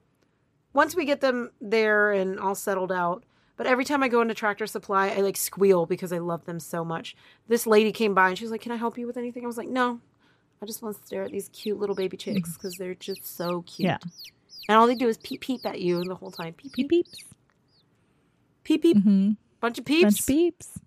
Once 0.72 0.94
we 0.94 1.04
get 1.04 1.20
them 1.20 1.50
there 1.60 2.12
and 2.12 2.38
all 2.40 2.54
settled 2.54 2.92
out, 2.92 3.24
But 3.56 3.66
every 3.66 3.84
time 3.84 4.02
I 4.02 4.08
go 4.08 4.22
into 4.22 4.32
Tractor 4.32 4.66
Supply, 4.66 5.10
I 5.10 5.16
like 5.20 5.36
squeal 5.36 5.84
because 5.84 6.14
I 6.14 6.18
love 6.18 6.46
them 6.46 6.58
so 6.60 6.82
much. 6.82 7.14
This 7.46 7.66
lady 7.66 7.92
came 7.92 8.14
by 8.14 8.30
and 8.30 8.38
she 8.38 8.42
was 8.44 8.50
like, 8.50 8.62
"Can 8.62 8.72
I 8.72 8.76
help 8.76 8.96
you 8.96 9.06
with 9.06 9.18
anything?" 9.18 9.44
I 9.44 9.46
was 9.46 9.58
like, 9.58 9.68
"No, 9.68 10.00
I 10.62 10.64
just 10.66 10.80
want 10.80 10.96
to 10.96 11.06
stare 11.06 11.24
at 11.24 11.30
these 11.30 11.50
cute 11.52 11.78
little 11.78 11.94
baby 11.94 12.16
chicks 12.16 12.54
because 12.54 12.76
they're 12.76 12.94
just 12.94 13.22
so 13.36 13.60
cute." 13.62 13.84
Yeah. 13.84 13.98
And 14.66 14.78
all 14.78 14.86
they 14.86 14.94
do 14.94 15.08
is 15.08 15.18
peep 15.18 15.42
peep 15.42 15.66
at 15.66 15.78
you 15.78 16.02
the 16.04 16.14
whole 16.14 16.30
time. 16.30 16.54
Peep 16.54 16.72
Peep 16.72 16.88
peep 16.88 17.04
peeps. 17.06 17.24
peep 18.64 18.80
peep. 18.80 18.96
Mm-hmm. 18.96 19.32
Bunch 19.60 19.78
of 19.78 19.84
peeps. 19.84 20.02
Bunch 20.04 20.20
of 20.20 20.26
peeps. 20.26 20.78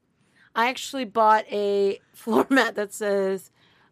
I 0.55 0.69
actually 0.69 1.05
bought 1.05 1.45
a 1.51 1.99
floor 2.13 2.45
mat 2.49 2.75
that 2.75 2.93
says 2.93 3.49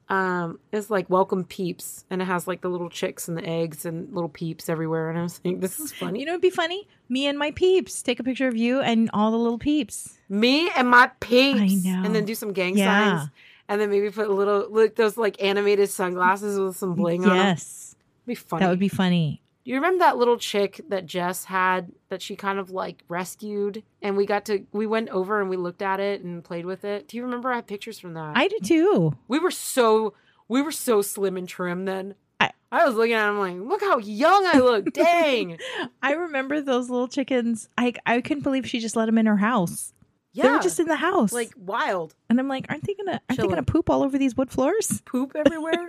um 0.10 0.60
it's 0.74 0.90
like 0.90 1.10
welcome 1.10 1.46
peeps 1.46 2.04
and 2.10 2.22
it 2.22 2.26
has 2.26 2.46
like 2.46 2.60
the 2.62 2.68
little 2.70 2.90
chicks 2.90 3.28
and 3.30 3.38
the 3.38 3.46
eggs 3.48 3.86
and 3.86 4.14
little 4.14 4.28
peeps 4.30 4.68
everywhere 4.68 5.10
and 5.10 5.18
I 5.18 5.24
was 5.24 5.38
thinking 5.38 5.62
this 5.62 5.80
is 5.80 5.92
funny. 5.94 6.20
You 6.20 6.26
know, 6.26 6.34
it'd 6.34 6.42
be 6.42 6.50
funny. 6.50 6.88
Me 7.08 7.28
and 7.28 7.38
my 7.40 7.52
peeps. 7.52 8.02
Take 8.02 8.20
a 8.20 8.24
picture 8.24 8.48
of 8.48 8.56
you 8.58 8.82
and 8.82 9.10
all 9.14 9.32
the 9.32 9.38
little 9.38 9.58
peeps. 9.60 10.18
Me 10.28 10.70
and 10.76 10.90
my 10.90 11.10
peeps. 11.22 11.62
I 11.62 11.68
know. 11.90 12.02
And 12.06 12.14
then 12.16 12.26
do 12.26 12.36
some 12.36 12.52
gang 12.52 12.78
Yeah. 12.78 13.20
signs. 13.20 13.30
And 13.70 13.80
then 13.80 13.90
maybe 13.90 14.10
put 14.10 14.28
a 14.28 14.34
little 14.34 14.68
like 14.70 14.96
those 14.96 15.16
like 15.16 15.42
animated 15.42 15.90
sunglasses 15.90 16.60
with 16.60 16.76
some 16.76 16.94
bling 16.96 17.26
on. 17.26 17.36
Yes, 17.38 17.96
Be 18.26 18.36
funny. 18.36 18.60
that 18.66 18.70
would 18.70 18.80
be 18.80 18.90
funny. 18.90 19.42
You 19.64 19.76
remember 19.76 20.00
that 20.00 20.18
little 20.18 20.38
chick 20.38 20.82
that 20.90 21.06
Jess 21.06 21.46
had 21.46 21.92
that 22.10 22.22
she 22.22 22.36
kind 22.36 22.60
of 22.60 22.72
like 22.72 23.04
rescued 23.08 23.84
and 24.02 24.18
we 24.18 24.26
got 24.26 24.46
to 24.46 24.66
we 24.72 24.88
went 24.88 25.10
over 25.10 25.40
and 25.40 25.50
we 25.50 25.58
looked 25.58 25.82
at 25.82 26.00
it 26.00 26.22
and 26.24 26.44
played 26.44 26.66
with 26.66 26.84
it. 26.84 27.08
Do 27.08 27.18
you 27.18 27.24
remember 27.24 27.52
I 27.52 27.58
have 27.58 27.68
pictures 27.68 28.00
from 28.00 28.14
that? 28.16 28.34
I 28.36 28.48
do 28.48 28.58
too. 28.64 29.14
We 29.28 29.40
were 29.40 29.52
so 29.52 30.14
we 30.48 30.62
were 30.62 30.72
so 30.72 31.02
slim 31.02 31.38
and 31.38 31.48
trim 31.48 31.86
then. 31.86 32.16
I- 32.40 32.52
I, 32.72 32.86
was 32.86 32.96
looking 32.96 33.14
at 33.14 33.30
him 33.30 33.38
like, 33.38 33.58
look 33.58 33.82
how 33.82 34.00
young 34.00 34.46
I 34.48 34.58
look. 34.60 34.86
Dang. 34.94 35.58
I 36.02 36.14
remember 36.14 36.62
those 36.62 36.90
little 36.90 37.08
chickens. 37.08 37.70
I 37.78 37.94
I 38.06 38.22
couldn't 38.22 38.44
believe 38.44 38.68
she 38.68 38.80
just 38.80 38.96
let 38.96 39.06
them 39.06 39.18
in 39.18 39.26
her 39.28 39.38
house. 39.38 39.94
Yeah. 40.34 40.44
They 40.44 40.52
were 40.52 40.60
just 40.60 40.80
in 40.80 40.88
the 40.88 40.96
house. 40.96 41.34
like 41.34 41.52
wild. 41.58 42.16
and 42.30 42.40
I'm 42.40 42.48
like, 42.48 42.66
aren't 42.70 42.86
they 42.88 42.94
gonna 42.96 43.22
aren't 43.30 43.42
they 43.42 43.48
gonna 43.48 43.64
poop 43.64 43.90
all 43.90 44.02
over 44.02 44.18
these 44.18 44.36
wood 44.36 44.50
floors? 44.50 45.02
Poop 45.06 45.34
everywhere. 45.36 45.86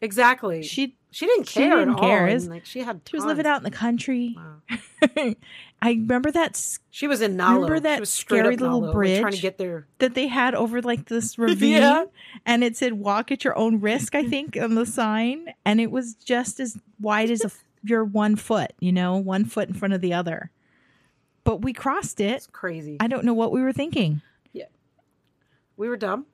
exactly. 0.00 0.62
She, 0.62 0.96
She 1.10 1.26
didn't 1.26 1.46
care. 1.46 1.64
she 1.64 1.70
didn't 1.70 1.94
at 1.94 2.00
care. 2.00 2.26
and, 2.26 2.46
like 2.48 2.66
she 2.66 2.80
had 2.80 3.00
she 3.08 3.16
was 3.16 3.24
living 3.24 3.46
out 3.46 3.58
in 3.58 3.62
the 3.64 3.70
country. 3.70 4.36
Wow. 4.36 5.04
I 5.82 5.90
remember 5.90 6.30
that 6.32 6.78
She 6.90 7.06
was 7.06 7.20
in 7.20 7.36
Nalo. 7.36 7.54
Remember 7.54 7.80
that 7.80 7.94
she 7.96 8.00
was 8.00 8.10
scary 8.10 8.56
little 8.56 8.80
Nalo, 8.80 8.86
like, 8.86 8.92
trying 8.92 9.20
to 9.22 9.22
bridge? 9.22 9.42
get 9.42 9.58
there. 9.58 9.86
that 9.98 10.14
they 10.14 10.26
had 10.26 10.54
over 10.54 10.80
like 10.82 11.06
this 11.06 11.38
ravine 11.38 11.72
Yeah. 11.72 12.04
and 12.46 12.64
it 12.64 12.76
said 12.76 12.94
walk 12.94 13.30
at 13.30 13.44
your 13.44 13.56
own 13.58 13.80
risk 13.80 14.14
i 14.14 14.22
think 14.24 14.56
on 14.56 14.74
the 14.74 14.86
sign 14.86 15.48
and 15.64 15.80
it 15.80 15.90
was 15.90 16.14
just 16.14 16.60
as 16.60 16.78
wide 17.00 17.30
as 17.30 17.44
a, 17.44 17.50
your 17.82 18.04
one 18.04 18.36
foot 18.36 18.72
you 18.80 18.90
know 18.92 19.16
one 19.18 19.44
foot 19.44 19.68
in 19.68 19.74
front 19.74 19.92
of 19.94 20.00
the 20.00 20.14
other 20.14 20.50
but 21.44 21.62
we 21.62 21.72
crossed 21.72 22.20
it 22.20 22.32
It's 22.36 22.46
crazy. 22.46 22.96
i 23.00 23.06
don't 23.06 23.24
know 23.24 23.34
what 23.34 23.52
we 23.52 23.60
were 23.62 23.72
thinking 23.72 24.22
Yeah, 24.52 24.64
we 25.76 25.88
were 25.88 25.96
dumb. 25.98 26.26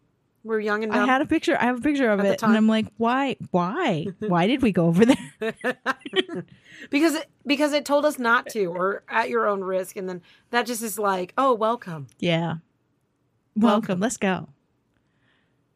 We 0.44 0.48
were 0.50 0.60
young 0.60 0.82
and 0.82 0.92
i 0.92 1.06
had 1.06 1.22
a 1.22 1.26
picture 1.26 1.56
i 1.60 1.64
have 1.66 1.78
a 1.78 1.80
picture 1.80 2.10
of 2.10 2.18
it 2.20 2.42
and 2.42 2.56
i'm 2.56 2.66
like 2.66 2.86
why 2.96 3.36
why 3.52 4.06
why 4.18 4.46
did 4.48 4.60
we 4.60 4.72
go 4.72 4.86
over 4.86 5.04
there 5.06 5.16
because 6.90 7.14
it 7.14 7.28
because 7.46 7.72
it 7.72 7.84
told 7.84 8.04
us 8.04 8.18
not 8.18 8.48
to 8.48 8.66
or 8.66 9.04
at 9.08 9.28
your 9.30 9.46
own 9.46 9.62
risk 9.62 9.96
and 9.96 10.08
then 10.08 10.20
that 10.50 10.66
just 10.66 10.82
is 10.82 10.98
like, 10.98 11.32
oh, 11.38 11.54
welcome. 11.54 12.08
yeah 12.18 12.56
welcome, 13.54 13.62
Welcome. 13.62 14.00
let's 14.00 14.16
go 14.16 14.48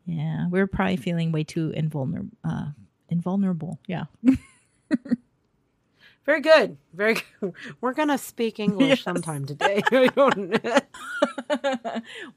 yeah 0.04 0.48
we 0.50 0.58
were 0.58 0.66
probably 0.66 0.96
feeling 0.96 1.30
way 1.30 1.44
too 1.44 1.70
invulnerable 1.70 2.36
uh 2.44 2.66
invulnerable 3.08 3.78
yeah 3.86 4.04
Very 6.24 6.40
good. 6.40 6.76
Very 6.92 7.18
good. 7.40 7.52
We're 7.80 7.92
going 7.92 8.08
to 8.08 8.18
speak 8.18 8.58
English 8.58 8.88
Yes. 8.88 9.02
sometime 9.02 9.44
today. 9.46 9.80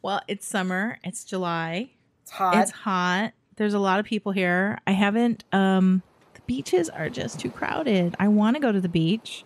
well, 0.04 0.22
it's 0.28 0.46
summer. 0.48 1.00
It's 1.04 1.24
July. 1.24 1.90
Hot. 2.32 2.58
It's 2.58 2.72
hot. 2.72 3.34
There's 3.56 3.74
a 3.74 3.80
lot 3.80 4.00
of 4.00 4.06
people 4.06 4.32
here. 4.32 4.80
I 4.88 4.92
haven't 4.92 5.44
um 5.52 6.02
the 6.34 6.42
beaches 6.48 6.90
are 6.90 7.10
just 7.10 7.40
too 7.40 7.50
crowded. 7.52 8.16
I 8.20 8.28
want 8.28 8.56
to 8.56 8.62
go 8.62 8.72
to 8.72 8.80
the 8.82 8.90
beach, 8.90 9.44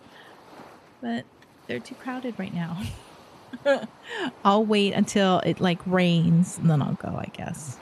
but 1.00 1.24
they're 1.66 1.80
too 1.80 1.94
crowded 1.96 2.38
right 2.38 2.54
now. 2.54 2.82
I'll 4.44 4.64
wait 4.64 4.92
until 4.92 5.38
it 5.40 5.60
like 5.60 5.80
rains 5.86 6.58
and 6.58 6.70
then 6.70 6.82
I'll 6.82 6.94
go, 6.94 7.08
I 7.08 7.30
guess. 7.32 7.78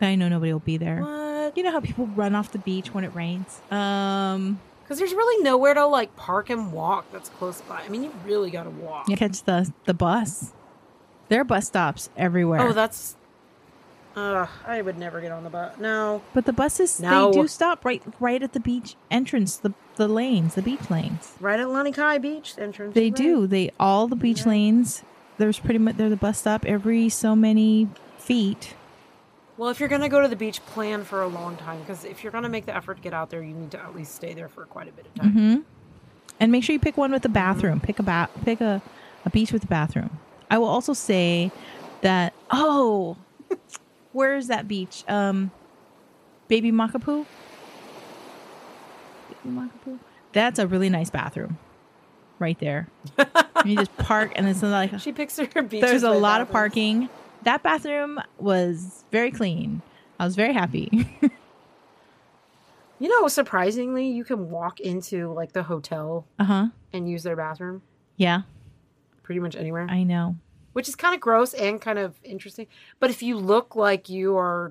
I 0.00 0.14
know 0.14 0.28
nobody 0.28 0.52
will 0.52 0.60
be 0.60 0.76
there. 0.76 1.00
what? 1.02 1.56
You 1.56 1.62
know 1.64 1.72
how 1.72 1.80
people 1.80 2.06
run 2.06 2.34
off 2.34 2.52
the 2.52 2.58
beach 2.58 2.94
when 2.94 3.04
it 3.04 3.14
rains? 3.14 3.60
Um 3.70 4.60
Because 4.82 4.98
there's 4.98 5.12
really 5.12 5.42
nowhere 5.42 5.74
to 5.74 5.86
like 5.86 6.14
park 6.16 6.50
and 6.50 6.72
walk 6.72 7.10
that's 7.12 7.28
close 7.30 7.60
by. 7.62 7.82
I 7.82 7.88
mean, 7.88 8.04
you 8.04 8.12
really 8.24 8.50
got 8.50 8.64
to 8.64 8.70
walk. 8.70 9.08
you 9.08 9.16
catch 9.16 9.42
the 9.44 9.72
the 9.84 9.94
bus. 9.94 10.52
There 11.28 11.40
are 11.42 11.44
bus 11.44 11.66
stops 11.66 12.08
everywhere. 12.16 12.60
Oh, 12.62 12.72
that's. 12.72 13.16
Uh, 14.18 14.46
I 14.66 14.82
would 14.82 14.98
never 14.98 15.20
get 15.20 15.30
on 15.32 15.44
the 15.44 15.50
bus. 15.50 15.78
No. 15.78 16.22
But 16.34 16.44
the 16.44 16.52
buses 16.52 16.98
No. 17.00 17.30
they 17.32 17.40
do 17.42 17.48
stop 17.48 17.84
right 17.84 18.02
right 18.18 18.42
at 18.42 18.52
the 18.52 18.60
beach 18.60 18.96
entrance, 19.10 19.56
the 19.56 19.72
the 19.96 20.08
lanes, 20.08 20.54
the 20.54 20.62
beach 20.62 20.90
lanes. 20.90 21.34
Right 21.40 21.58
at 21.60 21.66
Lanikai 21.68 22.20
Beach 22.20 22.54
entrance. 22.58 22.94
They 22.94 23.06
you're 23.06 23.10
do. 23.14 23.46
They 23.46 23.70
all 23.78 24.08
the 24.08 24.16
beach 24.16 24.40
Right. 24.40 24.48
lanes. 24.52 25.02
There's 25.38 25.58
pretty 25.58 25.78
much 25.78 25.96
they're 25.96 26.08
the 26.08 26.16
bus 26.16 26.38
stop 26.38 26.64
every 26.64 27.08
so 27.08 27.36
many 27.36 27.88
feet. 28.18 28.74
Well, 29.56 29.70
if 29.70 29.80
you're 29.80 29.88
going 29.88 30.02
to 30.02 30.08
go 30.08 30.20
to 30.22 30.28
the 30.28 30.36
beach, 30.36 30.64
plan 30.66 31.02
for 31.04 31.20
a 31.22 31.26
long 31.26 31.56
time 31.56 31.80
because 31.80 32.04
if 32.04 32.22
you're 32.22 32.30
going 32.30 32.44
to 32.44 32.48
make 32.48 32.66
the 32.66 32.76
effort 32.76 32.96
to 32.98 33.02
get 33.02 33.12
out 33.12 33.30
there, 33.30 33.42
you 33.42 33.54
need 33.54 33.72
to 33.72 33.78
at 33.80 33.94
least 33.94 34.14
stay 34.14 34.32
there 34.34 34.48
for 34.48 34.64
quite 34.66 34.88
a 34.88 34.92
bit 34.92 35.06
of 35.06 35.14
time. 35.14 35.32
hmm 35.32 35.56
And 36.38 36.52
make 36.52 36.62
sure 36.62 36.72
you 36.74 36.78
pick 36.80 36.96
one 36.96 37.10
with 37.10 37.24
a 37.24 37.28
bathroom. 37.28 37.80
Pick 37.80 37.98
a 37.98 38.02
ba- 38.04 38.28
pick 38.44 38.60
a, 38.60 38.80
a 39.24 39.30
beach 39.30 39.52
with 39.52 39.64
a 39.64 39.66
bathroom. 39.66 40.10
I 40.50 40.58
will 40.58 40.68
also 40.68 40.92
say 40.92 41.50
that 42.02 42.34
oh, 42.52 43.16
where 44.12 44.36
is 44.36 44.48
that 44.48 44.66
beach? 44.68 45.04
Um, 45.08 45.50
Baby 46.48 46.72
Makapu'u. 46.72 47.26
Baby 49.28 49.56
Makapu'u. 49.56 49.98
That's 50.32 50.58
a 50.58 50.66
really 50.66 50.88
nice 50.88 51.10
bathroom, 51.10 51.58
right 52.38 52.58
there. 52.58 52.88
you 53.64 53.76
just 53.76 53.96
park 53.96 54.32
and 54.36 54.48
it's 54.48 54.62
like 54.62 54.98
She 55.00 55.12
picks 55.12 55.38
her 55.38 55.62
beach. 55.62 55.80
there's 55.80 56.02
a 56.02 56.10
lot 56.10 56.40
of 56.40 56.50
parking. 56.50 57.08
That 57.42 57.62
bathroom 57.62 58.20
was 58.38 59.04
very 59.10 59.30
clean. 59.30 59.82
I 60.18 60.24
was 60.24 60.36
very 60.36 60.52
happy. 60.52 61.06
You 63.00 63.08
know, 63.08 63.28
surprisingly, 63.28 64.08
you 64.08 64.24
can 64.24 64.50
walk 64.50 64.80
into 64.80 65.32
like 65.32 65.52
the 65.52 65.62
hotel 65.62 66.26
uh 66.38 66.44
huh. 66.44 66.66
and 66.92 67.08
use 67.08 67.22
their 67.22 67.36
bathroom 67.36 67.82
Yeah, 68.16 68.42
pretty 69.22 69.40
much 69.40 69.54
anywhere, 69.54 69.86
I 69.88 70.02
know. 70.02 70.34
Which 70.72 70.88
is 70.88 70.96
kind 70.96 71.14
of 71.14 71.20
gross 71.20 71.54
and 71.54 71.80
kind 71.80 71.98
of 71.98 72.18
interesting. 72.22 72.66
But 73.00 73.10
if 73.10 73.22
you 73.22 73.36
look 73.36 73.76
like 73.76 74.08
you 74.08 74.36
are 74.36 74.70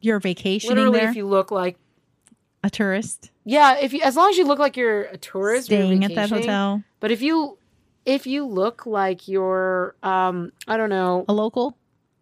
You're 0.00 0.20
vacationing 0.20 0.76
literally, 0.76 1.00
there, 1.00 1.10
if 1.10 1.16
you 1.16 1.26
look 1.26 1.50
like 1.50 1.76
a 2.62 2.70
tourist 2.70 3.30
yeah, 3.44 3.76
if 3.78 3.92
you 3.92 4.00
as 4.02 4.16
long 4.16 4.30
as 4.30 4.38
you 4.38 4.46
look 4.46 4.58
like 4.58 4.76
you're 4.76 5.02
a 5.02 5.18
tourist, 5.18 5.66
staying 5.66 6.04
at 6.04 6.14
that 6.14 6.30
hotel, 6.30 6.82
But 7.00 7.10
if 7.10 7.20
you 7.20 7.58
if 8.06 8.26
you 8.26 8.46
look 8.46 8.86
like 8.86 9.28
you're 9.28 9.94
um 10.02 10.52
I 10.66 10.76
don't 10.76 10.90
know 10.90 11.24
a 11.28 11.32
local. 11.32 11.76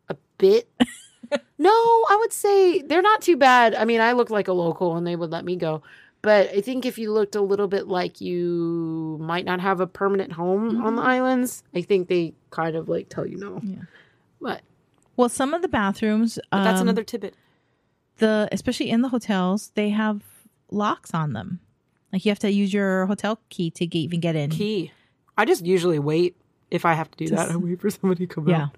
a 0.08 0.16
bit. 0.38 0.68
no, 1.58 1.70
I 1.70 2.16
would 2.18 2.32
say 2.32 2.82
they're 2.82 3.02
not 3.02 3.22
too 3.22 3.36
bad. 3.36 3.74
I 3.74 3.84
mean, 3.84 4.00
I 4.00 4.12
look 4.12 4.30
like 4.30 4.48
a 4.48 4.52
local 4.52 4.96
and 4.96 5.06
they 5.06 5.14
would 5.16 5.30
let 5.30 5.44
me 5.44 5.54
go. 5.56 5.82
But 6.22 6.50
I 6.50 6.60
think 6.60 6.86
if 6.86 6.98
you 6.98 7.12
looked 7.12 7.34
a 7.34 7.40
little 7.40 7.66
bit 7.66 7.88
like 7.88 8.20
you 8.20 9.18
might 9.20 9.44
not 9.44 9.60
have 9.60 9.80
a 9.80 9.86
permanent 9.88 10.32
home 10.32 10.80
on 10.80 10.94
the 10.94 11.02
islands, 11.02 11.64
I 11.74 11.82
think 11.82 12.08
they 12.08 12.34
kind 12.50 12.76
of 12.76 12.88
like 12.88 13.08
tell 13.08 13.26
you 13.26 13.36
no. 13.38 13.50
Mm-hmm. 13.56 13.72
Yeah. 13.72 13.78
But, 14.40 14.62
Well, 15.16 15.28
some 15.28 15.52
of 15.52 15.62
the 15.62 15.68
bathrooms, 15.68 16.38
but 16.50 16.62
that's 16.64 16.80
um, 16.80 16.86
another 16.88 17.02
tidbit. 17.04 17.34
The 18.18 18.48
especially 18.52 18.90
in 18.90 19.02
the 19.02 19.08
hotels, 19.08 19.72
they 19.74 19.90
have 19.90 20.22
locks 20.70 21.12
on 21.12 21.32
them. 21.32 21.58
Like 22.12 22.24
you 22.24 22.30
have 22.30 22.38
to 22.40 22.50
use 22.52 22.72
your 22.72 23.06
hotel 23.06 23.40
key 23.48 23.70
to 23.72 23.86
get, 23.86 23.98
even 23.98 24.20
get 24.20 24.36
in. 24.36 24.50
Key. 24.50 24.92
I 25.36 25.44
just 25.44 25.64
usually 25.66 25.98
wait 25.98 26.36
if 26.70 26.84
I 26.84 26.92
have 26.94 27.10
to 27.10 27.16
do 27.18 27.26
Just- 27.26 27.48
that. 27.48 27.52
I 27.52 27.56
wait 27.56 27.80
for 27.80 27.90
somebody 27.90 28.26
to 28.26 28.32
come 28.34 28.48
Yeah. 28.48 28.62
out. 28.62 28.70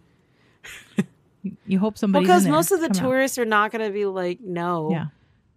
You, 1.43 1.57
you 1.67 1.79
hope 1.79 1.93
Well, 1.95 1.99
somebody's 1.99 2.27
because 2.27 2.45
in 2.47 2.51
there. 2.53 2.57
most 2.59 2.73
of 2.73 2.81
the 2.81 2.89
Come 2.89 2.97
out. 2.97 3.03
tourists 3.03 3.37
are 3.37 3.45
not 3.45 3.71
going 3.71 3.87
to 3.87 3.93
be 3.93 4.07
like, 4.07 4.41
no. 4.41 4.91
Yeah. 4.91 5.07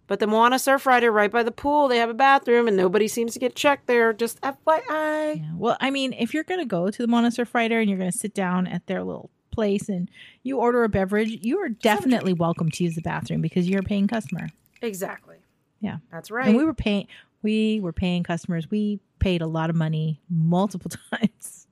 But 0.08 0.18
the 0.20 0.26
Moana 0.26 0.56
Surfrider 0.56 1.12
right 1.12 1.30
by 1.30 1.42
the 1.44 1.52
pool, 1.52 1.86
they 1.86 1.98
have 1.98 2.08
a 2.10 2.14
bathroom 2.14 2.66
and 2.66 2.76
nobody 2.76 3.06
seems 3.06 3.34
to 3.34 3.38
get 3.38 3.54
checked 3.54 3.86
there. 3.86 4.12
Just 4.12 4.40
FYI. 4.40 5.36
Yeah. 5.36 5.50
Well, 5.54 5.76
I 5.80 5.90
mean, 5.90 6.14
if 6.14 6.34
you're 6.34 6.44
going 6.44 6.60
to 6.60 6.66
go 6.66 6.90
to 6.90 7.02
the 7.02 7.06
Moana 7.06 7.28
Surfrider 7.28 7.78
and 7.80 7.88
you're 7.88 7.98
going 7.98 8.10
to 8.10 8.16
sit 8.18 8.34
down 8.34 8.66
at 8.66 8.86
their 8.86 9.04
little 9.04 9.30
place 9.50 9.88
and 9.88 10.10
you 10.42 10.58
order 10.58 10.82
a 10.82 10.88
beverage, 10.88 11.38
you 11.42 11.58
are 11.58 11.68
definitely 11.68 12.32
welcome 12.32 12.70
to 12.70 12.84
use 12.84 12.94
the 12.94 13.02
bathroom 13.02 13.42
because 13.42 13.68
you're 13.68 13.80
a 13.80 13.84
paying 13.84 14.08
customer. 14.08 14.48
Exactly. 14.80 15.36
Yeah. 15.80 15.98
That's 16.10 16.30
right. 16.30 16.48
And 16.48 16.56
we 16.56 16.64
were 16.64 16.74
paying 16.74 17.06
we 17.42 17.78
were 17.80 17.92
paying 17.92 18.22
customers. 18.24 18.70
We 18.70 18.98
paid 19.18 19.42
a 19.42 19.46
lot 19.46 19.68
of 19.70 19.76
money 19.76 20.20
multiple 20.30 20.90
times 21.12 21.66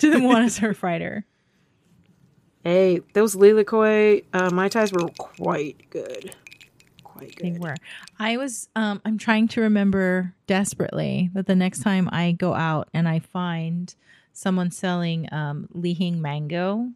to 0.00 0.10
the 0.10 0.18
Moana 0.18 0.46
Surfrider. 0.48 1.24
hey, 2.64 3.00
those 3.14 3.34
Lilikoi 3.34 4.24
uh, 4.34 4.50
Mai 4.52 4.68
Tais 4.68 4.92
were 4.92 5.08
quite 5.16 5.88
good. 5.90 6.34
Quite 7.20 7.38
They 7.40 7.50
good. 7.50 7.60
were. 7.60 7.74
I 8.18 8.36
was 8.36 8.68
um 8.76 9.00
I'm 9.04 9.18
trying 9.18 9.48
to 9.48 9.60
remember 9.60 10.34
desperately 10.46 11.30
that 11.34 11.46
the 11.46 11.54
next 11.56 11.80
time 11.82 12.08
I 12.12 12.32
go 12.32 12.54
out 12.54 12.88
and 12.94 13.08
I 13.08 13.18
find 13.20 13.94
someone 14.32 14.70
selling 14.70 15.32
um, 15.32 15.68
Lihing 15.72 16.20
mango. 16.22 16.88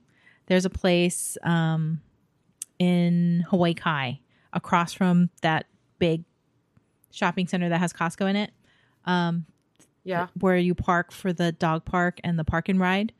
There's 0.46 0.64
a 0.64 0.70
place 0.70 1.36
um, 1.42 2.00
in 2.78 3.44
Hawaii 3.50 3.74
Kai 3.74 4.20
across 4.52 4.92
from 4.92 5.30
that 5.42 5.66
big 5.98 6.24
shopping 7.10 7.46
center 7.46 7.68
that 7.68 7.78
has 7.78 7.92
Costco 7.92 8.28
in 8.30 8.36
it. 8.36 8.50
Um, 9.04 9.46
Yeah. 10.04 10.28
where 10.38 10.56
you 10.56 10.74
park 10.74 11.12
for 11.12 11.32
the 11.32 11.52
dog 11.52 11.84
park 11.84 12.20
and 12.24 12.38
the 12.38 12.44
park 12.44 12.68
and 12.68 12.78
ride. 12.80 13.12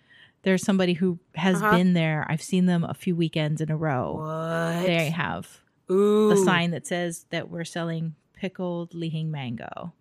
There's 0.43 0.63
somebody 0.63 0.93
who 0.95 1.19
has 1.35 1.61
Uh-huh. 1.63 1.77
been 1.77 1.95
there. 1.95 2.27
I've 2.29 2.43
seen 2.43 2.67
them 2.67 2.85
a 2.85 2.95
few 2.95 3.17
weekends 3.17 3.61
in 3.61 3.71
a 3.71 3.77
row. 3.77 4.17
What? 4.19 4.87
They 4.87 5.11
have 5.11 5.61
Ooh. 5.91 6.31
the 6.31 6.37
sign 6.37 6.71
that 6.71 6.87
says 6.87 7.27
that 7.31 7.51
we're 7.51 7.65
selling 7.65 8.15
pickled 8.33 8.95
Lihing 8.95 9.31
mango 9.31 9.93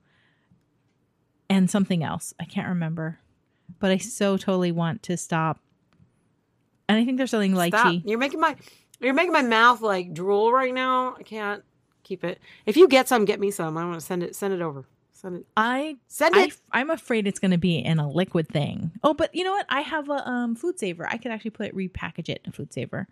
and 1.50 1.70
something 1.70 2.04
else. 2.04 2.34
I 2.40 2.46
can't 2.46 2.68
remember, 2.68 3.20
but 3.80 3.92
I 3.92 3.98
so 3.98 4.38
totally 4.38 4.72
want 4.72 5.04
to 5.04 5.18
stop. 5.18 5.60
And 6.90 6.98
I 6.98 7.06
think 7.06 7.18
they're 7.18 7.28
selling 7.28 7.56
Stop. 7.56 7.88
lychee. 7.88 8.04
You're 8.06 8.20
making 8.20 8.40
my 8.40 8.56
you're 9.00 9.14
making 9.14 9.34
my 9.34 9.42
mouth 9.42 9.82
like 9.82 10.14
drool 10.14 10.52
right 10.52 10.74
now. 10.74 11.16
I 11.18 11.24
can't 11.24 11.64
keep 12.04 12.24
it. 12.24 12.40
If 12.66 12.78
you 12.78 12.88
get 12.88 13.08
some, 13.08 13.26
get 13.26 13.40
me 13.40 13.52
some. 13.52 13.78
I 13.78 13.86
want 13.86 14.00
to 14.00 14.06
send 14.06 14.24
it 14.24 14.36
send 14.36 14.54
it 14.54 14.62
over. 14.62 14.86
Send 15.12 15.38
it. 15.38 15.46
I 15.56 15.98
Send 16.08 16.36
I, 16.36 16.44
it. 16.46 16.58
I'm 16.72 16.90
afraid 16.90 17.28
it's 17.28 17.40
going 17.40 17.52
to 17.52 17.58
be 17.58 17.78
in 17.78 18.00
a 18.00 18.10
liquid 18.10 18.50
thing. 18.50 18.92
Oh, 19.04 19.14
but 19.14 19.34
you 19.34 19.44
know 19.44 19.54
what? 19.54 19.66
I 19.70 19.82
have 19.82 20.10
a 20.10 20.28
um, 20.28 20.56
food 20.56 20.78
saver. 20.80 21.08
I 21.08 21.18
could 21.18 21.32
actually 21.32 21.52
put 21.52 21.68
it, 21.68 21.76
repackage 21.76 22.30
it 22.30 22.42
in 22.44 22.50
a 22.50 22.52
food 22.52 22.74
saver. 22.74 23.08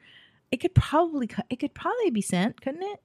It 0.51 0.57
could 0.57 0.75
probably 0.75 1.29
it 1.49 1.57
could 1.59 1.73
probably 1.73 2.09
be 2.11 2.21
sent, 2.21 2.61
couldn't 2.61 2.83
it? 2.83 3.01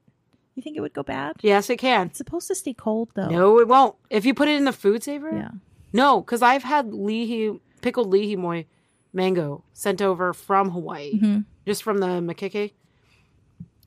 You 0.54 0.62
think 0.62 0.76
it 0.76 0.80
would 0.80 0.94
go 0.94 1.02
bad? 1.02 1.36
yes, 1.42 1.68
it 1.70 1.76
can. 1.78 2.06
It's 2.08 2.18
supposed 2.18 2.48
to 2.48 2.54
stay 2.54 2.72
cold 2.74 3.10
though. 3.14 3.28
No, 3.28 3.58
it 3.60 3.68
won't. 3.68 3.94
If 4.10 4.24
you 4.24 4.34
put 4.34 4.48
it 4.48 4.56
in 4.56 4.64
the 4.64 4.72
food 4.72 5.02
saver. 5.02 5.30
Yeah. 5.30 5.50
No, 5.92 6.20
because 6.20 6.42
I've 6.42 6.62
had 6.64 6.90
lihi 6.90 7.60
pickled 7.82 8.08
li 8.10 8.28
hing 8.28 8.38
mui 8.38 8.66
mango 9.12 9.62
sent 9.72 10.02
over 10.02 10.32
from 10.32 10.70
Hawaii, 10.70 11.20
Mhm. 11.20 11.44
just 11.66 11.82
from 11.82 11.98
the 11.98 12.06
Makeke, 12.20 12.72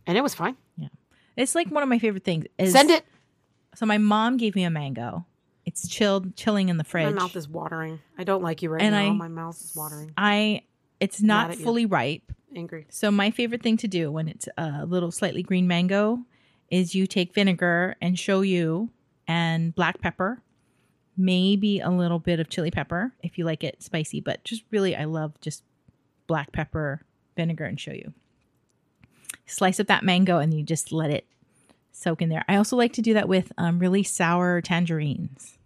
and 0.08 0.18
it 0.18 0.22
was 0.22 0.34
fine. 0.36 0.56
Yeah. 0.78 0.88
It's 1.36 1.56
like 1.56 1.70
one 1.70 1.84
of 1.84 1.90
my 1.90 2.00
favorite 2.00 2.24
things. 2.24 2.46
Is, 2.58 2.72
Send 2.72 2.90
it. 2.90 3.06
So 3.76 3.86
my 3.86 3.98
mom 3.98 4.38
gave 4.38 4.56
me 4.56 4.64
a 4.64 4.70
mango. 4.70 5.26
It's 5.66 5.88
chilled, 5.88 6.36
chilling 6.36 6.70
in 6.70 6.78
the 6.78 6.84
fridge. 6.84 7.14
My 7.14 7.22
mouth 7.22 7.36
is 7.36 7.48
watering. 7.48 8.00
I 8.18 8.24
don't 8.24 8.42
like 8.42 8.62
you 8.64 8.70
right 8.70 8.82
And 8.82 8.94
now. 8.96 9.02
I- 9.10 9.12
my 9.12 9.28
mouth 9.28 9.56
is 9.60 9.74
watering. 9.76 10.12
I 10.18 10.64
it's 11.00 11.22
not 11.22 11.52
at 11.52 11.60
you. 11.60 11.64
fully 11.64 11.86
ripe. 11.86 12.32
Angry. 12.56 12.88
So 12.90 13.12
my 13.12 13.32
favorite 13.32 13.62
thing 13.62 13.78
to 13.78 13.88
do 13.88 14.12
when 14.12 14.28
it's 14.28 14.48
a 14.58 14.86
little 14.86 15.12
slightly 15.12 15.44
green 15.44 15.68
mango 15.68 16.20
is 16.70 16.96
you 16.96 17.08
take 17.08 17.34
vinegar 17.34 17.96
and 18.02 18.16
shoyu 18.16 18.90
and 19.28 19.74
black 19.76 20.02
pepper, 20.02 20.42
maybe 21.16 21.80
a 21.80 21.90
little 21.90 22.20
bit 22.20 22.40
of 22.40 22.50
chili 22.50 22.72
pepper 22.72 23.14
if 23.22 23.38
you 23.38 23.46
like 23.46 23.64
it 23.64 23.84
spicy, 23.84 24.20
but 24.20 24.44
just 24.44 24.64
really 24.72 24.96
I 24.96 25.06
love 25.06 25.40
just 25.42 25.64
black 26.28 26.52
pepper, 26.52 27.02
vinegar 27.36 27.66
and 27.66 27.78
shoyu. 27.78 28.14
Slice 29.46 29.80
up 29.80 29.88
that 29.88 30.04
mango 30.04 30.38
and 30.40 30.54
you 30.54 30.64
just 30.64 30.92
let 30.92 31.10
it 31.10 31.26
soak 31.92 32.22
in 32.22 32.30
there. 32.30 32.46
I 32.48 32.56
also 32.56 32.76
like 32.76 32.94
to 32.94 33.02
do 33.02 33.14
that 33.14 33.28
with 33.28 33.52
um, 33.58 33.80
really 33.80 34.04
sour 34.04 34.62
tangerines. 34.62 35.58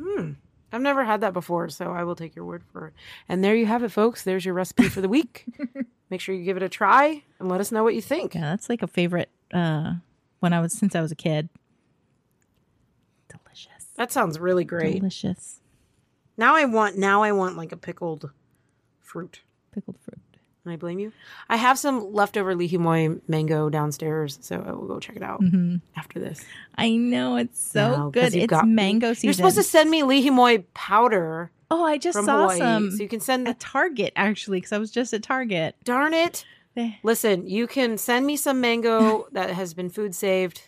Hmm. 0.00 0.32
I've 0.72 0.82
never 0.82 1.04
had 1.04 1.20
that 1.22 1.32
before, 1.32 1.68
so 1.70 1.92
I 1.92 2.04
will 2.04 2.14
take 2.16 2.36
your 2.36 2.44
word 2.44 2.62
for 2.72 2.88
it. 2.88 2.94
And 3.28 3.42
there 3.42 3.54
you 3.54 3.66
have 3.66 3.82
it, 3.82 3.90
folks. 3.90 4.22
There's 4.22 4.44
your 4.44 4.54
recipe 4.54 4.88
for 4.88 5.00
the 5.00 5.08
week. 5.08 5.46
Make 6.10 6.20
sure 6.20 6.34
you 6.34 6.44
give 6.44 6.56
it 6.56 6.62
a 6.62 6.68
try 6.68 7.22
and 7.38 7.48
let 7.48 7.60
us 7.60 7.72
know 7.72 7.82
what 7.82 7.94
you 7.94 8.02
think. 8.02 8.34
Yeah, 8.34 8.42
that's 8.42 8.68
like 8.68 8.82
a 8.82 8.86
favorite 8.86 9.30
uh 9.52 9.94
when 10.40 10.52
I 10.52 10.60
was 10.60 10.72
since 10.72 10.94
I 10.94 11.00
was 11.00 11.10
a 11.12 11.16
kid. 11.16 11.48
Delicious. 13.28 13.86
That 13.96 14.12
sounds 14.12 14.38
really 14.38 14.64
great. 14.64 14.98
Delicious. 14.98 15.60
Now 16.36 16.54
I 16.54 16.64
want 16.64 16.96
now 16.96 17.22
I 17.22 17.32
want 17.32 17.56
like 17.56 17.72
a 17.72 17.76
pickled 17.76 18.30
fruit. 19.00 19.40
Pickled 19.72 19.98
fruit. 19.98 20.20
I 20.70 20.76
blame 20.76 20.98
you? 20.98 21.12
I 21.48 21.56
have 21.56 21.78
some 21.78 22.12
leftover 22.12 22.54
li 22.54 22.66
hing 22.66 22.80
mui 22.80 23.20
mango 23.28 23.68
downstairs, 23.70 24.38
so 24.42 24.64
I 24.66 24.72
will 24.72 24.86
go 24.86 24.98
check 25.00 25.16
it 25.16 25.22
out 25.22 25.40
hmm 25.40 25.76
after 25.96 26.18
this. 26.18 26.40
I 26.76 26.96
know 26.96 27.36
it's 27.36 27.60
so 27.60 28.10
good. 28.10 28.34
It's 28.34 28.46
got- 28.46 28.66
mango 28.68 29.12
season. 29.12 29.26
You're 29.28 29.34
supposed 29.34 29.56
to 29.56 29.62
send 29.62 29.90
me 29.90 30.02
li 30.02 30.22
hing 30.22 30.34
mui 30.34 30.64
powder 30.74 31.50
oh, 31.70 31.84
I 31.84 31.98
just 31.98 32.24
saw 32.24 32.42
Hawaii, 32.42 32.58
some 32.58 32.90
so 32.92 33.02
you 33.02 33.08
can 33.08 33.20
send. 33.20 33.46
The, 33.46 33.50
at 33.50 33.60
Target 33.60 34.12
actually 34.16 34.58
because 34.58 34.72
I 34.72 34.78
was 34.78 34.90
just 34.90 35.12
at 35.12 35.22
Target. 35.22 35.76
darn 35.84 36.14
it! 36.14 36.44
They- 36.74 36.98
Listen, 37.02 37.46
you 37.46 37.66
can 37.66 37.98
send 37.98 38.26
me 38.26 38.36
some 38.36 38.60
mango 38.60 39.26
that 39.32 39.50
has 39.50 39.74
been 39.74 39.90
food 39.90 40.14
saved 40.14 40.62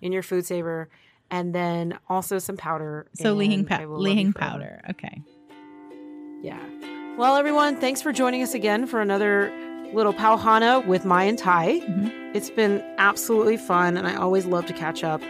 in 0.00 0.12
your 0.12 0.22
food 0.22 0.46
saver, 0.46 0.88
and 1.30 1.54
then 1.54 1.98
also 2.08 2.38
some 2.38 2.56
powder. 2.56 3.06
So 3.14 3.32
Lihing, 3.34 3.66
I 3.70 3.78
pow- 3.78 3.86
will 3.86 3.98
love 3.98 4.06
you 4.06 4.14
Lihing 4.14 4.32
powder. 4.32 4.80
Okay. 4.90 5.20
Yeah. 6.42 6.60
Well, 7.16 7.36
everyone, 7.36 7.76
thanks 7.76 8.02
for 8.02 8.12
joining 8.12 8.42
us 8.42 8.52
again 8.54 8.86
for 8.86 9.00
another 9.00 9.50
little 9.92 10.12
Pauhana 10.12 10.84
with 10.86 11.04
Mai 11.06 11.24
and 11.24 11.38
Tai. 11.38 11.80
Mhm. 11.80 12.12
It's 12.34 12.50
been 12.50 12.82
absolutely 12.98 13.56
fun, 13.56 13.96
and 13.96 14.06
I 14.06 14.14
always 14.16 14.44
love 14.44 14.66
to 14.66 14.72
catch 14.74 15.02
up 15.02 15.22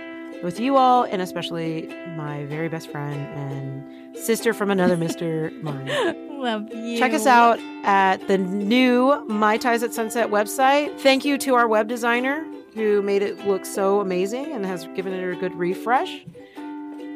with 0.43 0.59
you 0.59 0.77
all, 0.77 1.05
and 1.05 1.23
especially 1.23 1.89
my 2.17 2.45
very 2.47 2.69
best 2.69 2.91
friend 2.91 3.27
and 3.37 4.17
sister 4.17 4.53
from 4.53 4.71
another 4.71 4.97
Mister, 5.07 5.53
Mai. 5.63 6.15
Love 6.31 6.73
you. 6.75 6.99
Check 6.99 7.15
us 7.15 7.27
out 7.27 7.61
at 7.85 8.27
the 8.27 8.37
new 8.39 9.25
My 9.29 9.57
Ties 9.57 9.83
at 9.85 9.95
Sunset 9.95 10.29
website. 10.31 10.99
Thank 10.99 11.25
you 11.25 11.39
to 11.39 11.55
our 11.55 11.69
web 11.69 11.87
designer 11.89 12.45
who 12.75 13.01
made 13.01 13.23
it 13.23 13.47
look 13.47 13.65
so 13.65 14.01
amazing 14.01 14.47
and 14.53 14.67
has 14.67 14.87
given 14.97 15.13
it 15.13 15.33
a 15.33 15.37
good 15.37 15.55
refresh. 15.55 16.25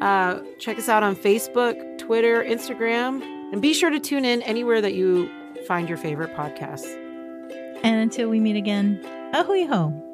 Uh, 0.01 0.39
check 0.57 0.79
us 0.79 0.89
out 0.89 1.03
on 1.03 1.15
Facebook, 1.15 1.97
Twitter, 1.99 2.43
Instagram, 2.43 3.21
and 3.51 3.61
be 3.61 3.73
sure 3.73 3.89
to 3.89 3.99
tune 3.99 4.25
in 4.25 4.41
anywhere 4.43 4.81
that 4.81 4.93
you 4.93 5.29
find 5.67 5.87
your 5.87 5.97
favorite 5.97 6.33
podcasts. 6.35 6.97
And 7.83 7.99
until 7.99 8.29
we 8.29 8.39
meet 8.39 8.55
again, 8.55 8.99
a 9.33 9.43
hui 9.43 9.65
hou. 9.65 10.10